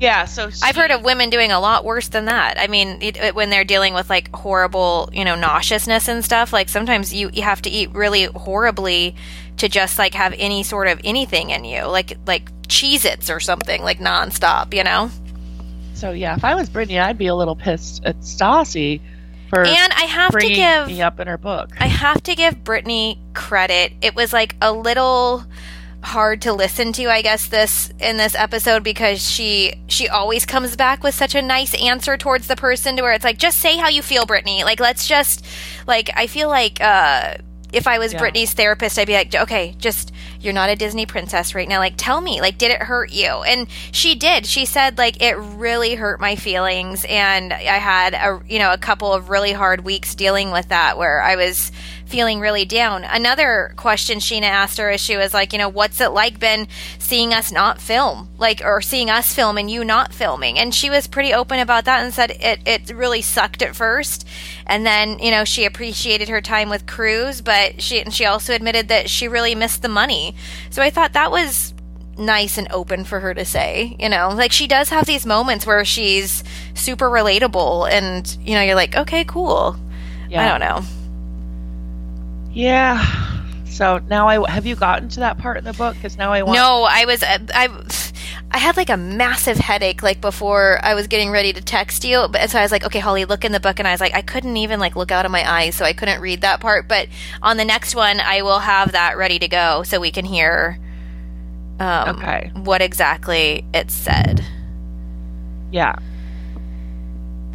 yeah. 0.00 0.24
So 0.26 0.50
I've 0.62 0.76
heard 0.76 0.90
of 0.90 1.02
women 1.02 1.30
doing 1.30 1.50
a 1.52 1.60
lot 1.60 1.84
worse 1.84 2.08
than 2.08 2.26
that. 2.26 2.58
I 2.58 2.66
mean, 2.68 3.02
it, 3.02 3.16
it- 3.16 3.34
when 3.34 3.50
they're 3.50 3.64
dealing 3.64 3.94
with 3.94 4.08
like 4.08 4.34
horrible, 4.34 5.10
you 5.12 5.24
know, 5.24 5.34
nauseousness 5.34 6.08
and 6.08 6.24
stuff, 6.24 6.52
like 6.52 6.68
sometimes 6.68 7.12
you, 7.12 7.30
you 7.32 7.42
have 7.42 7.62
to 7.62 7.70
eat 7.70 7.90
really 7.92 8.24
horribly 8.24 9.14
to 9.58 9.68
just 9.68 9.98
like 9.98 10.14
have 10.14 10.34
any 10.38 10.62
sort 10.62 10.86
of 10.88 11.00
anything 11.04 11.50
in 11.50 11.64
you, 11.64 11.82
like 11.84 12.16
like 12.26 12.50
Cheez 12.68 13.04
Its 13.04 13.28
or 13.30 13.40
something, 13.40 13.82
like 13.82 13.98
nonstop, 13.98 14.72
you 14.74 14.84
know? 14.84 15.10
So 15.94 16.12
yeah, 16.12 16.36
if 16.36 16.44
I 16.44 16.54
was 16.54 16.68
Brittany, 16.68 16.98
I'd 17.00 17.18
be 17.18 17.26
a 17.26 17.34
little 17.34 17.56
pissed 17.56 18.04
at 18.04 18.20
Stassi 18.20 19.00
for 19.48 19.64
And 19.64 19.92
I 19.94 20.02
have 20.02 20.28
to 20.30 20.38
bringing 20.38 20.56
give 20.58 20.86
me 20.86 21.02
up 21.02 21.18
in 21.18 21.26
her 21.26 21.38
book. 21.38 21.70
I 21.80 21.86
have 21.86 22.22
to 22.24 22.34
give 22.36 22.62
Brittany 22.62 23.18
credit. 23.34 23.94
It 24.00 24.14
was 24.14 24.32
like 24.32 24.54
a 24.62 24.70
little 24.70 25.44
hard 26.02 26.40
to 26.40 26.52
listen 26.52 26.92
to 26.92 27.06
i 27.06 27.20
guess 27.22 27.48
this 27.48 27.92
in 27.98 28.16
this 28.16 28.34
episode 28.36 28.84
because 28.84 29.28
she 29.28 29.74
she 29.88 30.08
always 30.08 30.46
comes 30.46 30.76
back 30.76 31.02
with 31.02 31.14
such 31.14 31.34
a 31.34 31.42
nice 31.42 31.74
answer 31.82 32.16
towards 32.16 32.46
the 32.46 32.54
person 32.56 32.96
to 32.96 33.02
where 33.02 33.12
it's 33.12 33.24
like 33.24 33.36
just 33.36 33.58
say 33.58 33.76
how 33.76 33.88
you 33.88 34.00
feel 34.00 34.24
brittany 34.24 34.62
like 34.62 34.78
let's 34.78 35.08
just 35.08 35.44
like 35.88 36.08
i 36.14 36.26
feel 36.26 36.48
like 36.48 36.80
uh 36.80 37.34
if 37.72 37.86
I 37.86 37.98
was 37.98 38.12
Yeah. 38.12 38.20
Brittany's 38.20 38.54
therapist, 38.54 38.98
I'd 38.98 39.06
be 39.06 39.12
like, 39.12 39.34
okay, 39.34 39.74
just 39.78 40.12
you're 40.40 40.54
not 40.54 40.70
a 40.70 40.76
Disney 40.76 41.04
princess 41.04 41.54
right 41.54 41.68
now. 41.68 41.78
Like, 41.78 41.94
tell 41.96 42.20
me, 42.20 42.40
like, 42.40 42.56
did 42.58 42.70
it 42.70 42.82
hurt 42.82 43.12
you? 43.12 43.26
And 43.26 43.66
she 43.92 44.14
did. 44.14 44.46
She 44.46 44.64
said, 44.64 44.96
like, 44.96 45.22
it 45.22 45.34
really 45.36 45.94
hurt 45.94 46.20
my 46.20 46.36
feelings, 46.36 47.04
and 47.08 47.52
I 47.52 47.58
had 47.58 48.14
a 48.14 48.40
you 48.48 48.58
know 48.58 48.72
a 48.72 48.78
couple 48.78 49.12
of 49.12 49.28
really 49.28 49.52
hard 49.52 49.84
weeks 49.84 50.14
dealing 50.14 50.50
with 50.50 50.68
that, 50.68 50.96
where 50.96 51.20
I 51.20 51.36
was 51.36 51.70
feeling 52.08 52.40
really 52.40 52.64
down. 52.64 53.04
Another 53.04 53.74
question 53.76 54.18
Scheana 54.18 54.44
asked 54.44 54.78
her 54.78 54.90
is 54.90 55.00
she 55.00 55.16
was 55.16 55.34
like, 55.34 55.52
you 55.52 55.58
know, 55.58 55.68
what's 55.68 56.00
it 56.00 56.08
like 56.08 56.40
been 56.40 56.66
seeing 56.98 57.34
us 57.34 57.52
not 57.52 57.80
film, 57.80 58.30
like, 58.38 58.62
or 58.64 58.80
seeing 58.80 59.10
us 59.10 59.34
film 59.34 59.58
and 59.58 59.70
you 59.70 59.84
not 59.84 60.14
filming? 60.14 60.58
And 60.58 60.74
she 60.74 60.88
was 60.88 61.06
pretty 61.06 61.34
open 61.34 61.60
about 61.60 61.84
that 61.84 62.02
and 62.02 62.12
said 62.12 62.30
it 62.30 62.60
it 62.66 62.90
really 62.94 63.22
sucked 63.22 63.62
at 63.62 63.76
first, 63.76 64.26
and 64.66 64.86
then 64.86 65.18
you 65.18 65.30
know 65.30 65.44
she 65.44 65.66
appreciated 65.66 66.28
her 66.28 66.40
time 66.40 66.70
with 66.70 66.86
Cruz, 66.86 67.42
but 67.42 67.80
she 67.82 68.00
and 68.00 68.12
she 68.12 68.24
also 68.24 68.54
admitted 68.54 68.88
that 68.88 69.10
she 69.10 69.28
really 69.28 69.54
missed 69.54 69.82
the 69.82 69.88
money. 69.88 70.34
So 70.70 70.82
I 70.82 70.90
thought 70.90 71.12
that 71.12 71.30
was 71.30 71.74
nice 72.16 72.58
and 72.58 72.66
open 72.72 73.04
for 73.04 73.20
her 73.20 73.32
to 73.32 73.44
say, 73.44 73.96
you 74.00 74.08
know, 74.08 74.30
like 74.30 74.50
she 74.50 74.66
does 74.66 74.88
have 74.88 75.06
these 75.06 75.24
moments 75.24 75.66
where 75.66 75.84
she's 75.84 76.42
super 76.74 77.08
relatable, 77.10 77.90
and 77.90 78.36
you 78.40 78.54
know, 78.54 78.62
you're 78.62 78.74
like, 78.74 78.96
okay, 78.96 79.24
cool. 79.24 79.76
Yeah. 80.30 80.44
I 80.44 80.48
don't 80.48 80.60
know. 80.60 80.97
Yeah. 82.58 83.04
So 83.66 83.98
now 84.08 84.26
I 84.26 84.50
have 84.50 84.66
you 84.66 84.74
gotten 84.74 85.08
to 85.10 85.20
that 85.20 85.38
part 85.38 85.58
in 85.58 85.64
the 85.64 85.72
book? 85.72 85.94
Because 85.94 86.18
now 86.18 86.32
I 86.32 86.42
want. 86.42 86.56
No, 86.56 86.82
I 86.82 87.04
was 87.04 87.22
uh, 87.22 87.38
I 87.54 87.68
I 88.50 88.58
had 88.58 88.76
like 88.76 88.90
a 88.90 88.96
massive 88.96 89.58
headache 89.58 90.02
like 90.02 90.20
before 90.20 90.80
I 90.82 90.94
was 90.94 91.06
getting 91.06 91.30
ready 91.30 91.52
to 91.52 91.60
text 91.60 92.02
you, 92.04 92.26
but 92.28 92.50
so 92.50 92.58
I 92.58 92.62
was 92.62 92.72
like, 92.72 92.84
okay, 92.84 92.98
Holly, 92.98 93.24
look 93.26 93.44
in 93.44 93.52
the 93.52 93.60
book, 93.60 93.78
and 93.78 93.86
I 93.86 93.92
was 93.92 94.00
like, 94.00 94.12
I 94.12 94.22
couldn't 94.22 94.56
even 94.56 94.80
like 94.80 94.96
look 94.96 95.12
out 95.12 95.24
of 95.24 95.30
my 95.30 95.48
eyes, 95.48 95.76
so 95.76 95.84
I 95.84 95.92
couldn't 95.92 96.20
read 96.20 96.40
that 96.40 96.58
part. 96.58 96.88
But 96.88 97.06
on 97.42 97.58
the 97.58 97.64
next 97.64 97.94
one, 97.94 98.18
I 98.18 98.42
will 98.42 98.58
have 98.58 98.90
that 98.90 99.16
ready 99.16 99.38
to 99.38 99.46
go, 99.46 99.84
so 99.84 100.00
we 100.00 100.10
can 100.10 100.24
hear. 100.24 100.80
Um, 101.78 102.16
Okay. 102.16 102.50
What 102.56 102.82
exactly 102.82 103.64
it 103.72 103.92
said? 103.92 104.44
Yeah. 105.70 105.94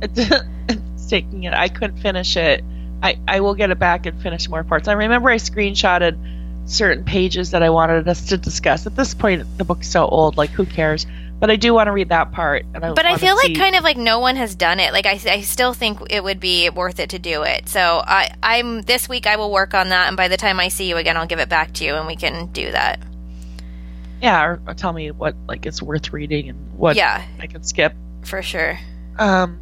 It's, 0.01 0.17
it's 0.69 1.07
taking 1.07 1.43
it. 1.43 1.53
I 1.53 1.67
couldn't 1.67 1.97
finish 1.97 2.37
it. 2.37 2.63
I, 3.03 3.19
I 3.27 3.41
will 3.41 3.53
get 3.53 3.69
it 3.69 3.77
back 3.79 4.05
and 4.05 4.19
finish 4.21 4.47
more 4.49 4.63
parts. 4.63 4.87
I 4.87 4.93
remember 4.93 5.29
I 5.29 5.35
screenshotted 5.35 6.17
certain 6.65 7.03
pages 7.03 7.51
that 7.51 7.61
I 7.61 7.69
wanted 7.69 8.07
us 8.07 8.27
to 8.29 8.37
discuss. 8.37 8.87
At 8.87 8.95
this 8.95 9.13
point, 9.13 9.45
the 9.57 9.65
book's 9.65 9.89
so 9.89 10.07
old, 10.07 10.37
like 10.37 10.49
who 10.51 10.65
cares? 10.65 11.05
But 11.39 11.51
I 11.51 11.57
do 11.57 11.73
want 11.73 11.87
to 11.87 11.91
read 11.91 12.07
that 12.09 12.31
part. 12.31 12.63
And 12.73 12.85
I 12.85 12.93
But 12.93 13.05
I 13.05 13.17
feel 13.17 13.35
like 13.35 13.55
kind 13.57 13.75
of 13.75 13.83
like 13.83 13.97
no 13.97 14.19
one 14.19 14.37
has 14.37 14.55
done 14.55 14.79
it. 14.79 14.93
Like 14.93 15.05
I, 15.05 15.19
I 15.27 15.41
still 15.41 15.73
think 15.73 15.99
it 16.09 16.23
would 16.23 16.39
be 16.39 16.69
worth 16.69 17.01
it 17.01 17.09
to 17.09 17.19
do 17.19 17.43
it. 17.43 17.67
So 17.67 18.01
I, 18.07 18.33
I'm 18.41 18.83
this 18.83 19.09
week 19.09 19.27
I 19.27 19.35
will 19.35 19.51
work 19.51 19.73
on 19.73 19.89
that, 19.89 20.07
and 20.07 20.15
by 20.15 20.29
the 20.29 20.37
time 20.37 20.61
I 20.61 20.69
see 20.69 20.87
you 20.87 20.95
again, 20.95 21.17
I'll 21.17 21.27
give 21.27 21.39
it 21.39 21.49
back 21.49 21.73
to 21.73 21.83
you, 21.83 21.95
and 21.95 22.07
we 22.07 22.15
can 22.15 22.47
do 22.53 22.71
that. 22.71 22.99
yeah, 24.21 24.41
or, 24.45 24.61
or 24.65 24.73
tell 24.73 24.93
me 24.93 25.11
what 25.11 25.35
like 25.49 25.65
it's 25.65 25.81
worth 25.81 26.13
reading 26.13 26.47
and 26.47 26.73
what 26.77 26.95
Yeah, 26.95 27.21
I 27.41 27.47
can 27.47 27.63
skip. 27.63 27.93
for 28.23 28.41
sure. 28.41 28.79
Um, 29.19 29.59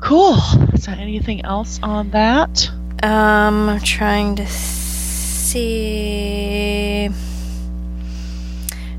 cool. 0.00 0.38
Is 0.74 0.86
there 0.86 0.96
anything 0.96 1.44
else 1.44 1.78
on 1.82 2.10
that? 2.10 2.70
Um, 3.02 3.68
I'm 3.68 3.80
trying 3.80 4.36
to 4.36 4.46
see. 4.46 5.78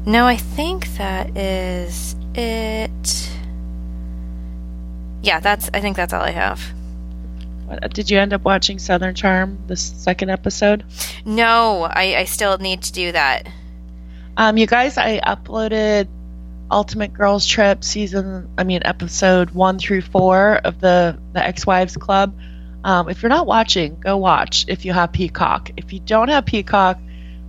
No, 0.06 0.26
I 0.26 0.38
think 0.38 0.88
that 0.98 1.36
is 1.38 2.16
it. 2.36 3.30
Yeah, 5.22 5.40
that's. 5.40 5.70
I 5.74 5.82
think 5.82 5.98
that's 5.98 6.14
all 6.14 6.22
I 6.22 6.32
have. 6.32 6.62
What, 7.66 7.94
did 7.94 8.10
you 8.10 8.18
end 8.18 8.34
up 8.34 8.44
watching 8.44 8.80
Southern 8.80 9.14
Charm, 9.14 9.60
the 9.68 9.76
second 9.76 10.30
episode? 10.32 10.84
No, 11.26 11.84
I, 11.84 12.16
I 12.18 12.24
still 12.24 12.58
need 12.58 12.82
to 12.84 12.92
do 12.92 13.12
that. 13.12 13.48
Um, 14.38 14.58
you 14.58 14.66
guys, 14.66 14.98
I 14.98 15.20
uploaded 15.20 16.08
Ultimate 16.72 17.14
Girls 17.14 17.46
Trip 17.48 17.84
season, 17.84 18.50
I 18.58 18.64
mean, 18.64 18.82
episode 18.86 19.52
one 19.52 19.80
through 19.80 20.02
four 20.02 20.56
of 20.56 20.80
the, 20.80 21.20
the 21.34 21.44
Ex 21.46 21.66
Wives 21.66 21.98
Club. 21.98 22.38
Um, 22.84 23.10
if 23.10 23.22
you're 23.22 23.30
not 23.30 23.48
watching, 23.48 24.00
go 24.00 24.18
watch 24.18 24.66
if 24.68 24.86
you 24.86 24.94
have 24.94 25.12
Peacock. 25.12 25.72
If 25.78 25.92
you 25.92 26.00
don't 26.00 26.30
have 26.30 26.46
Peacock, 26.46 27.00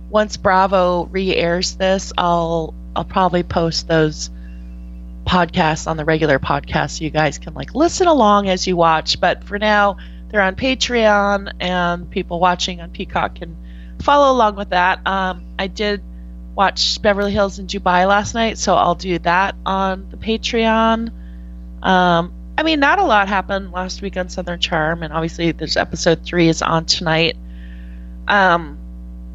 once 0.09 0.37
Bravo 0.37 1.05
re 1.05 1.35
airs 1.35 1.75
this, 1.75 2.11
I'll 2.17 2.73
I'll 2.95 3.05
probably 3.05 3.43
post 3.43 3.87
those 3.87 4.29
podcasts 5.23 5.87
on 5.87 5.95
the 5.95 6.03
regular 6.03 6.39
podcast 6.39 6.97
so 6.97 7.03
you 7.05 7.09
guys 7.09 7.37
can 7.37 7.53
like 7.53 7.73
listen 7.73 8.07
along 8.07 8.49
as 8.49 8.67
you 8.67 8.75
watch. 8.75 9.21
But 9.21 9.45
for 9.45 9.57
now, 9.57 9.97
they're 10.29 10.41
on 10.41 10.55
Patreon 10.55 11.53
and 11.59 12.09
people 12.09 12.39
watching 12.39 12.81
on 12.81 12.91
Peacock 12.91 13.35
can 13.35 13.55
follow 14.01 14.33
along 14.35 14.55
with 14.55 14.71
that. 14.71 15.05
Um, 15.07 15.45
I 15.57 15.67
did 15.67 16.01
watch 16.55 17.01
Beverly 17.01 17.31
Hills 17.31 17.59
in 17.59 17.67
Dubai 17.67 18.07
last 18.07 18.33
night, 18.33 18.57
so 18.57 18.75
I'll 18.75 18.95
do 18.95 19.19
that 19.19 19.55
on 19.65 20.09
the 20.09 20.17
Patreon. 20.17 21.11
Um, 21.81 22.33
I 22.57 22.63
mean, 22.63 22.79
not 22.79 22.99
a 22.99 23.03
lot 23.03 23.27
happened 23.27 23.71
last 23.71 24.01
week 24.01 24.17
on 24.17 24.29
Southern 24.29 24.59
Charm, 24.59 25.03
and 25.03 25.13
obviously, 25.13 25.51
there's 25.51 25.77
episode 25.77 26.23
three 26.23 26.47
is 26.49 26.61
on 26.61 26.85
tonight. 26.85 27.37
Um, 28.27 28.77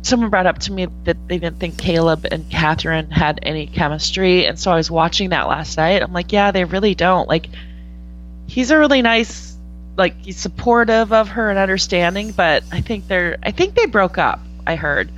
someone 0.02 0.30
brought 0.30 0.46
up 0.46 0.58
to 0.60 0.72
me 0.72 0.86
that 1.04 1.16
they 1.26 1.38
didn't 1.38 1.58
think 1.58 1.74
Chleb 1.74 2.26
and 2.30 2.44
Kathryn 2.44 3.10
had 3.10 3.40
any 3.42 3.66
chemistry, 3.66 4.46
and 4.46 4.58
so 4.58 4.70
I 4.70 4.76
was 4.76 4.90
watching 4.90 5.30
that 5.30 5.48
last 5.48 5.76
night. 5.76 6.02
I'm 6.02 6.12
like, 6.12 6.32
yeah, 6.32 6.50
they 6.50 6.64
really 6.64 6.94
don't. 6.94 7.28
Like, 7.28 7.48
he's 8.46 8.70
a 8.70 8.78
really 8.78 9.02
nice, 9.02 9.56
like, 9.96 10.24
he's 10.24 10.36
supportive 10.36 11.12
of 11.12 11.28
her 11.30 11.50
and 11.50 11.58
understanding, 11.58 12.30
but 12.30 12.62
I 12.70 12.82
think 12.82 13.08
they're, 13.08 13.38
I 13.42 13.50
think 13.50 13.74
they 13.74 13.86
broke 13.86 14.18
up. 14.18 14.40
I 14.66 14.76
heard, 14.76 15.10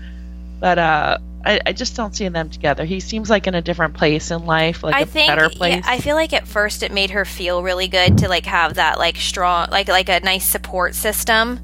but 0.61 0.79
uh, 0.79 1.19
I, 1.45 1.61
I 1.67 1.73
just 1.73 1.97
don't 1.97 2.15
see 2.15 2.29
them 2.29 2.51
together. 2.51 2.85
He 2.85 3.01
seems 3.01 3.31
like 3.31 3.47
in 3.47 3.55
a 3.55 3.63
different 3.63 3.95
place 3.95 4.31
in 4.31 4.45
life, 4.45 4.83
like 4.83 4.95
I 4.95 5.01
a 5.01 5.07
think 5.07 5.29
better 5.29 5.49
yeah, 5.51 5.57
place. 5.57 5.85
I 5.87 5.99
feel 5.99 6.17
like 6.17 6.33
at 6.33 6.47
first 6.47 6.83
it 6.83 6.93
made 6.93 7.11
her 7.11 7.25
feel 7.25 7.63
really 7.63 7.89
good 7.89 8.19
to 8.19 8.29
like 8.29 8.47
have 8.47 8.75
that 8.75 8.99
like 8.99 9.17
strong 9.17 9.69
like 9.71 9.89
like 9.89 10.09
a 10.09 10.21
nice 10.21 10.47
support 10.47 10.95
system. 10.95 11.61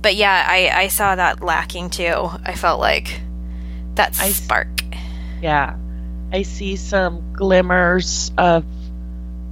But 0.00 0.16
yeah, 0.16 0.46
I 0.48 0.68
I 0.68 0.88
saw 0.88 1.14
that 1.14 1.42
lacking 1.42 1.90
too. 1.90 2.30
I 2.44 2.54
felt 2.54 2.80
like 2.80 3.20
that 3.94 4.18
I- 4.20 4.30
spark. 4.30 4.68
Yeah. 5.40 5.76
I 6.32 6.42
see 6.42 6.76
some 6.76 7.34
glimmers 7.34 8.32
of 8.38 8.64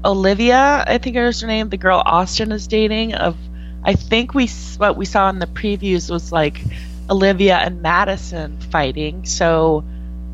Olivia, 0.03 0.83
I 0.87 0.97
think 0.97 1.15
is 1.17 1.43
her 1.43 1.47
name, 1.47 1.69
the 1.69 1.77
girl 1.77 2.03
Austin 2.05 2.53
is 2.53 2.67
dating. 2.67 3.15
Of, 3.15 3.37
I 3.85 3.95
think 3.95 4.33
we 4.33 4.49
what 4.79 4.97
we 4.97 5.05
saw 5.05 5.29
in 5.29 5.39
the 5.39 5.47
previews 5.47 6.11
was 6.11 6.33
like 6.33 6.63
Olivia 7.11 7.57
and 7.57 7.83
Madison 7.83 8.59
fighting, 8.61 9.25
so 9.25 9.85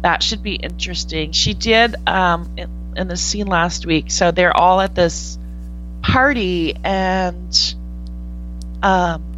that 0.02 0.22
should 0.22 0.42
be 0.42 0.54
interesting. 0.54 1.32
She 1.32 1.54
did 1.54 1.96
um, 2.06 2.52
in, 2.56 2.94
in 2.96 3.08
the 3.08 3.16
scene 3.16 3.46
last 3.46 3.86
week, 3.86 4.10
so 4.10 4.30
they're 4.30 4.56
all 4.56 4.80
at 4.80 4.94
this 4.94 5.38
party 6.02 6.76
and 6.84 7.74
um, 8.82 9.36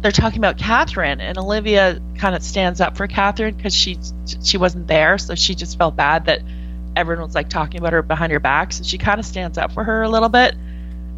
they're 0.00 0.12
talking 0.12 0.38
about 0.38 0.58
Kathryn, 0.58 1.20
and 1.20 1.38
Olivia 1.38 2.00
kind 2.18 2.34
of 2.34 2.42
stands 2.42 2.80
up 2.80 2.96
for 2.96 3.06
Kathryn 3.06 3.56
because 3.56 3.74
she 3.74 3.98
she 4.42 4.58
wasn't 4.58 4.86
there, 4.86 5.18
so 5.18 5.34
she 5.34 5.54
just 5.54 5.78
felt 5.78 5.96
bad 5.96 6.26
that 6.26 6.40
everyone 6.96 7.24
was 7.24 7.34
like 7.34 7.48
talking 7.48 7.80
about 7.80 7.92
her 7.92 8.02
behind 8.02 8.32
her 8.32 8.40
back. 8.40 8.72
So 8.72 8.84
she 8.84 8.98
kind 8.98 9.18
of 9.18 9.26
stands 9.26 9.58
up 9.58 9.72
for 9.72 9.84
her 9.84 10.02
a 10.02 10.08
little 10.08 10.28
bit. 10.28 10.54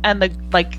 And 0.04 0.22
the 0.22 0.30
like 0.52 0.78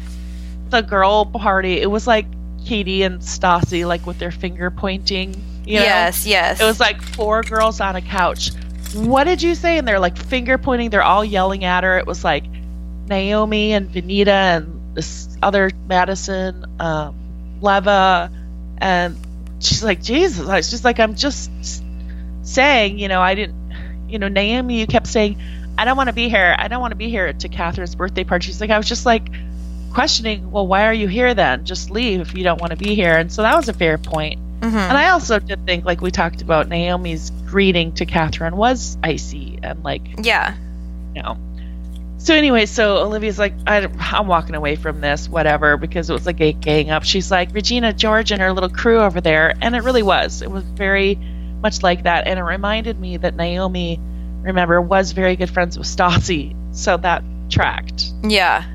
the 0.70 0.82
girl 0.82 1.26
party, 1.26 1.82
it 1.82 1.90
was 1.90 2.08
like 2.08 2.26
Katie 2.66 3.04
and 3.04 3.22
Stassi 3.22 3.86
like 3.88 4.06
with 4.06 4.20
their 4.20 4.32
finger 4.32 4.72
pointing. 4.72 5.34
You 5.66 5.76
know? 5.78 5.84
yes, 5.84 6.26
yes. 6.26 6.62
It 6.62 6.66
was 6.66 6.80
like 6.80 7.02
four 7.02 7.42
girls 7.44 7.82
on 7.82 7.96
a 7.96 8.02
couch. 8.02 8.52
What 8.94 9.26
did 9.26 9.42
you 9.42 9.56
say? 9.56 9.78
And 9.78 9.88
they're 9.88 10.00
like 10.00 10.18
finger 10.18 10.58
pointing. 10.58 10.90
They're 10.90 11.04
all 11.04 11.26
yelling 11.26 11.66
at 11.66 11.84
her. 11.84 11.98
It 11.98 12.08
was 12.08 12.24
like 12.24 12.46
Naomi 13.08 13.74
and 13.74 13.90
Venita 13.90 14.28
and 14.28 14.96
this 14.96 15.38
other 15.44 15.72
Madison, 15.88 16.66
um, 16.80 17.16
Leva, 17.62 18.32
and 18.78 19.18
she's 19.60 19.84
like, 19.84 20.02
Jesus. 20.02 20.48
I 20.48 20.58
was 20.58 20.70
just 20.70 20.84
like, 20.84 21.00
I'm 21.00 21.16
just 21.16 21.52
saying, 22.44 22.98
you 22.98 23.08
know, 23.08 23.22
I 23.22 23.36
didn't, 23.36 23.56
you 24.08 24.20
know, 24.20 24.28
Naomi, 24.28 24.80
you 24.80 24.88
kept 24.88 25.08
saying, 25.08 25.40
I 25.78 25.86
don't 25.86 25.98
want 25.98 26.08
to 26.08 26.14
be 26.14 26.30
here. 26.30 26.56
I 26.58 26.68
don't 26.68 26.82
want 26.82 26.92
to 26.92 26.98
be 26.98 27.10
here 27.10 27.32
to 27.32 27.50
Kathryn's 27.50 27.96
birthday 27.96 28.24
party. 28.24 28.48
She's 28.48 28.62
like, 28.62 28.70
I 28.70 28.78
was 28.78 28.88
just 28.88 29.06
like 29.06 29.28
questioning, 29.94 30.52
well, 30.52 30.68
why 30.68 30.86
are 30.86 30.94
you 30.94 31.08
here 31.08 31.34
then? 31.34 31.66
Just 31.66 31.90
leave 31.90 32.22
if 32.22 32.36
you 32.36 32.44
don't 32.44 32.60
want 32.60 32.72
to 32.72 32.78
be 32.78 32.96
here. 32.96 33.16
And 33.16 33.32
so 33.32 33.42
that 33.42 33.56
was 33.56 33.70
a 33.70 33.74
fair 33.74 33.98
point. 33.98 34.40
Mhm. 34.62 34.74
And 34.74 34.98
I 34.98 35.10
also 35.10 35.40
did 35.40 35.66
think, 35.66 35.86
like 35.86 36.02
we 36.02 36.12
talked 36.12 36.42
about, 36.42 36.68
Naomi's 36.68 37.32
greeting 37.46 37.94
to 37.94 38.06
Kathryn 38.06 38.54
was 38.54 38.98
icy 39.04 39.60
and 39.62 39.84
like, 39.84 40.26
yeah. 40.26 40.56
you 41.16 41.22
know. 41.22 41.38
So 42.20 42.34
anyway, 42.34 42.66
so 42.66 42.98
Olivia's 42.98 43.38
like, 43.38 43.54
I, 43.68 43.88
I'm 44.00 44.28
walking 44.28 44.56
away 44.56 44.76
from 44.76 45.02
this, 45.02 45.30
whatever, 45.30 45.78
because 45.78 46.10
it 46.10 46.14
was 46.14 46.26
like 46.26 46.42
a 46.42 46.52
gang 46.52 46.90
up. 46.90 47.04
She's 47.04 47.30
like 47.30 47.54
Regina 47.54 47.94
George 47.94 48.32
and 48.32 48.42
her 48.42 48.52
little 48.52 48.70
crew 48.70 49.00
over 49.00 49.22
there, 49.22 49.54
and 49.62 49.76
it 49.76 49.84
really 49.84 50.04
was. 50.04 50.42
It 50.42 50.50
was 50.50 50.64
very 50.64 51.16
much 51.62 51.84
like 51.84 52.04
that. 52.04 52.28
And 52.28 52.40
it 52.40 52.44
reminded 52.44 53.00
me 53.00 53.18
that 53.18 53.36
Naomi, 53.36 54.00
remember, 54.42 54.82
was 54.82 55.12
very 55.12 55.36
good 55.36 55.50
friends 55.52 55.78
with 55.78 55.88
Stassi, 55.88 56.56
so 56.76 56.98
that 56.98 57.24
tracked. 57.50 58.12
Yeah. 58.24 58.66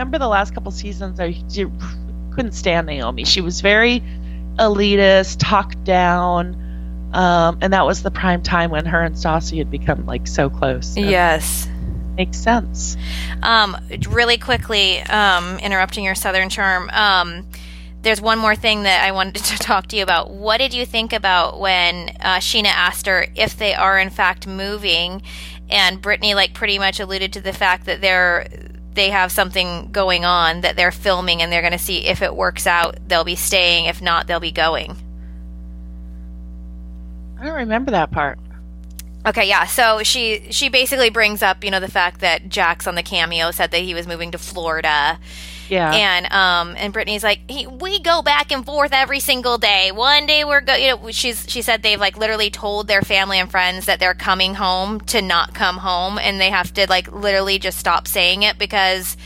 Remember 0.00 0.16
the 0.16 0.28
last 0.28 0.54
couple 0.54 0.72
seasons, 0.72 1.20
I 1.20 1.34
couldn't 2.34 2.52
stand 2.52 2.86
Naomi. 2.86 3.26
She 3.26 3.42
was 3.42 3.60
very 3.60 4.02
elitist, 4.56 5.36
talked 5.38 5.84
down, 5.84 7.10
um, 7.12 7.58
and 7.60 7.74
that 7.74 7.84
was 7.84 8.02
the 8.02 8.10
prime 8.10 8.42
time 8.42 8.70
when 8.70 8.86
her 8.86 9.02
and 9.02 9.14
Stassi 9.14 9.58
had 9.58 9.70
become 9.70 10.06
like 10.06 10.26
so 10.26 10.48
close. 10.48 10.96
Yes. 10.96 11.68
makes 12.16 12.38
sense. 12.38 12.96
Um, 13.42 13.76
really 14.08 14.38
quickly, 14.38 15.00
um, 15.00 15.58
interrupting 15.58 16.04
your 16.04 16.14
Southern 16.14 16.48
charm. 16.48 16.88
Um, 16.94 17.46
there's 18.00 18.22
one 18.22 18.38
more 18.38 18.56
thing 18.56 18.84
that 18.84 19.04
I 19.04 19.12
wanted 19.12 19.44
to 19.44 19.58
talk 19.58 19.88
to 19.88 19.96
you 19.96 20.02
about. 20.02 20.30
What 20.30 20.56
did 20.56 20.72
you 20.72 20.86
think 20.86 21.12
about 21.12 21.60
when 21.60 22.16
uh, 22.20 22.38
Scheana 22.38 22.72
asked 22.72 23.04
her 23.04 23.26
if 23.36 23.54
they 23.58 23.74
are 23.74 23.98
in 23.98 24.08
fact 24.08 24.46
moving, 24.46 25.20
and 25.68 26.00
Brittany 26.00 26.32
like 26.32 26.54
pretty 26.54 26.78
much 26.78 27.00
alluded 27.00 27.34
to 27.34 27.42
the 27.42 27.52
fact 27.52 27.84
that 27.84 28.00
they're 28.00 28.46
they 28.94 29.10
have 29.10 29.30
something 29.30 29.90
going 29.92 30.24
on 30.24 30.62
that 30.62 30.76
they're 30.76 30.90
filming 30.90 31.42
and 31.42 31.52
they're 31.52 31.62
going 31.62 31.72
to 31.72 31.78
see 31.78 32.06
if 32.06 32.22
it 32.22 32.34
works 32.34 32.66
out. 32.66 32.96
They'll 33.06 33.24
be 33.24 33.36
staying. 33.36 33.86
If 33.86 34.02
not, 34.02 34.26
they'll 34.26 34.40
be 34.40 34.52
going. 34.52 34.96
I 37.38 37.44
don't 37.44 37.54
remember 37.54 37.92
that 37.92 38.10
part. 38.10 38.38
Okay, 39.26 39.48
yeah. 39.48 39.66
So 39.66 40.02
she 40.02 40.50
she 40.50 40.68
basically 40.70 41.10
brings 41.10 41.42
up, 41.42 41.62
you 41.62 41.70
know, 41.70 41.80
the 41.80 41.90
fact 41.90 42.20
that 42.20 42.48
Jax 42.48 42.86
on 42.86 42.94
the 42.94 43.02
cameo 43.02 43.50
said 43.50 43.70
that 43.70 43.82
he 43.82 43.94
was 43.94 44.06
moving 44.06 44.30
to 44.30 44.38
Florida, 44.38 45.18
Yeah. 45.70 45.92
and 45.94 46.26
um 46.32 46.74
and 46.76 46.92
Brittany's 46.92 47.22
like, 47.22 47.40
we 47.48 48.00
go 48.00 48.22
back 48.22 48.50
and 48.52 48.66
forth 48.66 48.92
every 48.92 49.20
single 49.20 49.56
day. 49.56 49.92
One 49.92 50.26
day 50.26 50.44
we're 50.44 50.60
go, 50.60 50.74
you 50.74 50.96
know, 50.96 51.10
she's 51.10 51.46
she 51.48 51.62
said 51.62 51.82
they've 51.82 52.00
like 52.00 52.16
literally 52.16 52.50
told 52.50 52.88
their 52.88 53.02
family 53.02 53.38
and 53.38 53.50
friends 53.50 53.86
that 53.86 54.00
they're 54.00 54.14
coming 54.14 54.54
home 54.54 55.00
to 55.02 55.22
not 55.22 55.54
come 55.54 55.78
home, 55.78 56.18
and 56.18 56.40
they 56.40 56.50
have 56.50 56.74
to 56.74 56.86
like 56.88 57.10
literally 57.12 57.58
just 57.58 57.78
stop 57.78 58.08
saying 58.08 58.42
it 58.42 58.58
because 58.58 59.16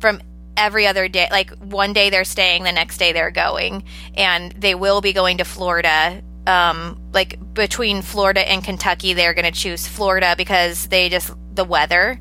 from 0.00 0.20
every 0.56 0.86
other 0.86 1.08
day 1.08 1.28
like 1.30 1.50
one 1.58 1.92
day 1.92 2.10
they're 2.10 2.24
staying 2.24 2.62
the 2.62 2.72
next 2.72 2.98
day 2.98 3.12
they're 3.12 3.30
going 3.30 3.84
and 4.14 4.52
they 4.52 4.74
will 4.74 5.00
be 5.00 5.12
going 5.12 5.38
to 5.38 5.44
florida 5.44 6.22
um 6.46 7.00
like 7.12 7.38
between 7.54 8.02
florida 8.02 8.46
and 8.46 8.62
kentucky 8.62 9.14
they're 9.14 9.32
going 9.32 9.50
to 9.50 9.58
choose 9.58 9.86
florida 9.86 10.34
because 10.36 10.88
they 10.88 11.08
just 11.08 11.32
the 11.54 11.64
weather 11.64 12.20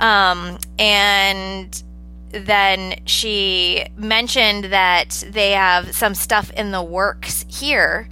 um 0.00 0.58
and 0.78 1.82
then 2.32 3.00
she 3.06 3.86
mentioned 3.96 4.64
that 4.66 5.24
they 5.30 5.52
have 5.52 5.94
some 5.94 6.14
stuff 6.14 6.50
in 6.50 6.70
the 6.70 6.82
works 6.82 7.44
here 7.48 8.08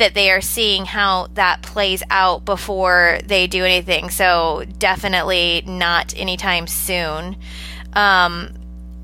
that 0.00 0.14
they 0.14 0.30
are 0.30 0.40
seeing 0.40 0.86
how 0.86 1.28
that 1.34 1.62
plays 1.62 2.02
out 2.10 2.44
before 2.44 3.18
they 3.26 3.46
do 3.46 3.64
anything. 3.64 4.08
So 4.08 4.64
definitely 4.78 5.62
not 5.66 6.14
anytime 6.16 6.66
soon. 6.66 7.36
Um 7.92 8.54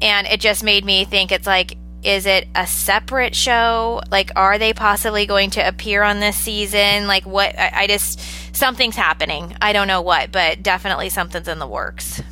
and 0.03 0.27
it 0.27 0.41
just 0.41 0.63
made 0.65 0.85
me 0.85 1.05
think 1.05 1.33
it's 1.33 1.47
like 1.47 1.77
is 2.03 2.25
it 2.25 2.49
a 2.55 2.67
separate 2.67 3.35
show? 3.35 4.01
Like 4.11 4.31
are 4.37 4.59
they 4.59 4.73
possibly 4.73 5.27
going 5.27 5.51
to 5.51 5.67
appear 5.67 6.03
on 6.03 6.21
this 6.21 6.37
season? 6.37 7.07
Like 7.07 7.27
what 7.27 7.59
I, 7.59 7.73
I 7.75 7.87
just 7.87 8.21
something's 8.57 8.97
happening. 8.97 9.55
I 9.61 9.73
don't 9.73 9.89
know 9.89 10.03
what 10.03 10.33
but 10.33 10.63
definitely 10.63 11.11
something's 11.11 11.49
in 11.49 11.59
the 11.59 11.67
works 11.67 12.23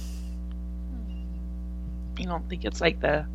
you 2.18 2.26
don't 2.26 2.48
think 2.48 2.64
it's 2.64 2.80
like 2.80 3.00
the 3.00 3.26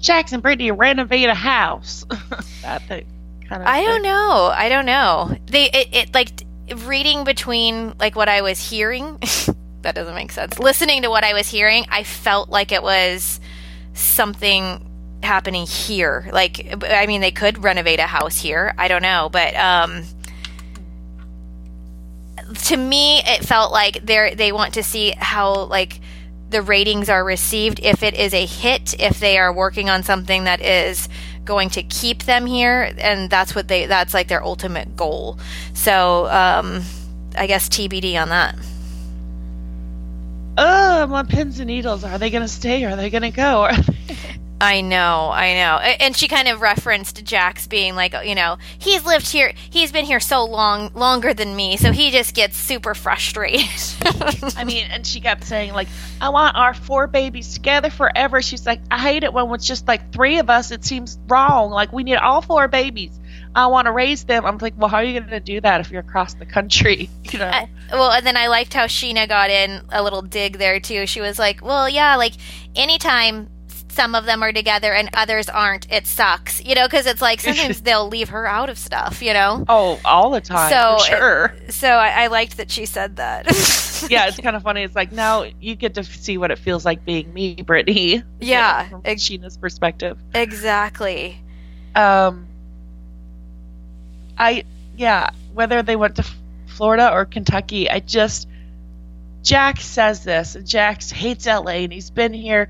Jackson 0.00 0.40
Brittany 0.40 0.70
renovate 0.70 1.28
a 1.28 1.34
house. 1.34 2.04
that 2.62 2.82
thing 2.86 3.06
kind 3.48 3.62
of 3.62 3.68
i 3.68 3.82
don't 3.82 4.02
know. 4.02 4.52
I 4.54 4.68
don't 4.68 4.86
know. 4.86 5.36
They 5.46 5.70
it, 5.70 5.88
it 5.92 6.14
like 6.14 6.44
reading 6.84 7.24
between 7.24 7.94
like 8.00 8.16
what 8.16 8.28
i 8.28 8.42
was 8.42 8.70
hearing 8.70 9.18
that 9.82 9.94
doesn't 9.94 10.14
make 10.14 10.32
sense. 10.32 10.58
Listening 10.58 11.02
to 11.02 11.10
what 11.10 11.24
i 11.24 11.32
was 11.32 11.48
hearing 11.48 11.84
i 11.88 12.02
felt 12.02 12.48
like 12.50 12.72
it 12.72 12.82
was 12.82 13.40
something 13.94 14.88
happening 15.22 15.66
here. 15.66 16.28
Like 16.32 16.84
i 16.84 17.06
mean 17.06 17.20
they 17.20 17.30
could 17.30 17.62
renovate 17.62 18.00
a 18.00 18.06
house 18.06 18.36
here. 18.36 18.74
I 18.76 18.88
don't 18.88 19.02
know. 19.02 19.28
But 19.30 19.54
um 19.56 20.04
to 22.64 22.76
me 22.76 23.18
it 23.24 23.44
felt 23.44 23.72
like 23.72 24.04
they 24.04 24.34
they 24.34 24.52
want 24.52 24.74
to 24.74 24.82
see 24.82 25.12
how 25.16 25.64
like 25.64 26.00
the 26.50 26.62
ratings 26.62 27.08
are 27.08 27.24
received 27.24 27.80
if 27.82 28.02
it 28.02 28.14
is 28.14 28.32
a 28.32 28.46
hit 28.46 28.94
if 29.00 29.18
they 29.18 29.38
are 29.38 29.52
working 29.52 29.90
on 29.90 30.02
something 30.02 30.44
that 30.44 30.60
is 30.60 31.08
going 31.44 31.68
to 31.70 31.82
keep 31.82 32.24
them 32.24 32.46
here 32.46 32.92
and 32.98 33.30
that's 33.30 33.54
what 33.54 33.68
they 33.68 33.86
that's 33.86 34.14
like 34.14 34.28
their 34.28 34.42
ultimate 34.42 34.96
goal 34.96 35.38
so 35.74 36.26
um 36.26 36.82
i 37.36 37.46
guess 37.46 37.68
tbd 37.68 38.20
on 38.20 38.28
that 38.28 38.56
Oh, 40.58 41.02
I'm 41.02 41.12
on 41.12 41.26
pins 41.26 41.60
and 41.60 41.66
needles. 41.66 42.02
Are 42.02 42.16
they 42.16 42.30
going 42.30 42.42
to 42.42 42.48
stay? 42.48 42.84
Are 42.84 42.96
they 42.96 43.10
going 43.10 43.22
to 43.22 43.30
go? 43.30 43.68
I 44.60 44.80
know, 44.80 45.30
I 45.32 45.54
know. 45.54 45.76
And 45.78 46.16
she 46.16 46.28
kind 46.28 46.48
of 46.48 46.62
referenced 46.62 47.22
Jax 47.24 47.66
being 47.66 47.94
like, 47.94 48.14
you 48.24 48.34
know, 48.34 48.56
he's 48.78 49.04
lived 49.04 49.28
here, 49.28 49.52
he's 49.70 49.92
been 49.92 50.06
here 50.06 50.20
so 50.20 50.44
long, 50.44 50.90
longer 50.94 51.34
than 51.34 51.54
me, 51.54 51.76
so 51.76 51.92
he 51.92 52.10
just 52.10 52.34
gets 52.34 52.56
super 52.56 52.94
frustrated. 52.94 53.68
I 54.56 54.64
mean, 54.64 54.86
and 54.90 55.06
she 55.06 55.20
kept 55.20 55.44
saying 55.44 55.74
like, 55.74 55.88
"I 56.20 56.30
want 56.30 56.56
our 56.56 56.72
four 56.72 57.06
babies 57.06 57.52
together 57.52 57.90
forever." 57.90 58.40
She's 58.40 58.66
like, 58.66 58.80
"I 58.90 58.98
hate 58.98 59.24
it 59.24 59.32
when 59.32 59.52
it's 59.52 59.66
just 59.66 59.86
like 59.86 60.12
three 60.12 60.38
of 60.38 60.48
us. 60.48 60.70
It 60.70 60.84
seems 60.84 61.18
wrong. 61.28 61.70
Like 61.70 61.92
we 61.92 62.02
need 62.02 62.16
all 62.16 62.40
four 62.40 62.68
babies. 62.68 63.18
I 63.54 63.66
want 63.66 63.86
to 63.86 63.92
raise 63.92 64.24
them." 64.24 64.46
I'm 64.46 64.58
like, 64.58 64.74
"Well, 64.76 64.88
how 64.88 64.98
are 64.98 65.04
you 65.04 65.20
going 65.20 65.30
to 65.30 65.40
do 65.40 65.60
that 65.60 65.80
if 65.80 65.90
you're 65.90 66.00
across 66.00 66.34
the 66.34 66.46
country?" 66.46 67.10
You 67.32 67.40
know? 67.40 67.46
Uh, 67.46 67.66
well, 67.92 68.12
and 68.12 68.24
then 68.24 68.36
I 68.36 68.46
liked 68.46 68.72
how 68.72 68.86
Scheana 68.86 69.28
got 69.28 69.50
in 69.50 69.82
a 69.90 70.02
little 70.02 70.22
dig 70.22 70.58
there 70.58 70.78
too. 70.78 71.06
She 71.06 71.20
was 71.20 71.38
like, 71.38 71.62
"Well, 71.62 71.88
yeah, 71.88 72.16
like 72.16 72.34
anytime 72.74 73.50
some 73.96 74.14
of 74.14 74.24
them 74.26 74.42
are 74.42 74.52
together 74.52 74.92
and 74.92 75.10
others 75.14 75.48
aren't, 75.48 75.90
it 75.90 76.06
sucks." 76.06 76.64
You 76.64 76.74
know, 76.76 76.86
because 76.86 77.06
it's 77.06 77.20
like 77.22 77.40
sometimes 77.40 77.80
they'll 77.80 78.08
leave 78.08 78.28
her 78.28 78.46
out 78.46 78.68
of 78.70 78.78
stuff. 78.78 79.22
You 79.22 79.32
know, 79.32 79.64
oh, 79.68 79.98
all 80.04 80.30
the 80.30 80.40
time. 80.40 80.70
So, 80.70 80.98
for 80.98 81.04
sure. 81.16 81.56
so 81.70 81.88
I, 81.88 82.24
I 82.24 82.26
liked 82.28 82.58
that 82.58 82.70
she 82.70 82.86
said 82.86 83.16
that. 83.16 83.46
yeah, 84.10 84.28
it's 84.28 84.38
kind 84.38 84.54
of 84.54 84.62
funny. 84.62 84.82
It's 84.82 84.94
like 84.94 85.10
now 85.10 85.44
you 85.60 85.74
get 85.74 85.94
to 85.94 86.04
see 86.04 86.38
what 86.38 86.50
it 86.50 86.58
feels 86.58 86.84
like 86.84 87.04
being 87.04 87.32
me, 87.34 87.54
Brittany. 87.56 88.22
Yeah, 88.40 88.78
You 88.78 88.84
know, 88.84 88.90
from 88.90 89.02
ex- 89.06 89.22
Scheana's 89.22 89.56
perspective. 89.56 90.18
exactly. 90.34 91.40
Um, 91.94 92.46
I 94.38 94.64
yeah, 94.96 95.30
whether 95.54 95.82
they 95.82 95.96
went 95.96 96.16
to 96.16 96.24
Florida 96.66 97.10
or 97.12 97.24
Kentucky, 97.24 97.88
I 97.90 98.00
just 98.00 98.46
Jax 99.42 99.84
says 99.84 100.24
this, 100.24 100.54
and 100.56 100.66
Jax 100.66 101.10
hates 101.10 101.46
LA, 101.46 101.82
and 101.84 101.92
he's 101.92 102.10
been 102.10 102.32
here, 102.32 102.68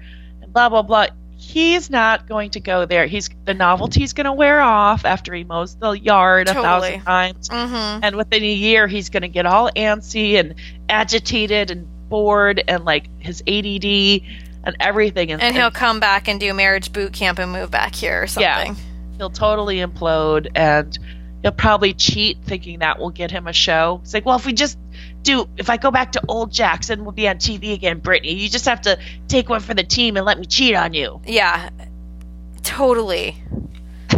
blah 0.57 0.71
blah 0.71 0.81
blah. 0.83 1.07
He's 1.39 1.91
not 1.91 2.27
going 2.27 2.51
to 2.53 2.61
go 2.61 2.87
there. 2.87 3.07
He's 3.07 3.29
the 3.45 3.53
novelty's 3.53 4.15
going 4.15 4.25
to 4.25 4.33
wear 4.33 4.63
off 4.63 5.05
after 5.05 5.35
he 5.35 5.45
mows 5.45 5.77
the 5.77 5.91
yard 5.91 6.47
Totally. 6.47 6.65
a 6.65 6.67
thousand 6.67 7.01
times, 7.03 7.49
Mm-hmm. 7.51 8.05
and 8.05 8.17
within 8.17 8.43
a 8.43 8.47
year, 8.47 8.87
he's 8.87 9.11
going 9.11 9.21
to 9.23 9.29
get 9.29 9.45
all 9.45 9.71
antsy 9.77 10.41
and 10.41 10.55
agitated 10.89 11.71
and 11.71 11.87
bored, 12.09 12.65
and 12.67 12.87
like 12.87 13.09
his 13.21 13.43
ADD 13.47 13.85
and 14.65 14.77
everything, 14.81 15.31
and, 15.31 15.43
And 15.43 15.55
he'll 15.55 15.71
come 15.71 16.01
back 16.01 16.27
and 16.27 16.41
do 16.41 16.55
marriage 16.55 16.91
boot 16.93 17.13
camp 17.13 17.39
and 17.39 17.53
move 17.53 17.71
back 17.71 17.95
here 17.95 18.23
or 18.23 18.27
something. 18.27 18.43
Yeah. 18.49 18.65
something. 18.65 18.85
he'll 19.19 19.31
totally 19.31 19.77
implode 19.77 20.49
and 20.55 20.99
he'll 21.43 21.53
probably 21.53 21.95
cheat 21.95 22.39
thinking 22.45 22.81
that 22.81 22.99
will 22.99 23.11
get 23.11 23.31
him 23.31 23.47
a 23.47 23.53
show. 23.53 24.01
It's 24.03 24.15
like, 24.15 24.25
well, 24.25 24.37
if 24.37 24.47
we 24.47 24.53
just 24.53 24.79
do, 25.23 25.49
if 25.57 25.71
I 25.71 25.77
go 25.77 25.91
back 25.91 26.13
to 26.13 26.23
old 26.29 26.53
Jackson, 26.53 27.05
we'll 27.05 27.13
be 27.13 27.29
on 27.29 27.37
TV 27.37 27.73
again, 27.73 27.99
Brittany. 27.99 28.35
You 28.35 28.49
just 28.49 28.67
have 28.67 28.83
to 28.83 28.99
take 29.29 29.49
one 29.49 29.61
for 29.61 29.75
the 29.75 29.85
team 29.85 30.17
and 30.17 30.27
let 30.27 30.39
me 30.39 30.47
cheat 30.47 30.75
on 30.75 30.95
you. 30.95 31.21
Yeah, 31.27 31.71
totally. 32.63 33.37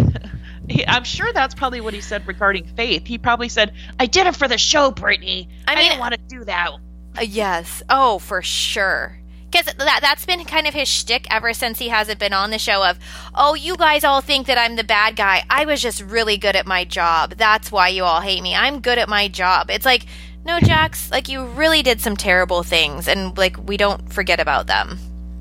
He, 0.69 0.87
I'm 0.87 1.05
sure 1.05 1.33
that's 1.33 1.55
probably 1.55 1.81
what 1.81 1.95
he 1.95 2.03
said 2.03 2.29
regarding 2.29 2.67
Faith. 2.67 3.07
He 3.07 3.17
probably 3.17 3.49
said, 3.49 3.73
I 3.99 4.05
did 4.05 4.27
it 4.27 4.37
for 4.37 4.49
the 4.49 4.59
show, 4.59 4.91
Brittany. 4.91 5.49
I 5.67 5.73
I, 5.73 5.83
didn't 5.83 5.99
want 5.99 6.13
to 6.13 6.21
do 6.29 6.45
that. 6.45 6.73
Uh, 7.17 7.23
yes. 7.23 7.83
Oh, 7.89 8.19
for 8.19 8.43
sure. 8.43 9.19
Because 9.51 9.73
that, 9.75 10.01
that's 10.03 10.27
been 10.27 10.45
kind 10.45 10.67
of 10.67 10.75
his 10.75 10.89
shtick 10.89 11.27
ever 11.31 11.55
since 11.55 11.79
he 11.79 11.89
hasn't 11.89 12.19
been 12.19 12.33
on 12.35 12.51
the 12.51 12.59
show 12.59 12.85
of, 12.85 12.99
oh, 13.35 13.55
you 13.55 13.77
guys 13.77 14.05
all 14.05 14.21
think 14.21 14.47
that 14.47 14.59
I'm 14.59 14.77
the 14.77 14.85
bad 14.85 15.17
guy. 15.17 15.43
I 15.49 15.65
was 15.65 15.81
just 15.81 16.03
really 16.03 16.37
good 16.37 16.55
at 16.55 16.67
my 16.67 16.85
job. 16.85 17.35
That's 17.37 17.73
why 17.73 17.89
you 17.89 18.05
all 18.05 18.21
hate 18.21 18.43
me. 18.43 18.55
I'm 18.55 18.81
good 18.81 18.99
at 18.99 19.09
my 19.09 19.29
job. 19.29 19.71
It's 19.71 19.87
like, 19.87 20.05
no, 20.45 20.61
Jax, 20.61 21.11
like 21.11 21.29
you 21.29 21.47
really 21.47 21.83
did 21.83 22.01
some 22.01 22.17
terrible 22.17 22.63
things, 22.63 23.07
and 23.09 23.37
like 23.37 23.57
we 23.67 23.77
don't 23.77 24.13
forget 24.13 24.41
about 24.41 24.67
them. 24.67 24.99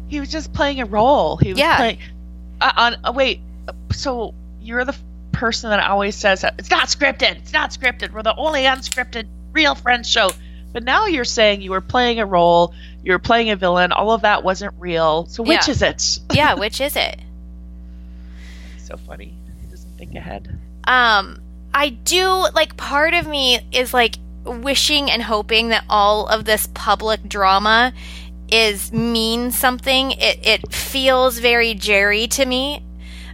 He 0.10 0.20
was 0.20 0.30
just 0.30 0.54
playing 0.54 0.80
a 0.82 0.86
role. 0.86 1.38
He 1.38 1.50
was 1.52 1.60
Yeah. 1.60 1.78
playing. 1.78 2.00
Uh, 2.60 2.72
on 2.76 2.96
uh, 3.04 3.14
wait, 3.14 3.40
so 3.92 4.34
you're 4.62 4.84
the 4.86 4.96
person 5.32 5.70
that 5.70 5.80
always 5.82 6.16
says 6.16 6.44
it's 6.58 6.72
not 6.72 6.88
scripted. 6.88 7.38
It's 7.38 7.54
not 7.54 7.72
scripted. 7.72 8.12
We're 8.12 8.24
the 8.24 8.36
only 8.36 8.64
unscripted 8.64 9.28
real 9.54 9.76
Friends 9.76 10.10
show. 10.10 10.32
But 10.74 10.84
now 10.84 11.06
you're 11.06 11.26
saying 11.26 11.62
you 11.62 11.72
were 11.72 11.82
playing 11.82 12.20
a 12.20 12.26
role. 12.26 12.74
You 13.04 13.14
were 13.14 13.20
playing 13.20 13.50
a 13.52 13.56
villain. 13.56 13.92
All 13.92 14.12
of 14.12 14.22
that 14.22 14.44
wasn't 14.44 14.74
real. 14.80 15.26
So 15.28 15.44
which 15.44 15.68
Yeah. 15.68 15.72
is 15.72 15.82
it? 15.82 16.20
Yeah, 16.34 16.54
which 16.60 16.82
is 16.82 16.96
it? 16.96 17.20
so 18.80 18.98
funny. 18.98 19.34
He 19.62 19.68
doesn't 19.68 19.98
think 19.98 20.16
ahead. 20.16 20.60
Um, 20.86 21.42
I 21.74 21.90
do 21.90 22.48
like 22.54 22.78
part 22.78 23.14
of 23.14 23.28
me 23.28 23.60
is 23.72 23.94
like 23.94 24.16
wishing 24.46 25.12
and 25.12 25.22
hoping 25.22 25.70
that 25.70 25.84
all 25.90 26.28
of 26.28 26.46
this 26.46 26.68
public 26.74 27.28
drama 27.28 27.94
is 28.50 28.92
means 28.94 29.58
something. 29.58 30.12
It 30.12 30.40
it 30.48 30.74
feels 30.74 31.40
very 31.40 31.74
Jerry 31.74 32.28
to 32.28 32.46
me. 32.46 32.82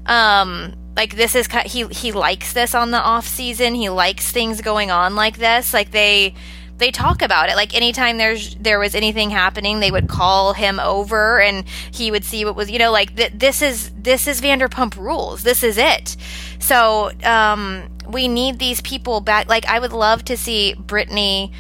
Um 0.08 0.74
like 0.98 1.16
this 1.16 1.36
is 1.36 1.48
he 1.66 1.86
he 1.88 2.12
likes 2.12 2.54
this 2.54 2.74
on 2.74 2.90
the 2.90 3.00
off 3.02 3.28
season. 3.28 3.76
He 3.76 3.90
likes 3.90 4.32
things 4.32 4.62
going 4.62 4.90
on 4.90 5.16
like 5.16 5.38
this. 5.38 5.72
Like 5.74 5.92
they 5.92 6.34
they 6.84 6.92
talk 6.92 7.22
about 7.22 7.50
it. 7.50 7.56
Like 7.56 7.74
anytime 7.74 8.18
there's 8.18 8.56
there 8.56 8.78
was 8.78 8.94
anything 8.94 9.30
happening, 9.30 9.80
they 9.80 9.90
would 9.90 10.10
call 10.10 10.52
him 10.52 10.82
over 10.82 11.40
and 11.40 11.66
he 11.92 12.12
would 12.12 12.26
see 12.26 12.44
what 12.44 12.58
was 12.58 12.70
you 12.70 12.78
know 12.78 12.92
like 12.92 13.16
th- 13.16 13.32
this 13.34 13.62
is 13.62 13.90
this 13.98 14.28
is 14.28 14.42
Vanderpump 14.42 14.98
Rules. 14.98 15.44
This 15.44 15.64
is 15.64 15.78
it. 15.78 16.18
So 16.60 17.12
um, 17.24 17.88
we 18.10 18.28
need 18.28 18.60
these 18.60 18.82
people 18.82 19.22
back. 19.22 19.48
Like 19.48 19.66
I 19.66 19.80
would 19.80 19.94
love 19.94 20.26
to 20.26 20.36
see 20.36 20.74
Brittany 20.74 21.54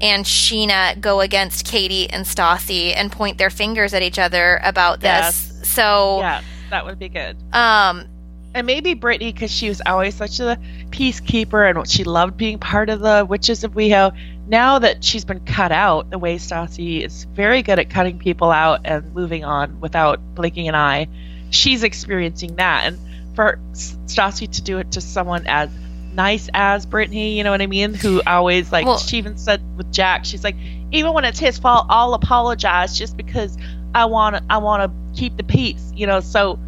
and 0.00 0.24
Scheana 0.24 1.00
go 1.00 1.20
against 1.20 1.64
Katie 1.64 2.10
and 2.10 2.26
Stassi 2.26 2.92
and 2.96 3.12
point 3.12 3.38
their 3.38 3.50
fingers 3.50 3.94
at 3.94 4.02
each 4.02 4.18
other 4.18 4.60
about 4.64 4.98
this. 4.98 5.06
Yes. 5.06 5.60
So 5.62 6.18
yeah, 6.18 6.42
that 6.70 6.84
would 6.84 6.98
be 6.98 7.08
good. 7.08 7.36
Um, 7.54 8.08
and 8.56 8.66
maybe 8.66 8.94
Brittany 8.94 9.32
because 9.32 9.50
she 9.50 9.68
was 9.68 9.82
always 9.84 10.14
such 10.14 10.40
a 10.40 10.58
peacekeeper 10.90 11.70
and 11.70 11.88
she 11.88 12.04
loved 12.04 12.38
being 12.38 12.58
part 12.58 12.88
of 12.88 13.00
the 13.00 13.24
Witches 13.28 13.62
of 13.64 13.74
WeHo. 13.74 14.16
Now 14.48 14.78
that 14.78 15.02
she's 15.02 15.24
been 15.24 15.40
cut 15.40 15.72
out, 15.72 16.10
the 16.10 16.18
way 16.18 16.36
Stassi 16.36 17.04
is 17.04 17.24
very 17.24 17.62
good 17.62 17.78
at 17.78 17.90
cutting 17.90 18.18
people 18.18 18.50
out 18.50 18.82
and 18.84 19.12
moving 19.12 19.44
on 19.44 19.80
without 19.80 20.20
blinking 20.34 20.68
an 20.68 20.74
eye, 20.74 21.08
she's 21.50 21.82
experiencing 21.82 22.56
that. 22.56 22.84
And 22.86 22.98
for 23.34 23.58
Stassi 23.72 24.50
to 24.52 24.62
do 24.62 24.78
it 24.78 24.92
to 24.92 25.00
someone 25.00 25.46
as 25.46 25.68
nice 26.14 26.48
as 26.54 26.86
Brittany, 26.86 27.36
you 27.36 27.44
know 27.44 27.50
what 27.50 27.60
I 27.60 27.66
mean? 27.66 27.94
Who 27.94 28.22
always 28.26 28.70
like 28.70 28.86
well, 28.86 28.98
she 28.98 29.18
even 29.18 29.36
said 29.36 29.60
with 29.76 29.92
Jax, 29.92 30.28
she's 30.28 30.44
like, 30.44 30.56
even 30.92 31.12
when 31.12 31.24
it's 31.24 31.38
his 31.38 31.58
fault, 31.58 31.86
I'll 31.88 32.14
apologize 32.14 32.96
just 32.96 33.16
because 33.16 33.58
I 33.94 34.04
want 34.06 34.36
to 34.36 34.42
I 34.48 34.58
want 34.58 34.90
to 34.90 35.20
keep 35.20 35.36
the 35.36 35.44
peace, 35.44 35.92
you 35.94 36.06
know. 36.06 36.20
So 36.20 36.58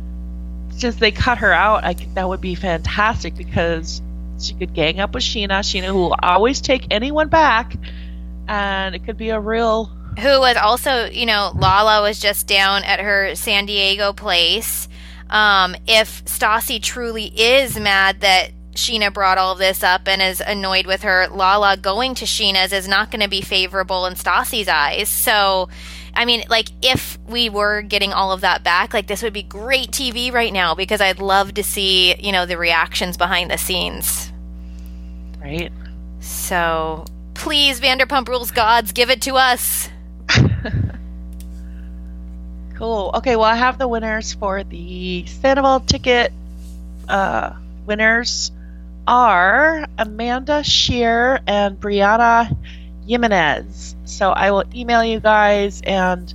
just 0.77 1.01
they 1.01 1.13
cut 1.13 1.39
her 1.39 1.53
out, 1.53 1.85
I 1.85 1.95
think 1.95 2.15
that 2.15 2.29
would 2.29 2.41
be 2.41 2.55
fantastic 2.55 3.37
because 3.37 4.03
she 4.39 4.55
could 4.55 4.75
gang 4.75 5.01
up 5.01 5.15
with 5.15 5.23
Scheana. 5.23 5.61
Scheana, 5.61 5.87
who 5.87 5.97
will 5.97 6.17
always 6.23 6.61
take 6.61 6.87
anyone 6.91 7.29
back, 7.29 7.75
and 8.47 8.95
it 8.95 9.05
could 9.05 9.17
be 9.17 9.31
a 9.31 9.41
real. 9.41 9.87
Who 10.19 10.41
was 10.41 10.57
also, 10.57 11.07
you 11.07 11.27
know, 11.27 11.53
Lala 11.55 12.03
was 12.03 12.19
just 12.21 12.47
down 12.47 12.85
at 12.85 13.01
her 13.01 13.35
San 13.35 13.67
Diego 13.67 14.13
place. 14.13 14.89
Um, 15.31 15.77
if 15.87 16.25
Stassi 16.25 16.83
truly 16.83 17.27
is 17.27 17.79
mad 17.79 18.21
that 18.21 18.51
Scheana 18.73 19.13
brought 19.13 19.39
all 19.39 19.55
this 19.55 19.83
up 19.83 20.09
and 20.09 20.23
is 20.23 20.41
annoyed 20.41 20.87
with 20.87 21.03
her, 21.03 21.29
Lala 21.29 21.77
going 21.77 22.15
to 22.17 22.25
Scheana's 22.25 22.73
is 22.73 22.89
not 22.89 23.11
going 23.11 23.21
to 23.21 23.29
be 23.29 23.43
favorable 23.43 24.07
in 24.07 24.15
Stassi's 24.15 24.69
eyes. 24.69 25.09
So 25.09 25.69
I 26.19 26.25
mean, 26.25 26.43
like 26.49 26.71
if 26.83 27.17
we 27.29 27.49
were 27.49 27.81
getting 27.81 28.13
all 28.13 28.33
of 28.33 28.41
that 28.41 28.65
back, 28.65 28.93
like 28.93 29.07
this 29.07 29.23
would 29.23 29.33
be 29.33 29.45
great 29.45 29.93
TV 29.93 30.33
right 30.33 30.53
now 30.53 30.75
because 30.75 31.01
I'd 31.01 31.21
love 31.21 31.55
to 31.55 31.63
see, 31.63 32.17
you 32.17 32.33
know, 32.33 32.45
the 32.45 32.59
reactions 32.59 33.17
behind 33.17 33.53
the 33.53 33.57
scenes. 33.57 34.33
Right. 35.41 35.71
So 36.19 37.05
please, 37.35 37.79
Vanderpump 37.81 38.27
Rules 38.27 38.51
gods, 38.51 38.91
give 38.91 39.11
it 39.11 39.23
to 39.23 39.37
us. 39.37 39.91
cool. 42.75 43.13
Okay, 43.15 43.37
well, 43.37 43.45
I 43.45 43.55
have 43.55 43.79
the 43.79 43.87
winners 43.87 44.35
for 44.35 44.65
the 44.65 45.25
Sandoval 45.25 45.79
ticket. 45.87 46.33
Uh, 47.09 47.53
winners 47.87 48.51
are 49.07 49.87
Amanda 49.97 50.65
Shear 50.65 51.39
and 51.47 51.79
Brianna 51.79 52.57
Jimenez. 53.09 53.97
So 54.05 54.31
I 54.31 54.51
will 54.51 54.65
email 54.75 55.03
you 55.03 55.19
guys 55.19 55.81
and 55.83 56.33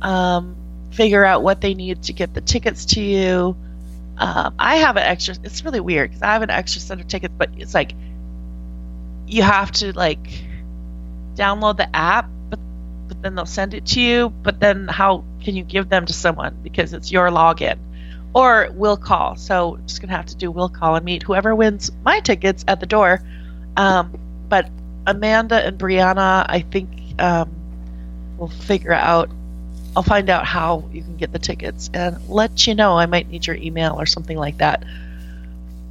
um, 0.00 0.56
figure 0.90 1.24
out 1.24 1.42
what 1.42 1.60
they 1.60 1.74
need 1.74 2.04
to 2.04 2.12
get 2.12 2.34
the 2.34 2.40
tickets 2.40 2.84
to 2.86 3.02
you. 3.02 3.56
Um, 4.16 4.54
I 4.58 4.76
have 4.76 4.96
an 4.96 5.02
extra. 5.02 5.34
It's 5.42 5.64
really 5.64 5.80
weird 5.80 6.10
because 6.10 6.22
I 6.22 6.32
have 6.32 6.42
an 6.42 6.50
extra 6.50 6.80
set 6.80 7.00
of 7.00 7.08
tickets, 7.08 7.34
but 7.36 7.50
it's 7.56 7.74
like 7.74 7.94
you 9.26 9.42
have 9.42 9.72
to 9.72 9.92
like 9.92 10.44
download 11.34 11.78
the 11.78 11.94
app, 11.94 12.28
but 12.48 12.60
but 13.08 13.20
then 13.22 13.34
they'll 13.34 13.46
send 13.46 13.74
it 13.74 13.86
to 13.86 14.00
you. 14.00 14.28
But 14.28 14.60
then 14.60 14.86
how 14.86 15.24
can 15.42 15.56
you 15.56 15.64
give 15.64 15.88
them 15.88 16.06
to 16.06 16.12
someone 16.12 16.56
because 16.62 16.92
it's 16.92 17.10
your 17.10 17.28
login? 17.28 17.78
Or 18.34 18.68
will 18.74 18.96
call. 18.96 19.36
So 19.36 19.78
just 19.86 20.00
gonna 20.00 20.16
have 20.16 20.26
to 20.26 20.36
do 20.36 20.50
will 20.50 20.68
call 20.68 20.94
and 20.94 21.04
meet 21.04 21.24
whoever 21.24 21.54
wins 21.54 21.90
my 22.04 22.20
tickets 22.20 22.64
at 22.68 22.78
the 22.78 22.86
door. 22.86 23.20
Um, 23.76 24.16
but 24.48 24.68
Amanda 25.06 25.64
and 25.64 25.78
Brianna, 25.78 26.46
I 26.48 26.60
think 26.60 26.88
um, 27.20 27.50
we'll 28.38 28.48
figure 28.48 28.92
out. 28.92 29.30
I'll 29.96 30.02
find 30.02 30.28
out 30.28 30.44
how 30.44 30.88
you 30.92 31.02
can 31.02 31.16
get 31.16 31.30
the 31.30 31.38
tickets 31.38 31.88
and 31.94 32.28
let 32.28 32.66
you 32.66 32.74
know. 32.74 32.98
I 32.98 33.06
might 33.06 33.28
need 33.28 33.46
your 33.46 33.54
email 33.54 33.94
or 34.00 34.06
something 34.06 34.36
like 34.36 34.58
that, 34.58 34.82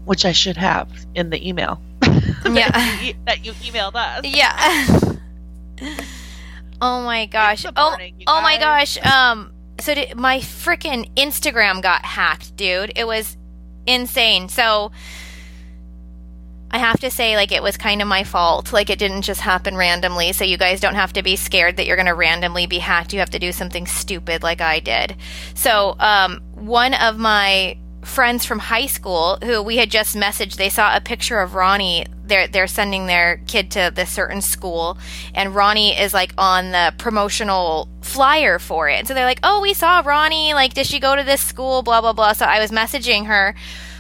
which 0.04 0.26
I 0.26 0.34
should 0.34 0.58
have 0.58 0.90
in 1.16 1.30
the 1.30 1.48
email. 1.48 1.82
Yeah, 2.46 2.70
that, 2.72 3.02
you, 3.02 3.14
that 3.26 3.46
you 3.46 3.54
emailed 3.54 3.96
us. 3.96 4.26
Yeah. 4.26 5.00
oh 6.82 7.02
my 7.04 7.26
gosh. 7.26 7.66
Oh, 7.66 7.98
oh 8.28 8.42
my 8.42 8.58
gosh. 8.58 8.98
Um. 9.06 9.54
So 9.80 9.96
did, 9.96 10.16
my 10.16 10.40
freaking 10.40 11.10
Instagram 11.16 11.82
got 11.82 12.04
hacked, 12.04 12.58
dude. 12.58 12.92
It 12.98 13.08
was 13.08 13.38
insane. 13.88 14.50
So 14.50 14.92
I 16.74 16.80
have 16.80 17.00
to 17.02 17.12
say, 17.12 17.36
like, 17.36 17.52
it 17.52 17.62
was 17.62 17.78
kind 17.78 18.02
of 18.02 18.08
my 18.08 18.24
fault. 18.24 18.74
Like, 18.74 18.90
it 18.90 18.98
didn't 18.98 19.22
just 19.22 19.40
happen 19.42 19.78
randomly. 19.78 20.34
So, 20.34 20.44
you 20.44 20.58
guys 20.58 20.80
don't 20.80 20.96
have 20.96 21.14
to 21.14 21.22
be 21.22 21.36
scared 21.36 21.78
that 21.78 21.86
you're 21.86 21.96
going 21.96 22.08
to 22.08 22.16
randomly 22.16 22.66
be 22.66 22.80
hacked. 22.80 23.14
You 23.14 23.20
have 23.20 23.30
to 23.30 23.40
do 23.40 23.52
something 23.52 23.86
stupid 23.86 24.42
like 24.42 24.60
I 24.60 24.80
did. 24.80 25.16
So, 25.54 25.96
um, 26.00 26.42
one 26.56 26.96
of 26.96 27.20
my 27.20 27.78
friends 28.02 28.44
from 28.44 28.58
high 28.58 28.88
school 28.88 29.38
who 29.44 29.62
we 29.62 29.78
had 29.78 29.92
just 29.92 30.16
messaged, 30.16 30.56
they 30.56 30.70
saw 30.70 30.98
a 30.98 31.00
picture 31.00 31.40
of 31.40 31.54
Ronnie. 31.54 32.08
They're, 32.26 32.48
they're 32.48 32.68
sending 32.68 33.06
their 33.06 33.38
kid 33.46 33.70
to 33.72 33.92
this 33.94 34.10
certain 34.10 34.42
school, 34.42 34.98
and 35.36 35.54
Ronnie 35.54 35.96
is 35.98 36.12
like 36.12 36.34
on 36.40 36.72
the 36.72 36.94
promotional 36.98 37.88
flyer 38.02 38.58
for 38.58 38.90
it. 38.90 38.98
And 39.00 39.08
so 39.08 39.14
they're 39.14 39.26
like, 39.26 39.42
Oh, 39.44 39.62
we 39.62 39.74
saw 39.76 40.02
Ronnie. 40.04 40.56
Like, 40.56 40.74
did 40.74 40.88
she 40.88 41.00
go 41.00 41.16
to 41.16 41.24
this 41.24 41.42
school? 41.42 41.84
Blah, 41.84 42.02
blah, 42.02 42.14
blah. 42.14 42.34
So 42.34 42.46
I 42.46 42.60
was 42.60 42.72
messaging 42.72 43.28
her 43.28 43.54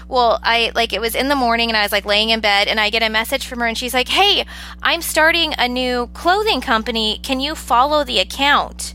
well, 0.08 0.40
I 0.44 0.72
like 0.76 0.94
it 0.94 1.02
was 1.02 1.16
in 1.16 1.28
the 1.28 1.36
morning 1.36 1.70
and 1.70 1.78
I 1.78 1.84
was 1.84 1.92
like 1.92 2.06
laying 2.06 2.30
in 2.30 2.40
bed 2.40 2.68
and 2.68 2.80
I 2.80 2.90
get 2.90 3.04
a 3.04 3.10
message 3.10 3.48
from 3.48 3.60
her 3.60 3.68
and 3.68 3.78
she's 3.78 3.94
like, 3.94 4.08
"Hey, 4.10 4.46
I'm 4.82 5.02
starting 5.02 5.54
a 5.58 5.68
new 5.68 6.08
clothing 6.14 6.62
company. 6.62 7.20
Can 7.24 7.40
you 7.40 7.56
follow 7.56 8.04
the 8.04 8.20
account?" 8.20 8.94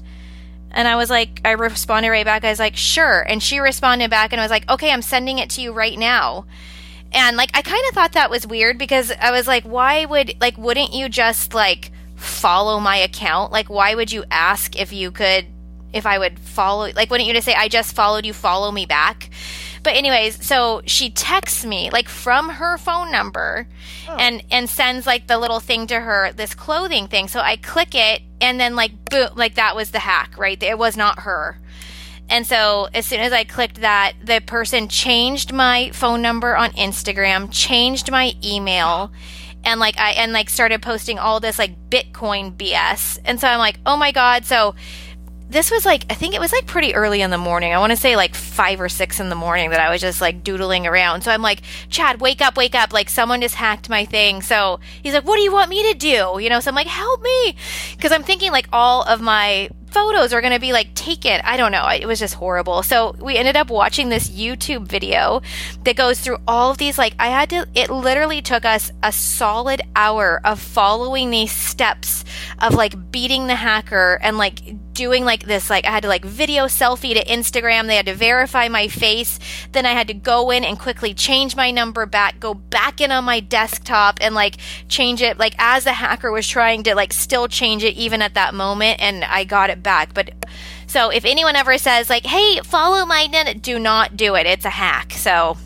And 0.71 0.87
I 0.87 0.97
was 0.97 1.11
like, 1.11 1.41
I 1.45 1.53
responded 1.53 2.11
right 2.11 2.25
back. 2.25 2.45
I 2.45 2.51
was 2.51 2.59
like, 2.59 2.77
"Sure." 2.77 3.21
And 3.21 3.43
she 3.43 3.59
responded 3.59 4.11
back 4.11 4.33
and 4.33 4.41
I 4.41 4.45
was 4.45 4.51
like, 4.51 4.69
"Okay, 4.71 4.91
I'm 4.91 5.03
sending 5.03 5.39
it 5.39 5.51
to 5.51 5.63
you 5.63 5.73
right 5.73 5.99
now." 5.99 6.47
And 7.13 7.37
like 7.37 7.51
I 7.55 7.63
kind 7.63 7.83
of 7.89 7.95
thought 7.95 8.13
that 8.13 8.31
was 8.31 8.47
weird 8.47 8.79
because 8.79 9.11
I 9.19 9.31
was 9.31 9.47
like, 9.47 9.65
"Why 9.65 10.05
would 10.05 10.35
like 10.41 10.59
wouldn't 10.59 10.93
you 10.93 11.09
just 11.09 11.55
like 11.55 11.91
follow 12.17 12.81
my 12.81 12.97
account? 12.97 13.51
Like 13.53 13.71
why 13.71 13.95
would 13.95 14.13
you 14.13 14.25
ask 14.31 14.79
if 14.79 14.93
you 14.93 15.11
could 15.11 15.47
if 15.93 16.05
I 16.05 16.19
would 16.19 16.39
follow 16.39 16.91
like 16.95 17.11
wouldn't 17.11 17.27
you 17.27 17.33
just 17.33 17.47
say 17.47 17.55
I 17.55 17.69
just 17.69 17.95
followed 17.95 18.27
you, 18.27 18.33
follow 18.33 18.71
me 18.71 18.85
back?" 18.85 19.31
But 19.83 19.95
anyways, 19.95 20.45
so 20.45 20.83
she 20.87 21.11
texts 21.11 21.65
me 21.65 21.91
like 21.91 22.09
from 22.09 22.49
her 22.51 22.79
phone 22.79 23.11
number 23.11 23.67
oh. 24.09 24.17
and 24.17 24.43
and 24.51 24.69
sends 24.69 25.07
like 25.07 25.27
the 25.27 25.39
little 25.39 25.61
thing 25.61 25.87
to 25.89 26.01
her, 26.01 26.33
this 26.33 26.55
clothing 26.55 27.09
thing. 27.09 27.29
So 27.29 27.41
I 27.41 27.57
click 27.57 27.95
it 27.95 28.23
and 28.41 28.61
then 28.61 28.77
like 28.77 28.93
boom, 29.11 29.31
like 29.35 29.55
that 29.55 29.77
was 29.77 29.91
the 29.91 30.01
hack, 30.01 30.37
right? 30.39 30.61
It 30.63 30.79
was 30.79 30.97
not 30.97 31.21
her. 31.21 31.59
And 32.31 32.47
so 32.47 32.89
as 32.93 33.07
soon 33.07 33.21
as 33.21 33.33
I 33.33 33.45
clicked 33.45 33.81
that, 33.81 34.13
the 34.23 34.41
person 34.41 34.89
changed 34.89 35.53
my 35.53 35.91
phone 35.93 36.21
number 36.21 36.57
on 36.57 36.71
Instagram, 36.73 37.49
changed 37.51 38.11
my 38.11 38.35
email, 38.45 39.11
and 39.65 39.81
like 39.81 39.99
I 39.99 40.11
and 40.13 40.33
like 40.33 40.51
started 40.51 40.83
posting 40.83 41.19
all 41.19 41.41
this 41.41 41.59
like 41.59 41.91
Bitcoin 41.91 42.55
BS. 42.55 43.19
And 43.25 43.41
so 43.41 43.49
I'm 43.49 43.59
like, 43.59 43.79
"Oh 43.87 43.97
my 43.97 44.13
god." 44.13 44.45
So 44.45 44.75
this 45.51 45.71
was 45.71 45.87
like 45.87 46.05
I 46.11 46.15
think 46.15 46.35
it 46.35 46.41
was 46.41 46.53
like 46.53 46.67
pretty 46.67 46.95
early 46.95 47.23
in 47.23 47.31
the 47.31 47.39
morning. 47.39 47.73
I 47.73 47.79
want 47.79 47.91
to 47.91 47.97
say 47.97 48.17
like 48.17 48.35
five 48.35 48.81
or 48.81 48.89
six 48.89 49.21
in 49.21 49.29
the 49.29 49.35
morning 49.35 49.71
that 49.71 49.81
I 49.81 49.91
was 49.91 50.01
just 50.01 50.21
like 50.21 50.45
doodling 50.45 50.87
around. 50.87 51.23
So 51.23 51.31
I'm 51.31 51.43
like, 51.43 51.63
Chad, 51.89 52.21
wake 52.21 52.41
up, 52.41 52.57
wake 52.57 52.75
up! 52.75 52.93
Like 52.93 53.09
someone 53.09 53.41
just 53.41 53.55
hacked 53.55 53.89
my 53.89 54.05
thing. 54.05 54.43
So 54.43 54.81
he's 55.03 55.15
like, 55.15 55.25
What 55.25 55.37
do 55.37 55.43
you 55.43 55.53
want 55.53 55.71
me 55.71 55.93
to 55.93 55.99
do? 55.99 56.39
You 56.41 56.49
know. 56.51 56.61
So 56.61 56.71
I'm 56.71 56.75
like, 56.75 56.87
Help 56.87 57.23
me, 57.23 57.57
because 57.97 58.13
I'm 58.13 58.23
thinking 58.23 58.53
like 58.53 58.69
all 58.73 59.03
of 59.03 59.21
my 59.21 59.71
photos 59.91 60.33
are 60.33 60.41
going 60.41 60.53
to 60.53 60.61
be 60.61 60.73
like 60.73 60.95
taken. 60.95 61.41
I 61.45 61.57
don't 61.57 61.73
know. 61.73 61.87
It 61.89 62.07
was 62.07 62.19
just 62.19 62.35
horrible. 62.35 62.83
So 62.83 63.15
we 63.21 63.37
ended 63.37 63.57
up 63.57 63.71
watching 63.71 64.09
this 64.09 64.29
YouTube 64.29 64.87
video 64.87 65.43
that 65.85 65.97
goes 65.97 66.21
through 66.21 66.39
all 66.47 66.71
of 66.71 66.79
these. 66.79 66.99
Like, 66.99 67.15
I 67.19 67.29
had 67.29 67.51
to, 67.51 67.67
it 67.75 67.91
literally 67.91 68.43
took 68.43 68.65
us 68.65 68.93
a 69.03 69.13
solid 69.13 69.83
hour 69.97 70.41
of 70.45 70.61
following 70.61 71.31
these 71.31 71.53
steps 71.53 72.25
of 72.61 72.75
like 72.75 73.11
beating 73.11 73.47
the 73.47 73.55
hacker 73.55 74.19
and 74.23 74.39
like 74.39 74.61
doing 74.93 75.25
like 75.25 75.45
this 75.45 75.71
like 75.71 75.85
I 75.85 75.91
had 75.91 76.03
to 76.03 76.09
like 76.09 76.25
video 76.25 76.65
selfie 76.65 77.15
to 77.15 77.25
Instagram. 77.25 77.87
They 77.87 77.97
had 77.97 78.07
to 78.07 78.15
verify 78.15 78.69
my 78.69 78.89
face. 78.89 79.39
Then 79.73 79.87
I 79.87 79.93
had 79.93 80.09
to 80.09 80.15
go 80.15 80.51
in 80.51 80.65
and 80.65 80.79
quickly 80.79 81.15
change 81.15 81.55
my 81.55 81.71
number 81.71 82.07
back, 82.07 82.41
go 82.41 82.55
back 82.55 83.01
in 83.01 83.13
on 83.13 83.25
my 83.25 83.41
desktop 83.41 84.19
and 84.21 84.35
like 84.35 84.57
change 84.89 85.23
it 85.23 85.39
like 85.39 85.55
as 85.59 85.85
the 85.85 85.93
hacker 85.93 86.31
was 86.31 86.49
trying 86.49 86.83
to 86.85 86.95
like 86.95 87.13
still 87.13 87.49
change 87.49 87.85
it 87.85 87.95
even 87.95 88.23
at 88.23 88.35
that 88.35 88.55
moment 88.55 89.01
and 89.01 89.25
I 89.25 89.45
got 89.45 89.71
it 89.71 89.83
back. 89.83 90.15
But 90.15 90.31
so 90.87 91.11
if 91.11 91.25
anyone 91.25 91.55
ever 91.55 91.79
says 91.79 92.09
like, 92.09 92.27
"Hey, 92.27 92.61
follow 92.61 93.05
my," 93.05 93.27
do 93.61 93.79
not 93.79 94.17
do 94.17 94.35
it. 94.35 94.47
It's 94.47 94.65
a 94.65 94.71
hack. 94.71 95.13
So 95.13 95.57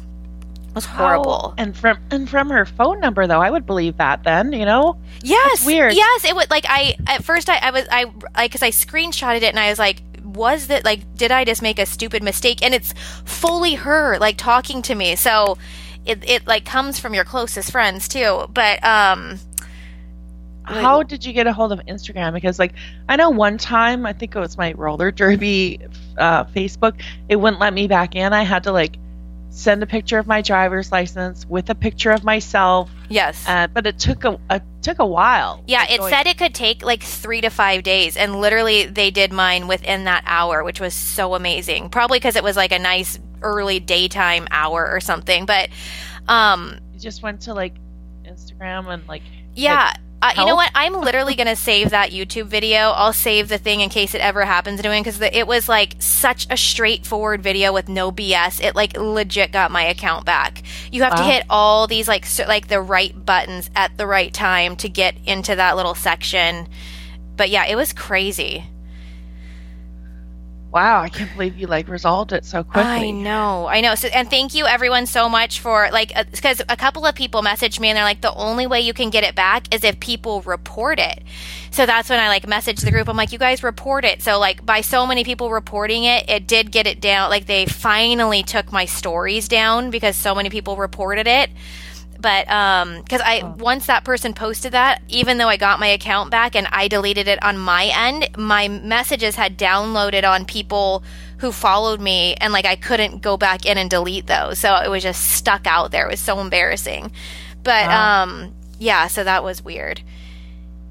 was 0.74 0.84
horrible. 0.84 1.54
And 1.58 1.76
from 1.76 1.98
and 2.10 2.28
from 2.28 2.48
her 2.50 2.64
phone 2.64 3.00
number 3.00 3.26
though, 3.26 3.40
I 3.40 3.50
would 3.50 3.66
believe 3.66 3.96
that 3.98 4.24
then, 4.24 4.52
you 4.52 4.64
know? 4.64 4.96
Yes. 5.22 5.50
That's 5.50 5.66
weird. 5.66 5.94
Yes, 5.94 6.24
it 6.24 6.34
would 6.34 6.50
like 6.50 6.64
I 6.68 6.96
at 7.06 7.24
first 7.24 7.48
I, 7.48 7.58
I 7.58 7.70
was 7.70 7.86
I 7.90 8.06
like 8.36 8.52
cuz 8.52 8.62
I 8.62 8.70
screenshotted 8.70 9.42
it 9.42 9.44
and 9.44 9.58
I 9.58 9.68
was 9.70 9.78
like 9.78 10.02
was 10.24 10.68
that 10.68 10.84
like 10.84 11.00
did 11.16 11.30
I 11.30 11.44
just 11.44 11.62
make 11.62 11.78
a 11.78 11.86
stupid 11.86 12.22
mistake 12.22 12.62
and 12.62 12.74
it's 12.74 12.94
fully 13.24 13.74
her 13.74 14.18
like 14.18 14.36
talking 14.36 14.82
to 14.82 14.94
me. 14.94 15.16
So 15.16 15.58
it 16.04 16.28
it 16.28 16.46
like 16.46 16.64
comes 16.64 16.98
from 16.98 17.14
your 17.14 17.24
closest 17.24 17.70
friends 17.70 18.08
too. 18.08 18.46
But 18.52 18.82
um 18.84 19.38
how 20.64 21.02
did 21.02 21.24
you 21.24 21.32
get 21.32 21.46
a 21.46 21.52
hold 21.52 21.72
of 21.72 21.80
Instagram? 21.86 22.32
Because 22.32 22.58
like 22.58 22.72
I 23.08 23.16
know 23.16 23.30
one 23.30 23.58
time 23.58 24.06
I 24.06 24.12
think 24.12 24.34
it 24.34 24.38
was 24.38 24.56
my 24.56 24.72
roller 24.72 25.10
derby 25.10 25.80
uh, 26.18 26.44
Facebook, 26.44 27.00
it 27.28 27.36
wouldn't 27.36 27.60
let 27.60 27.74
me 27.74 27.88
back 27.88 28.14
in. 28.14 28.32
I 28.32 28.42
had 28.42 28.62
to 28.64 28.72
like 28.72 28.96
send 29.52 29.82
a 29.82 29.86
picture 29.86 30.18
of 30.18 30.26
my 30.26 30.40
driver's 30.40 30.90
license 30.90 31.46
with 31.46 31.68
a 31.68 31.74
picture 31.74 32.10
of 32.10 32.24
myself. 32.24 32.90
Yes. 33.08 33.44
Uh, 33.46 33.66
but 33.66 33.86
it 33.86 33.98
took 33.98 34.24
a, 34.24 34.40
a 34.48 34.60
took 34.80 34.98
a 34.98 35.06
while. 35.06 35.62
Yeah, 35.66 35.86
it 35.88 36.02
said 36.02 36.26
it 36.26 36.38
could 36.38 36.54
take 36.54 36.82
like 36.82 37.02
three 37.02 37.42
to 37.42 37.50
five 37.50 37.82
days, 37.82 38.16
and 38.16 38.40
literally 38.40 38.86
they 38.86 39.10
did 39.10 39.32
mine 39.32 39.68
within 39.68 40.04
that 40.04 40.24
hour, 40.26 40.64
which 40.64 40.80
was 40.80 40.94
so 40.94 41.34
amazing. 41.34 41.90
Probably 41.90 42.18
because 42.18 42.36
it 42.36 42.42
was 42.42 42.56
like 42.56 42.72
a 42.72 42.78
nice 42.78 43.18
early 43.42 43.78
daytime 43.78 44.48
hour 44.50 44.90
or 44.90 45.00
something. 45.00 45.44
But 45.44 45.68
um, 46.28 46.78
you 46.94 47.00
just 47.00 47.22
went 47.22 47.42
to 47.42 47.54
like 47.54 47.74
Instagram 48.24 48.92
and 48.92 49.06
like 49.06 49.22
yeah. 49.54 49.92
Like, 49.92 49.96
uh, 50.22 50.32
you 50.38 50.46
know 50.46 50.54
what? 50.54 50.70
I'm 50.74 50.94
literally 50.94 51.34
going 51.34 51.48
to 51.48 51.56
save 51.56 51.90
that 51.90 52.10
YouTube 52.10 52.46
video. 52.46 52.90
I'll 52.90 53.12
save 53.12 53.48
the 53.48 53.58
thing 53.58 53.80
in 53.80 53.88
case 53.88 54.14
it 54.14 54.20
ever 54.20 54.44
happens 54.44 54.80
to 54.80 54.88
me 54.88 55.00
because 55.00 55.20
it 55.20 55.46
was 55.46 55.68
like 55.68 55.96
such 55.98 56.46
a 56.48 56.56
straightforward 56.56 57.42
video 57.42 57.72
with 57.72 57.88
no 57.88 58.12
BS. 58.12 58.62
It 58.62 58.76
like 58.76 58.96
legit 58.96 59.50
got 59.50 59.72
my 59.72 59.82
account 59.82 60.24
back. 60.24 60.62
You 60.92 61.02
have 61.02 61.12
wow. 61.14 61.18
to 61.18 61.24
hit 61.24 61.44
all 61.50 61.86
these 61.88 62.06
like 62.06 62.24
so, 62.24 62.44
like 62.46 62.68
the 62.68 62.80
right 62.80 63.26
buttons 63.26 63.68
at 63.74 63.96
the 63.98 64.06
right 64.06 64.32
time 64.32 64.76
to 64.76 64.88
get 64.88 65.16
into 65.26 65.56
that 65.56 65.76
little 65.76 65.96
section. 65.96 66.68
But 67.36 67.50
yeah, 67.50 67.66
it 67.66 67.74
was 67.74 67.92
crazy 67.92 68.66
wow, 70.72 71.02
I 71.02 71.08
can't 71.08 71.30
believe 71.32 71.58
you 71.58 71.66
like 71.66 71.88
resolved 71.88 72.32
it 72.32 72.44
so 72.44 72.64
quickly. 72.64 72.90
I 72.90 73.10
know, 73.10 73.66
I 73.66 73.80
know. 73.80 73.94
So, 73.94 74.08
and 74.08 74.30
thank 74.30 74.54
you 74.54 74.66
everyone 74.66 75.06
so 75.06 75.28
much 75.28 75.60
for 75.60 75.90
like, 75.92 76.12
because 76.30 76.60
uh, 76.60 76.64
a 76.70 76.76
couple 76.76 77.04
of 77.04 77.14
people 77.14 77.42
messaged 77.42 77.78
me 77.78 77.88
and 77.88 77.96
they're 77.96 78.04
like, 78.04 78.22
the 78.22 78.34
only 78.34 78.66
way 78.66 78.80
you 78.80 78.94
can 78.94 79.10
get 79.10 79.22
it 79.22 79.34
back 79.34 79.72
is 79.74 79.84
if 79.84 80.00
people 80.00 80.40
report 80.42 80.98
it. 80.98 81.22
So 81.70 81.84
that's 81.84 82.08
when 82.08 82.18
I 82.18 82.28
like 82.28 82.46
messaged 82.46 82.84
the 82.84 82.90
group. 82.90 83.08
I'm 83.08 83.16
like, 83.16 83.32
you 83.32 83.38
guys 83.38 83.62
report 83.62 84.04
it. 84.04 84.22
So 84.22 84.38
like 84.38 84.64
by 84.64 84.80
so 84.80 85.06
many 85.06 85.24
people 85.24 85.50
reporting 85.50 86.04
it, 86.04 86.28
it 86.28 86.46
did 86.46 86.72
get 86.72 86.86
it 86.86 87.00
down. 87.00 87.28
Like 87.28 87.46
they 87.46 87.66
finally 87.66 88.42
took 88.42 88.72
my 88.72 88.86
stories 88.86 89.48
down 89.48 89.90
because 89.90 90.16
so 90.16 90.34
many 90.34 90.48
people 90.48 90.76
reported 90.76 91.26
it 91.26 91.50
but 92.22 92.48
um 92.50 93.00
because 93.02 93.20
i 93.20 93.40
oh. 93.42 93.54
once 93.58 93.86
that 93.86 94.04
person 94.04 94.32
posted 94.32 94.72
that 94.72 95.02
even 95.08 95.36
though 95.36 95.48
i 95.48 95.56
got 95.56 95.78
my 95.80 95.88
account 95.88 96.30
back 96.30 96.56
and 96.56 96.66
i 96.70 96.88
deleted 96.88 97.28
it 97.28 97.42
on 97.42 97.58
my 97.58 97.86
end 97.86 98.28
my 98.38 98.68
messages 98.68 99.34
had 99.34 99.58
downloaded 99.58 100.26
on 100.26 100.44
people 100.44 101.02
who 101.42 101.50
followed 101.50 102.00
me 102.00 102.34
and 102.36 102.52
like 102.52 102.64
i 102.64 102.76
couldn't 102.76 103.20
go 103.20 103.36
back 103.36 103.66
in 103.66 103.76
and 103.76 103.90
delete 103.90 104.28
those. 104.28 104.60
So 104.60 104.76
it 104.76 104.88
was 104.88 105.02
just 105.02 105.32
stuck 105.32 105.66
out 105.66 105.90
there. 105.90 106.06
It 106.06 106.12
was 106.12 106.20
so 106.20 106.38
embarrassing. 106.38 107.10
But 107.64 107.88
wow. 107.88 108.22
um 108.22 108.54
yeah 108.78 109.08
so 109.08 109.24
that 109.24 109.42
was 109.42 109.62
weird. 109.62 110.00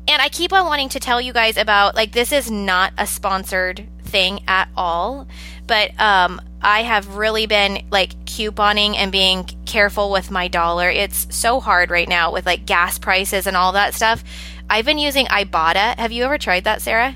And 0.10 0.22
i 0.22 0.28
keep 0.28 0.52
on 0.52 0.66
wanting 0.66 0.90
to 0.90 1.00
tell 1.00 1.22
you 1.22 1.32
guys 1.32 1.56
about 1.56 1.96
like 1.96 2.12
this 2.12 2.34
is 2.34 2.52
not 2.52 2.92
a 2.98 3.08
sponsored 3.08 3.88
thing 4.04 4.44
at 4.46 4.68
all 4.76 5.26
but 5.72 5.98
um 6.02 6.42
I 6.62 6.84
have 6.84 7.16
really 7.16 7.48
been 7.48 7.88
like 7.90 8.12
couponing 8.26 8.96
and 8.98 9.10
being 9.10 9.46
careful 9.66 10.12
with 10.12 10.30
my 10.30 10.50
dollar. 10.50 10.90
It's 10.90 11.34
so 11.34 11.62
hard 11.62 11.90
right 11.90 12.10
now 12.10 12.34
with 12.34 12.46
like 12.46 12.66
gas 12.66 13.00
prices 13.00 13.48
and 13.48 13.56
all 13.56 13.72
that 13.72 13.94
stuff. 13.94 14.22
I've 14.70 14.86
been 14.86 15.00
using 15.00 15.28
Ibotta. 15.28 15.98
Have 15.98 16.12
you 16.12 16.26
ever 16.26 16.38
tried 16.38 16.66
that, 16.66 16.82
Sarah? 16.82 17.16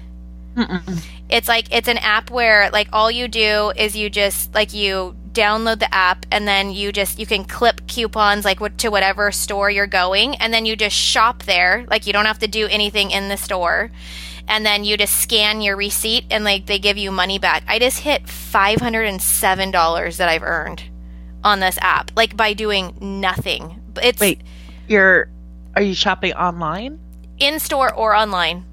Mm-mm. 0.56 1.06
It's 1.30 1.50
like 1.50 1.68
it's 1.70 1.90
an 1.90 1.98
app 1.98 2.32
where 2.32 2.70
like 2.72 2.88
all 2.94 3.12
you 3.12 3.28
do 3.28 3.74
is 3.76 3.94
you 3.94 4.10
just 4.10 4.56
like 4.56 4.74
you 4.74 5.18
download 5.34 5.80
the 5.80 5.94
app 5.94 6.26
and 6.32 6.48
then 6.48 6.72
you 6.72 6.94
just 6.94 7.20
you 7.20 7.26
can 7.26 7.44
clip 7.44 7.86
coupons 7.88 8.46
like 8.46 8.60
to 8.78 8.90
whatever 8.90 9.34
store 9.34 9.70
you're 9.70 9.86
going 9.86 10.36
and 10.38 10.54
then 10.54 10.66
you 10.66 10.78
just 10.78 10.96
shop 10.96 11.44
there. 11.44 11.86
Like 11.90 12.08
you 12.08 12.14
don't 12.14 12.26
have 12.26 12.40
to 12.40 12.48
do 12.48 12.68
anything 12.68 13.12
in 13.12 13.28
the 13.28 13.38
store 13.38 13.92
and 14.48 14.66
then 14.66 14.84
you 14.84 14.98
just 14.98 15.20
scan 15.22 15.62
your 15.62 15.76
receipt 15.76 16.26
and 16.30 16.44
like 16.44 16.66
they 16.66 16.80
give 16.80 16.98
you 16.98 17.12
money 17.12 17.40
back. 17.40 17.64
I 17.68 17.80
just 17.80 18.00
hit 18.00 18.24
$507 18.24 20.18
that 20.18 20.30
I've 20.30 20.44
earned 20.44 20.84
on 21.44 21.60
this 21.60 21.78
app 21.82 22.12
like 22.16 22.38
by 22.38 22.54
doing 22.54 22.96
nothing. 23.00 23.82
It's 24.02 24.20
Wait, 24.20 24.42
you're 24.88 25.30
are 25.76 25.82
you 25.82 25.96
shopping 25.96 26.34
online? 26.34 27.00
In 27.40 27.60
store 27.60 27.94
or 27.94 28.16
online. 28.16 28.66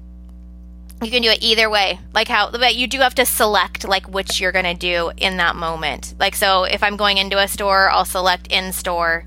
You 1.01 1.11
can 1.11 1.21
do 1.21 1.29
it 1.29 1.39
either 1.41 1.69
way. 1.69 1.99
Like 2.13 2.27
how 2.27 2.51
but 2.51 2.75
you 2.75 2.87
do 2.87 2.99
have 2.99 3.15
to 3.15 3.25
select 3.25 3.87
like 3.87 4.07
which 4.07 4.39
you're 4.39 4.51
going 4.51 4.65
to 4.65 4.73
do 4.73 5.11
in 5.17 5.37
that 5.37 5.55
moment. 5.55 6.13
Like 6.19 6.35
so 6.35 6.63
if 6.63 6.83
I'm 6.83 6.97
going 6.97 7.17
into 7.17 7.39
a 7.39 7.47
store, 7.47 7.89
I'll 7.89 8.05
select 8.05 8.47
in 8.47 8.71
store. 8.71 9.25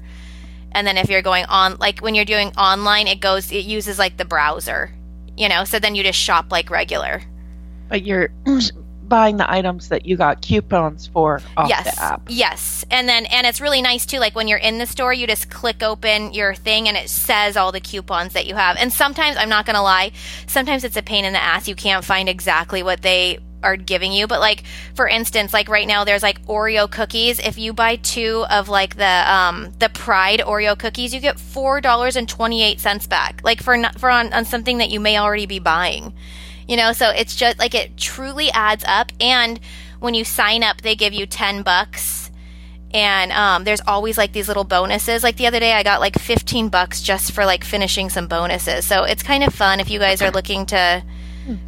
And 0.72 0.86
then 0.86 0.97
if 0.97 1.09
you're 1.11 1.22
going 1.22 1.44
on 1.47 1.76
like 1.78 2.01
when 2.01 2.14
you're 2.14 2.24
doing 2.24 2.53
online, 2.57 3.09
it 3.09 3.20
goes 3.20 3.51
it 3.51 3.64
uses 3.64 3.99
like 3.99 4.16
the 4.16 4.24
browser 4.24 4.92
you 5.37 5.49
know, 5.49 5.64
so 5.64 5.78
then 5.78 5.95
you 5.95 6.03
just 6.03 6.18
shop 6.18 6.47
like 6.51 6.70
regular. 6.70 7.22
But 7.89 8.05
you're 8.05 8.30
buying 9.09 9.37
the 9.37 9.51
items 9.51 9.89
that 9.89 10.07
you 10.07 10.16
got 10.16 10.43
coupons 10.43 11.07
for 11.07 11.41
off 11.57 11.68
yes. 11.68 11.84
the 11.84 12.03
app. 12.03 12.22
Yes. 12.28 12.84
And 12.91 13.09
then 13.09 13.26
and 13.26 13.47
it's 13.47 13.61
really 13.61 13.82
nice 13.82 14.05
too 14.05 14.18
like 14.18 14.34
when 14.34 14.49
you're 14.49 14.59
in 14.59 14.78
the 14.78 14.87
store 14.87 15.12
you 15.12 15.26
just 15.26 15.51
click 15.51 15.82
open 15.82 16.32
your 16.32 16.55
thing 16.55 16.89
and 16.89 16.97
it 16.97 17.09
says 17.09 17.57
all 17.57 17.72
the 17.72 17.80
coupons 17.80 18.32
that 18.32 18.47
you 18.47 18.55
have. 18.55 18.76
And 18.76 18.93
sometimes 18.93 19.37
I'm 19.37 19.49
not 19.49 19.66
going 19.66 19.76
to 19.76 19.82
lie, 19.82 20.12
sometimes 20.47 20.84
it's 20.84 20.97
a 20.97 21.03
pain 21.03 21.24
in 21.24 21.32
the 21.32 21.43
ass 21.43 21.68
you 21.68 21.76
can't 21.76 22.05
find 22.05 22.28
exactly 22.28 22.82
what 22.82 23.03
they 23.03 23.39
are 23.63 23.77
giving 23.77 24.13
you. 24.13 24.27
But 24.27 24.41
like 24.41 24.65
for 24.95 25.09
instance, 25.09 25.53
like 25.53 25.69
right 25.69 25.87
now 25.87 26.05
there's 26.05 26.23
like 26.23 26.45
Oreo 26.47 26.91
cookies. 26.91 27.39
If 27.39 27.59
you 27.59 27.73
buy 27.73 27.97
two 27.97 28.45
of 28.51 28.69
like 28.69 28.97
the 28.97 29.25
um 29.33 29.73
the 29.79 29.89
Pride 29.89 30.41
Oreo 30.41 30.79
cookies, 30.79 31.15
you 31.15 31.21
get 31.21 31.39
four 31.39 31.81
dollars 31.81 32.17
and 32.17 32.29
twenty 32.29 32.63
eight 32.63 32.81
cents 32.81 33.07
back. 33.07 33.41
Like 33.45 33.63
for 33.63 33.77
for 33.99 34.11
on, 34.11 34.33
on 34.33 34.45
something 34.45 34.79
that 34.79 34.91
you 34.91 35.01
may 35.01 35.19
already 35.19 35.47
be 35.47 35.59
buying. 35.59 36.13
You 36.69 36.77
know, 36.77 36.93
so 36.93 37.11
it's 37.11 37.37
just 37.37 37.59
like 37.59 37.75
it 37.75 37.97
truly 37.97 38.51
adds 38.51 38.85
up. 38.87 39.13
And 39.21 39.61
when 40.01 40.15
you 40.15 40.25
sign 40.25 40.63
up, 40.63 40.83
they 40.83 40.95
give 40.95 41.13
you 41.13 41.27
ten 41.27 41.63
bucks. 41.63 42.31
And 42.93 43.31
um, 43.33 43.65
there's 43.65 43.83
always 43.87 44.17
like 44.17 44.33
these 44.33 44.49
little 44.49 44.65
bonuses. 44.65 45.23
Like 45.23 45.37
the 45.37 45.47
other 45.47 45.61
day, 45.61 45.73
I 45.73 45.83
got 45.83 46.01
like 46.01 46.19
15 46.19 46.69
bucks 46.69 47.03
just 47.03 47.33
for 47.33 47.45
like 47.45 47.63
finishing 47.63 48.09
some 48.09 48.27
bonuses. 48.27 48.87
So 48.87 49.03
it's 49.03 49.23
kind 49.23 49.45
of 49.45 49.53
fun 49.53 49.81
if 49.81 49.91
you 49.91 49.99
guys 49.99 50.23
are 50.23 50.31
looking 50.31 50.65
to 50.67 51.05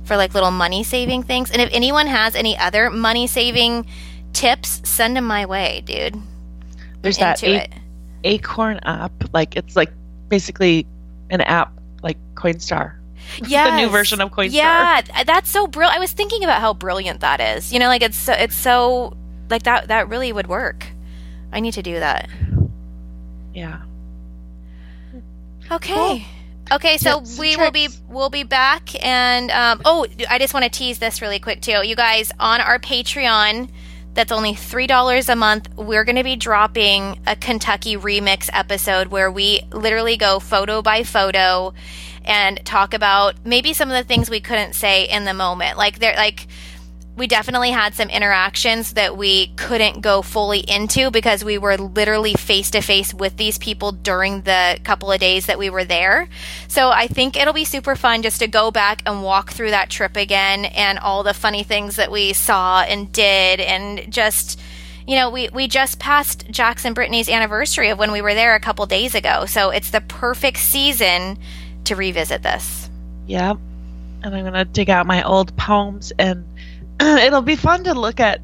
for 0.05 0.17
like 0.17 0.35
little 0.35 0.51
money 0.51 0.83
saving 0.85 1.23
things. 1.23 1.51
And 1.51 1.61
if 1.63 1.69
anyone 1.73 2.07
has 2.07 2.35
any 2.35 2.57
other 2.59 2.91
money 2.91 3.27
saving 3.27 3.87
tips, 4.33 4.81
send 4.89 5.17
them 5.17 5.25
my 5.27 5.47
way, 5.47 5.83
dude. 5.85 6.17
There's 7.03 7.19
that 7.19 7.43
a- 7.43 7.69
Acorn 8.25 8.79
app. 8.85 9.13
Like 9.33 9.57
it's 9.57 9.77
like 9.77 9.91
basically 10.29 10.87
an 11.31 11.41
app 11.43 11.73
like 12.03 12.17
Coinstar. 12.35 12.95
Yeah, 13.47 13.71
the 13.71 13.77
new 13.77 13.89
version 13.89 14.21
of 14.21 14.31
Coinstar. 14.31 14.53
Yeah, 14.53 15.03
that's 15.25 15.51
so 15.51 15.67
brilliant. 15.67 15.97
I 15.97 16.01
was 16.01 16.13
thinking 16.13 16.45
about 16.45 16.61
how 16.61 16.73
brilliant 16.75 17.21
that 17.21 17.41
is. 17.41 17.73
You 17.73 17.79
know, 17.79 17.87
like 17.89 18.03
it's 18.03 18.17
so, 18.17 18.33
it's 18.33 18.57
so 18.57 19.17
like 19.51 19.65
that. 19.65 19.89
That 19.89 20.09
really 20.09 20.33
would 20.33 20.47
work. 20.47 20.87
I 21.53 21.61
need 21.61 21.75
to 21.75 21.83
do 21.83 21.99
that. 22.01 22.29
Yeah. 23.55 23.83
Okay. 25.71 25.95
Cool. 25.95 26.21
Okay, 26.71 26.99
so 26.99 27.23
we 27.39 27.57
will 27.57 27.71
be 27.71 27.89
we'll 28.09 28.29
be 28.29 28.43
back, 28.43 29.03
and 29.05 29.51
um, 29.51 29.81
oh, 29.87 30.07
I 30.29 30.39
just 30.39 30.53
want 30.53 30.65
to 30.65 30.71
tease 30.71 30.99
this 30.99 31.23
really 31.23 31.39
quick 31.39 31.63
too, 31.63 31.81
you 31.87 31.97
guys 31.97 32.31
on 32.39 32.61
our 32.61 32.79
Patreon. 32.79 33.71
That's 34.13 34.33
only 34.33 34.55
three 34.55 34.87
dollars 34.87 35.31
a 35.31 35.37
month. 35.37 35.69
We're 35.77 36.05
going 36.05 36.17
to 36.17 36.25
be 36.25 36.37
dropping 36.37 37.21
a 37.27 37.37
Kentucky 37.37 37.97
remix 37.97 38.51
episode 38.53 39.09
where 39.09 39.31
we 39.31 39.63
literally 39.73 40.17
go 40.19 40.41
photo 40.41 40.83
by 40.83 41.05
photo 41.05 41.73
and 42.25 42.63
talk 42.67 42.93
about 42.93 43.37
maybe 43.47 43.73
some 43.73 43.91
of 43.91 43.97
the 43.97 44.05
things 44.05 44.29
we 44.29 44.41
couldn't 44.41 44.75
say 44.75 45.05
in 45.05 45.25
the 45.25 45.35
moment, 45.35 45.79
like 45.79 46.01
there, 46.01 46.15
like 46.17 46.49
we 47.19 47.27
definitely 47.27 47.71
had 47.71 47.95
some 47.95 48.09
interactions 48.09 48.95
that 48.95 49.17
we 49.17 49.49
couldn't 49.57 50.01
go 50.01 50.23
fully 50.23 50.61
into 50.61 51.11
because 51.11 51.45
we 51.45 51.59
were 51.59 51.77
literally 51.77 52.35
face 52.35 52.71
to 52.71 52.81
face 52.81 53.13
with 53.13 53.37
these 53.37 53.59
people 53.59 53.93
during 53.93 54.43
the 54.43 54.79
couple 54.85 55.11
of 55.11 55.19
days 55.21 55.47
that 55.47 55.59
we 55.59 55.69
were 55.69 55.85
there. 55.85 56.29
So 56.69 56.91
I 56.91 57.09
think 57.09 57.37
it'll 57.37 57.53
be 57.53 57.65
super 57.65 57.97
fun 57.97 58.23
just 58.23 58.39
to 58.39 58.47
go 58.47 58.71
back 58.71 59.03
and 59.05 59.23
walk 59.23 59.51
through 59.51 59.71
that 59.71 59.91
trip 59.91 60.17
again 60.17 60.65
and 60.67 60.99
all 60.99 61.25
the 61.25 61.35
funny 61.35 61.65
things 61.65 61.97
that 61.97 62.13
we 62.13 62.33
saw 62.33 62.83
and 62.83 63.13
did 63.13 63.61
and 63.61 64.13
just 64.13 64.61
you 65.07 65.17
know, 65.17 65.31
we, 65.31 65.49
we 65.49 65.69
just 65.69 65.99
passed 65.99 66.51
Jackson 66.51 66.93
Brittany's 66.93 67.31
anniversary 67.31 67.89
of 67.89 67.99
when 67.99 68.13
we 68.13 68.21
were 68.21 68.35
there 68.35 68.55
a 68.55 68.61
couple 68.61 68.85
days 68.85 69.15
ago. 69.15 69.47
So 69.47 69.71
it's 69.71 69.91
the 69.91 70.03
perfect 70.03 70.59
season 70.59 71.39
to 71.85 71.97
revisit 71.97 72.43
this. 72.43 72.91
Yep. 73.27 73.57
And 74.23 74.35
I'm 74.35 74.43
going 74.43 74.53
to 74.53 74.67
dig 74.67 74.91
out 74.91 75.07
my 75.07 75.23
old 75.23 75.57
poems 75.57 76.13
and 76.19 76.45
it'll 77.01 77.43
be 77.43 77.57
fun 77.57 77.85
to 77.85 77.95
look 77.95 78.21
at 78.21 78.41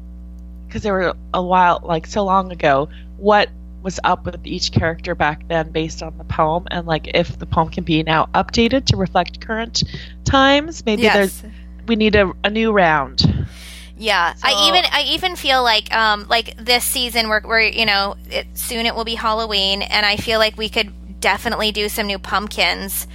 because 0.67 0.83
they 0.83 0.91
were 0.91 1.15
a 1.33 1.43
while, 1.43 1.81
like 1.83 2.05
so 2.07 2.23
long 2.23 2.51
ago, 2.51 2.89
what 3.17 3.49
was 3.81 3.99
up 4.03 4.25
with 4.25 4.45
each 4.47 4.71
character 4.71 5.13
back 5.13 5.47
then 5.47 5.71
based 5.71 6.01
on 6.01 6.17
the 6.17 6.23
poem 6.23 6.67
and 6.71 6.87
like 6.87 7.07
if 7.13 7.37
the 7.37 7.45
poem 7.45 7.69
can 7.69 7.83
be 7.83 8.01
now 8.01 8.25
updated 8.33 8.83
to 8.83 8.97
reflect 8.97 9.39
current 9.39 9.83
times. 10.23 10.83
Maybe 10.85 11.03
Yes. 11.03 11.13
there's 11.13 11.53
we 11.87 11.95
need 11.95 12.15
a, 12.15 12.33
a 12.43 12.49
new 12.49 12.71
round. 12.71 13.47
Yeah, 13.95 14.33
I 14.43 14.67
even 14.67 14.83
I 14.91 15.03
even 15.13 15.35
feel 15.35 15.63
like 15.63 15.93
um 15.95 16.25
like 16.27 16.57
this 16.57 16.83
season 16.83 17.29
we're, 17.29 17.41
we're 17.45 17.61
you 17.61 17.85
know 17.85 18.15
it, 18.31 18.47
soon 18.55 18.87
it 18.87 18.95
will 18.95 19.05
be 19.05 19.15
Halloween 19.15 19.83
and 19.83 20.03
I 20.05 20.17
feel 20.17 20.39
like 20.39 20.57
we 20.57 20.67
could 20.67 21.21
definitely 21.21 21.71
do 21.71 21.87
some 21.87 22.07
new 22.07 22.19
pumpkins 22.19 23.07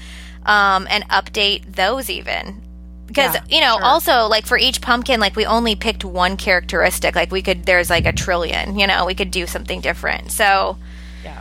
um 0.46 0.86
and 0.88 1.06
update 1.10 1.74
those 1.74 2.08
even 2.08 2.62
because 3.10 3.34
Yeah, 3.34 3.42
you 3.48 3.60
know 3.60 3.76
sure. 3.76 3.84
also 3.84 4.26
like 4.28 4.46
for 4.46 4.56
each 4.56 4.80
pumpkin 4.80 5.18
like 5.20 5.34
we 5.36 5.44
only 5.44 5.74
picked 5.74 6.04
one 6.04 6.36
characteristic 6.36 7.14
like 7.16 7.30
we 7.32 7.42
could 7.42 7.64
there's 7.64 7.90
like 7.90 8.06
a 8.06 8.12
trillion 8.12 8.78
you 8.78 8.86
know 8.86 9.04
we 9.04 9.14
could 9.14 9.30
do 9.30 9.46
something 9.46 9.80
different 9.80 10.30
so 10.30 10.78
Yeah. 11.24 11.40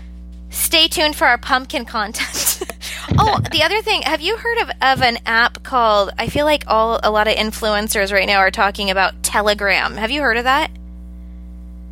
stay 0.49 0.87
tuned 0.87 1.15
for 1.15 1.27
our 1.27 1.37
pumpkin 1.37 1.85
content. 1.85 2.61
oh, 3.17 3.39
the 3.51 3.63
other 3.63 3.81
thing, 3.81 4.01
have 4.03 4.21
you 4.21 4.37
heard 4.37 4.57
of, 4.61 4.69
of 4.81 5.01
an 5.01 5.17
app 5.25 5.63
called 5.63 6.11
I 6.17 6.27
feel 6.27 6.45
like 6.45 6.63
all 6.67 6.99
a 7.03 7.11
lot 7.11 7.27
of 7.27 7.35
influencers 7.35 8.11
right 8.11 8.27
now 8.27 8.37
are 8.39 8.51
talking 8.51 8.89
about 8.89 9.21
Telegram. 9.23 9.95
Have 9.95 10.11
you 10.11 10.21
heard 10.21 10.37
of 10.37 10.43
that? 10.45 10.71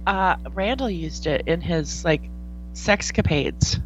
Uh, 0.06 0.36
Randall 0.54 0.90
used 0.90 1.28
it 1.28 1.44
in 1.48 1.60
his 1.62 2.04
like 2.06 2.22
sexcapades. 2.74 3.80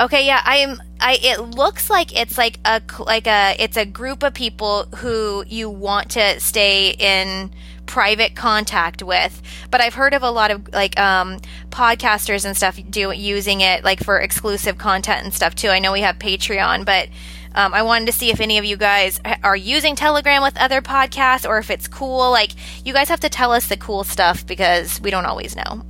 Okay, 0.00 0.26
yeah, 0.26 0.40
I'm 0.44 0.82
I 1.00 1.18
it 1.22 1.40
looks 1.40 1.88
like 1.88 2.18
it's 2.18 2.36
like 2.36 2.58
a 2.64 2.82
like 2.98 3.26
a 3.26 3.54
it's 3.58 3.76
a 3.76 3.86
group 3.86 4.22
of 4.24 4.34
people 4.34 4.86
who 4.96 5.44
you 5.46 5.70
want 5.70 6.10
to 6.12 6.40
stay 6.40 6.90
in 6.98 7.52
private 7.86 8.34
contact 8.34 9.02
with. 9.02 9.40
But 9.70 9.80
I've 9.80 9.94
heard 9.94 10.12
of 10.14 10.22
a 10.22 10.30
lot 10.30 10.50
of 10.50 10.72
like 10.72 10.98
um 10.98 11.38
podcasters 11.70 12.44
and 12.44 12.56
stuff 12.56 12.78
do 12.90 13.12
using 13.12 13.60
it 13.60 13.84
like 13.84 14.02
for 14.02 14.18
exclusive 14.18 14.78
content 14.78 15.24
and 15.24 15.32
stuff 15.32 15.54
too. 15.54 15.68
I 15.68 15.78
know 15.78 15.92
we 15.92 16.00
have 16.00 16.18
Patreon, 16.18 16.84
but 16.84 17.08
um, 17.54 17.72
I 17.72 17.82
wanted 17.82 18.06
to 18.06 18.12
see 18.12 18.30
if 18.30 18.40
any 18.40 18.58
of 18.58 18.64
you 18.64 18.76
guys 18.76 19.20
are 19.44 19.54
using 19.54 19.94
Telegram 19.94 20.42
with 20.42 20.56
other 20.56 20.82
podcasts 20.82 21.48
or 21.48 21.58
if 21.58 21.70
it's 21.70 21.86
cool. 21.86 22.32
Like, 22.32 22.50
you 22.84 22.92
guys 22.92 23.08
have 23.08 23.20
to 23.20 23.28
tell 23.28 23.52
us 23.52 23.68
the 23.68 23.76
cool 23.76 24.02
stuff 24.02 24.44
because 24.44 25.00
we 25.00 25.12
don't 25.12 25.24
always 25.24 25.54
know. 25.54 25.84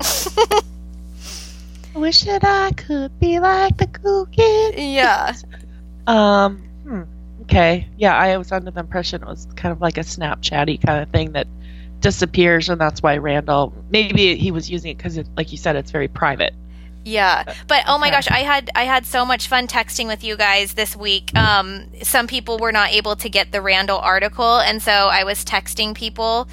I 1.95 1.99
wish 1.99 2.23
that 2.25 2.45
I 2.45 2.73
could 2.73 3.19
be 3.21 3.39
like 3.39 3.77
the 3.77 3.87
cool 3.87 4.27
kid. 4.27 4.75
yeah. 4.79 5.35
Um. 6.07 6.63
hmm, 6.85 7.03
Okay. 7.43 7.89
Yeah, 7.99 8.17
I 8.17 8.37
was 8.37 8.51
under 8.53 8.71
the 8.71 8.81
impression 8.81 9.23
it 9.23 9.29
was 9.29 9.47
kind 9.57 9.73
of 9.73 9.81
like 9.81 9.97
a 9.97 10.01
Snapchatty 10.01 10.85
kind 10.85 11.03
of 11.03 11.11
thing 11.11 11.33
that 11.33 11.47
disappears, 12.01 12.69
and 12.69 12.81
that's 12.81 13.03
why 13.03 13.17
Randall. 13.19 13.73
Maybe 13.91 14.37
he 14.37 14.51
was 14.51 14.71
using 14.71 14.93
it 14.93 14.97
because, 14.97 15.17
it, 15.17 15.27
like 15.37 15.53
you 15.53 15.59
said, 15.59 15.77
it's 15.77 15.91
very 15.91 16.09
private. 16.09 16.55
Yeah, 17.05 17.45
but 17.69 17.85
oh 17.87 17.99
my 17.99 18.11
gosh, 18.11 18.31
I 18.31 18.39
had 18.39 18.71
I 18.75 18.85
had 18.85 19.05
so 19.05 19.27
much 19.27 19.49
fun 19.49 19.69
texting 19.69 20.07
with 20.07 20.25
you 20.25 20.37
guys 20.39 20.73
this 20.73 20.97
week. 20.97 21.37
Um, 21.37 21.87
some 22.03 22.27
people 22.27 22.57
were 22.59 22.73
not 22.73 22.93
able 22.93 23.15
to 23.17 23.29
get 23.29 23.53
the 23.53 23.61
Randall 23.61 23.99
article, 23.99 24.59
and 24.59 24.81
so 24.83 24.91
I 24.91 25.25
was 25.25 25.45
texting 25.45 25.95
people. 25.95 26.49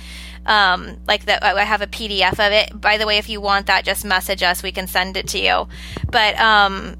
Um, 0.45 0.97
like 1.07 1.25
that, 1.25 1.43
I 1.43 1.63
have 1.63 1.81
a 1.81 1.87
PDF 1.87 2.33
of 2.33 2.51
it. 2.51 2.79
By 2.79 2.97
the 2.97 3.05
way, 3.05 3.17
if 3.17 3.29
you 3.29 3.41
want 3.41 3.67
that, 3.67 3.85
just 3.85 4.03
message 4.03 4.43
us. 4.43 4.63
We 4.63 4.71
can 4.71 4.87
send 4.87 5.17
it 5.17 5.27
to 5.29 5.39
you. 5.39 5.67
But 6.09 6.39
um, 6.39 6.95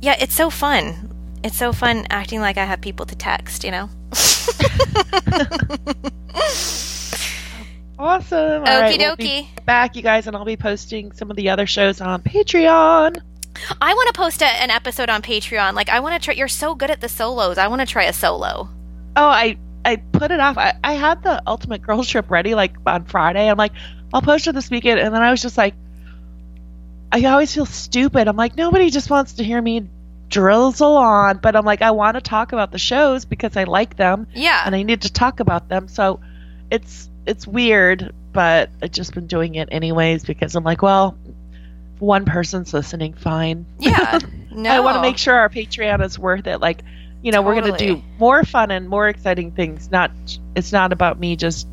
yeah, 0.00 0.16
it's 0.18 0.34
so 0.34 0.50
fun. 0.50 1.10
It's 1.42 1.56
so 1.56 1.72
fun 1.72 2.06
acting 2.10 2.40
like 2.40 2.56
I 2.56 2.64
have 2.64 2.80
people 2.80 3.06
to 3.06 3.14
text. 3.14 3.64
You 3.64 3.70
know. 3.70 3.90
Awesome. 7.98 8.64
Okie 8.64 8.66
right, 8.66 8.98
we'll 8.98 9.16
be 9.16 9.48
back, 9.64 9.94
you 9.94 10.02
guys, 10.02 10.26
and 10.26 10.36
I'll 10.36 10.44
be 10.44 10.56
posting 10.56 11.12
some 11.12 11.30
of 11.30 11.36
the 11.36 11.48
other 11.48 11.66
shows 11.66 12.00
on 12.00 12.22
Patreon. 12.22 13.20
I 13.80 13.94
want 13.94 14.08
to 14.08 14.18
post 14.18 14.42
a, 14.42 14.46
an 14.46 14.70
episode 14.70 15.08
on 15.08 15.22
Patreon. 15.22 15.74
Like, 15.74 15.88
I 15.88 16.00
want 16.00 16.20
to 16.20 16.24
try. 16.24 16.34
You're 16.34 16.48
so 16.48 16.74
good 16.74 16.90
at 16.90 17.00
the 17.00 17.08
solos. 17.08 17.56
I 17.56 17.68
want 17.68 17.80
to 17.80 17.86
try 17.86 18.04
a 18.04 18.12
solo. 18.12 18.68
Oh, 19.16 19.28
I 19.28 19.56
I 19.84 19.96
put 19.96 20.30
it 20.30 20.40
off. 20.40 20.56
I, 20.58 20.74
I 20.82 20.94
had 20.94 21.22
the 21.22 21.42
Ultimate 21.46 21.82
Girls 21.82 22.08
Trip 22.08 22.30
ready 22.30 22.54
like 22.54 22.74
on 22.86 23.04
Friday. 23.04 23.48
I'm 23.48 23.58
like, 23.58 23.72
I'll 24.12 24.22
post 24.22 24.46
it 24.46 24.54
this 24.54 24.70
weekend, 24.70 25.00
and 25.00 25.14
then 25.14 25.22
I 25.22 25.30
was 25.30 25.42
just 25.42 25.58
like, 25.58 25.74
I 27.12 27.24
always 27.26 27.54
feel 27.54 27.66
stupid. 27.66 28.26
I'm 28.28 28.36
like, 28.36 28.56
nobody 28.56 28.90
just 28.90 29.10
wants 29.10 29.34
to 29.34 29.44
hear 29.44 29.60
me 29.60 29.88
drizzle 30.28 30.96
on, 30.96 31.38
but 31.38 31.54
I'm 31.54 31.64
like, 31.64 31.82
I 31.82 31.92
want 31.92 32.16
to 32.16 32.20
talk 32.20 32.52
about 32.52 32.72
the 32.72 32.78
shows 32.78 33.24
because 33.24 33.56
I 33.56 33.64
like 33.64 33.96
them 33.96 34.26
Yeah. 34.34 34.62
and 34.64 34.74
I 34.74 34.82
need 34.82 35.02
to 35.02 35.12
talk 35.12 35.38
about 35.40 35.68
them. 35.68 35.86
So 35.88 36.20
it's 36.70 37.08
it's 37.26 37.46
weird, 37.46 38.12
but 38.32 38.70
I've 38.82 38.90
just 38.90 39.14
been 39.14 39.26
doing 39.26 39.54
it 39.54 39.68
anyways 39.70 40.24
because 40.24 40.56
I'm 40.56 40.64
like, 40.64 40.82
well, 40.82 41.16
if 41.94 42.00
one 42.00 42.24
person's 42.24 42.74
listening, 42.74 43.14
fine. 43.14 43.66
Yeah. 43.78 44.18
No. 44.56 44.70
I 44.70 44.78
want 44.78 44.94
to 44.94 45.00
make 45.02 45.18
sure 45.18 45.34
our 45.34 45.48
Patreon 45.48 46.00
is 46.04 46.16
worth 46.16 46.46
it. 46.46 46.58
Like, 46.60 46.82
you 47.24 47.32
know, 47.32 47.40
we're 47.40 47.58
going 47.58 47.72
to 47.72 47.78
do 47.78 48.02
more 48.18 48.44
fun 48.44 48.70
and 48.70 48.86
more 48.86 49.08
exciting 49.08 49.50
things. 49.50 49.90
Not, 49.90 50.10
it's 50.54 50.72
not 50.72 50.92
about 50.92 51.18
me 51.18 51.36
just, 51.36 51.66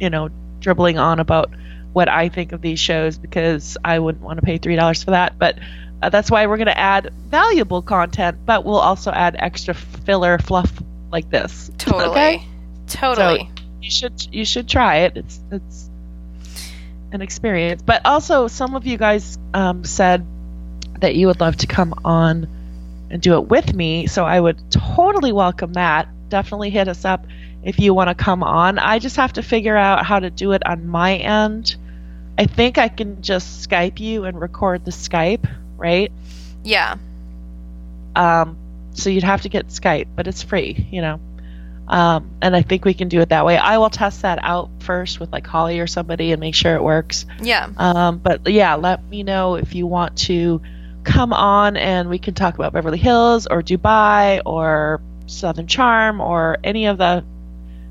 you 0.00 0.10
know, 0.10 0.28
dribbling 0.58 0.98
on 0.98 1.20
about 1.20 1.50
what 1.92 2.08
I 2.08 2.28
think 2.28 2.50
of 2.50 2.62
these 2.62 2.80
shows 2.80 3.16
because 3.16 3.78
I 3.84 4.00
wouldn't 4.00 4.24
want 4.24 4.40
to 4.40 4.44
pay 4.44 4.58
three 4.58 4.74
dollars 4.74 5.04
for 5.04 5.12
that. 5.12 5.38
But 5.38 5.60
uh, 6.02 6.08
that's 6.08 6.32
why 6.32 6.46
we're 6.46 6.56
going 6.56 6.66
to 6.66 6.76
add 6.76 7.12
valuable 7.28 7.80
content, 7.80 8.38
but 8.44 8.64
we'll 8.64 8.80
also 8.80 9.12
add 9.12 9.36
extra 9.38 9.72
filler 9.72 10.36
fluff 10.38 10.72
like 11.12 11.30
this. 11.30 11.70
Totally. 11.78 12.10
Okay? 12.10 12.44
Totally. 12.88 13.48
You 13.80 13.90
should 13.90 14.34
you 14.34 14.44
should 14.44 14.68
try 14.68 14.96
it. 14.96 15.16
It's 15.16 15.40
it's 15.52 15.90
an 17.12 17.22
experience. 17.22 17.82
But 17.82 18.04
also, 18.04 18.48
some 18.48 18.74
of 18.74 18.84
you 18.84 18.98
guys 18.98 19.38
um, 19.54 19.84
said 19.84 20.26
that 21.00 21.14
you 21.14 21.28
would 21.28 21.38
love 21.38 21.56
to 21.58 21.68
come 21.68 21.94
on 22.04 22.48
and 23.10 23.22
do 23.22 23.34
it 23.34 23.48
with 23.48 23.74
me. 23.74 24.06
So 24.06 24.24
I 24.24 24.40
would 24.40 24.70
totally 24.70 25.32
welcome 25.32 25.74
that. 25.74 26.08
Definitely 26.28 26.70
hit 26.70 26.88
us 26.88 27.04
up 27.04 27.26
if 27.62 27.78
you 27.78 27.94
want 27.94 28.08
to 28.08 28.14
come 28.14 28.42
on. 28.42 28.78
I 28.78 28.98
just 28.98 29.16
have 29.16 29.32
to 29.34 29.42
figure 29.42 29.76
out 29.76 30.04
how 30.06 30.18
to 30.18 30.30
do 30.30 30.52
it 30.52 30.66
on 30.66 30.86
my 30.86 31.16
end. 31.16 31.76
I 32.38 32.46
think 32.46 32.78
I 32.78 32.88
can 32.88 33.22
just 33.22 33.68
Skype 33.68 33.98
you 33.98 34.24
and 34.24 34.40
record 34.40 34.84
the 34.84 34.90
Skype, 34.90 35.48
right? 35.76 36.12
yeah. 36.64 36.96
Um, 38.14 38.56
so 38.92 39.10
you'd 39.10 39.24
have 39.24 39.42
to 39.42 39.48
get 39.48 39.68
Skype, 39.68 40.08
but 40.16 40.26
it's 40.26 40.42
free, 40.42 40.86
you 40.90 41.02
know. 41.02 41.20
Um, 41.88 42.30
and 42.42 42.56
I 42.56 42.62
think 42.62 42.84
we 42.84 42.94
can 42.94 43.08
do 43.08 43.20
it 43.20 43.28
that 43.28 43.44
way. 43.44 43.56
I 43.56 43.78
will 43.78 43.90
test 43.90 44.22
that 44.22 44.40
out 44.42 44.70
first 44.80 45.20
with 45.20 45.32
like 45.32 45.46
Holly 45.46 45.78
or 45.78 45.86
somebody 45.86 46.32
and 46.32 46.40
make 46.40 46.54
sure 46.54 46.74
it 46.74 46.82
works. 46.82 47.26
Yeah. 47.40 47.68
Um, 47.76 48.18
but 48.18 48.48
yeah, 48.48 48.74
let 48.74 49.04
me 49.04 49.22
know 49.22 49.54
if 49.54 49.74
you 49.74 49.86
want 49.86 50.16
to 50.18 50.60
come 51.06 51.32
on 51.32 51.76
and 51.76 52.10
we 52.10 52.18
can 52.18 52.34
talk 52.34 52.54
about 52.56 52.72
Beverly 52.72 52.98
Hills 52.98 53.46
or 53.46 53.62
Dubai 53.62 54.42
or 54.44 55.00
Southern 55.26 55.66
Charm 55.66 56.20
or 56.20 56.58
any 56.64 56.86
of 56.86 56.98
the 56.98 57.24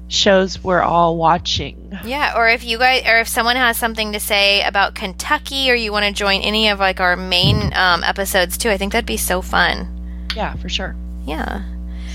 shows 0.07 0.63
we're 0.63 0.81
all 0.81 1.17
watching. 1.17 1.97
Yeah. 2.03 2.33
Or 2.37 2.47
if 2.47 2.63
you 2.63 2.77
guys, 2.77 3.03
or 3.07 3.19
if 3.19 3.27
someone 3.27 3.55
has 3.55 3.77
something 3.77 4.13
to 4.13 4.19
say 4.19 4.61
about 4.61 4.93
Kentucky, 4.95 5.71
or 5.71 5.75
you 5.75 5.91
want 5.91 6.05
to 6.05 6.11
join 6.11 6.41
any 6.41 6.69
of 6.69 6.79
like 6.79 6.99
our 6.99 7.15
main 7.15 7.73
um, 7.73 8.03
episodes 8.03 8.57
too, 8.57 8.69
I 8.69 8.77
think 8.77 8.91
that'd 8.91 9.05
be 9.07 9.17
so 9.17 9.41
fun. 9.41 10.27
Yeah, 10.35 10.53
for 10.57 10.69
sure. 10.69 10.95
Yeah. 11.25 11.63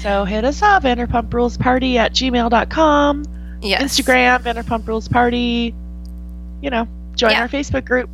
So 0.03 0.25
hit 0.25 0.45
us 0.45 0.63
up, 0.63 0.85
Vanderpump 0.85 1.33
Rules 1.33 1.57
Party 1.57 1.99
at 1.99 2.13
gmail.com. 2.13 3.25
Yes. 3.63 3.83
Instagram, 3.99 4.41
Vanderpump 4.43 4.87
Rules 4.87 5.09
Party. 5.09 5.75
You 6.63 6.71
know, 6.71 6.87
join 7.17 7.33
Yeah. 7.33 7.41
our 7.43 7.49
Facebook 7.49 7.85
group. 7.87 8.09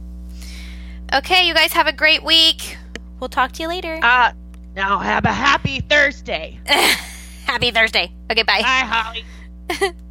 Okay, 1.12 1.46
you 1.46 1.54
guys 1.54 1.72
have 1.72 1.86
a 1.86 1.92
great 1.92 2.22
week. 2.22 2.76
We'll 3.20 3.28
talk 3.28 3.52
to 3.52 3.62
you 3.62 3.68
later. 3.68 3.98
Uh, 4.02 4.32
now 4.74 4.98
have 4.98 5.24
a 5.24 5.32
happy 5.32 5.80
Thursday. 5.80 6.60
Happy 7.46 7.70
Thursday. 7.70 8.12
Okay, 8.30 8.42
bye. 8.42 8.60
Bye, 8.60 8.84
Holly. 8.84 9.92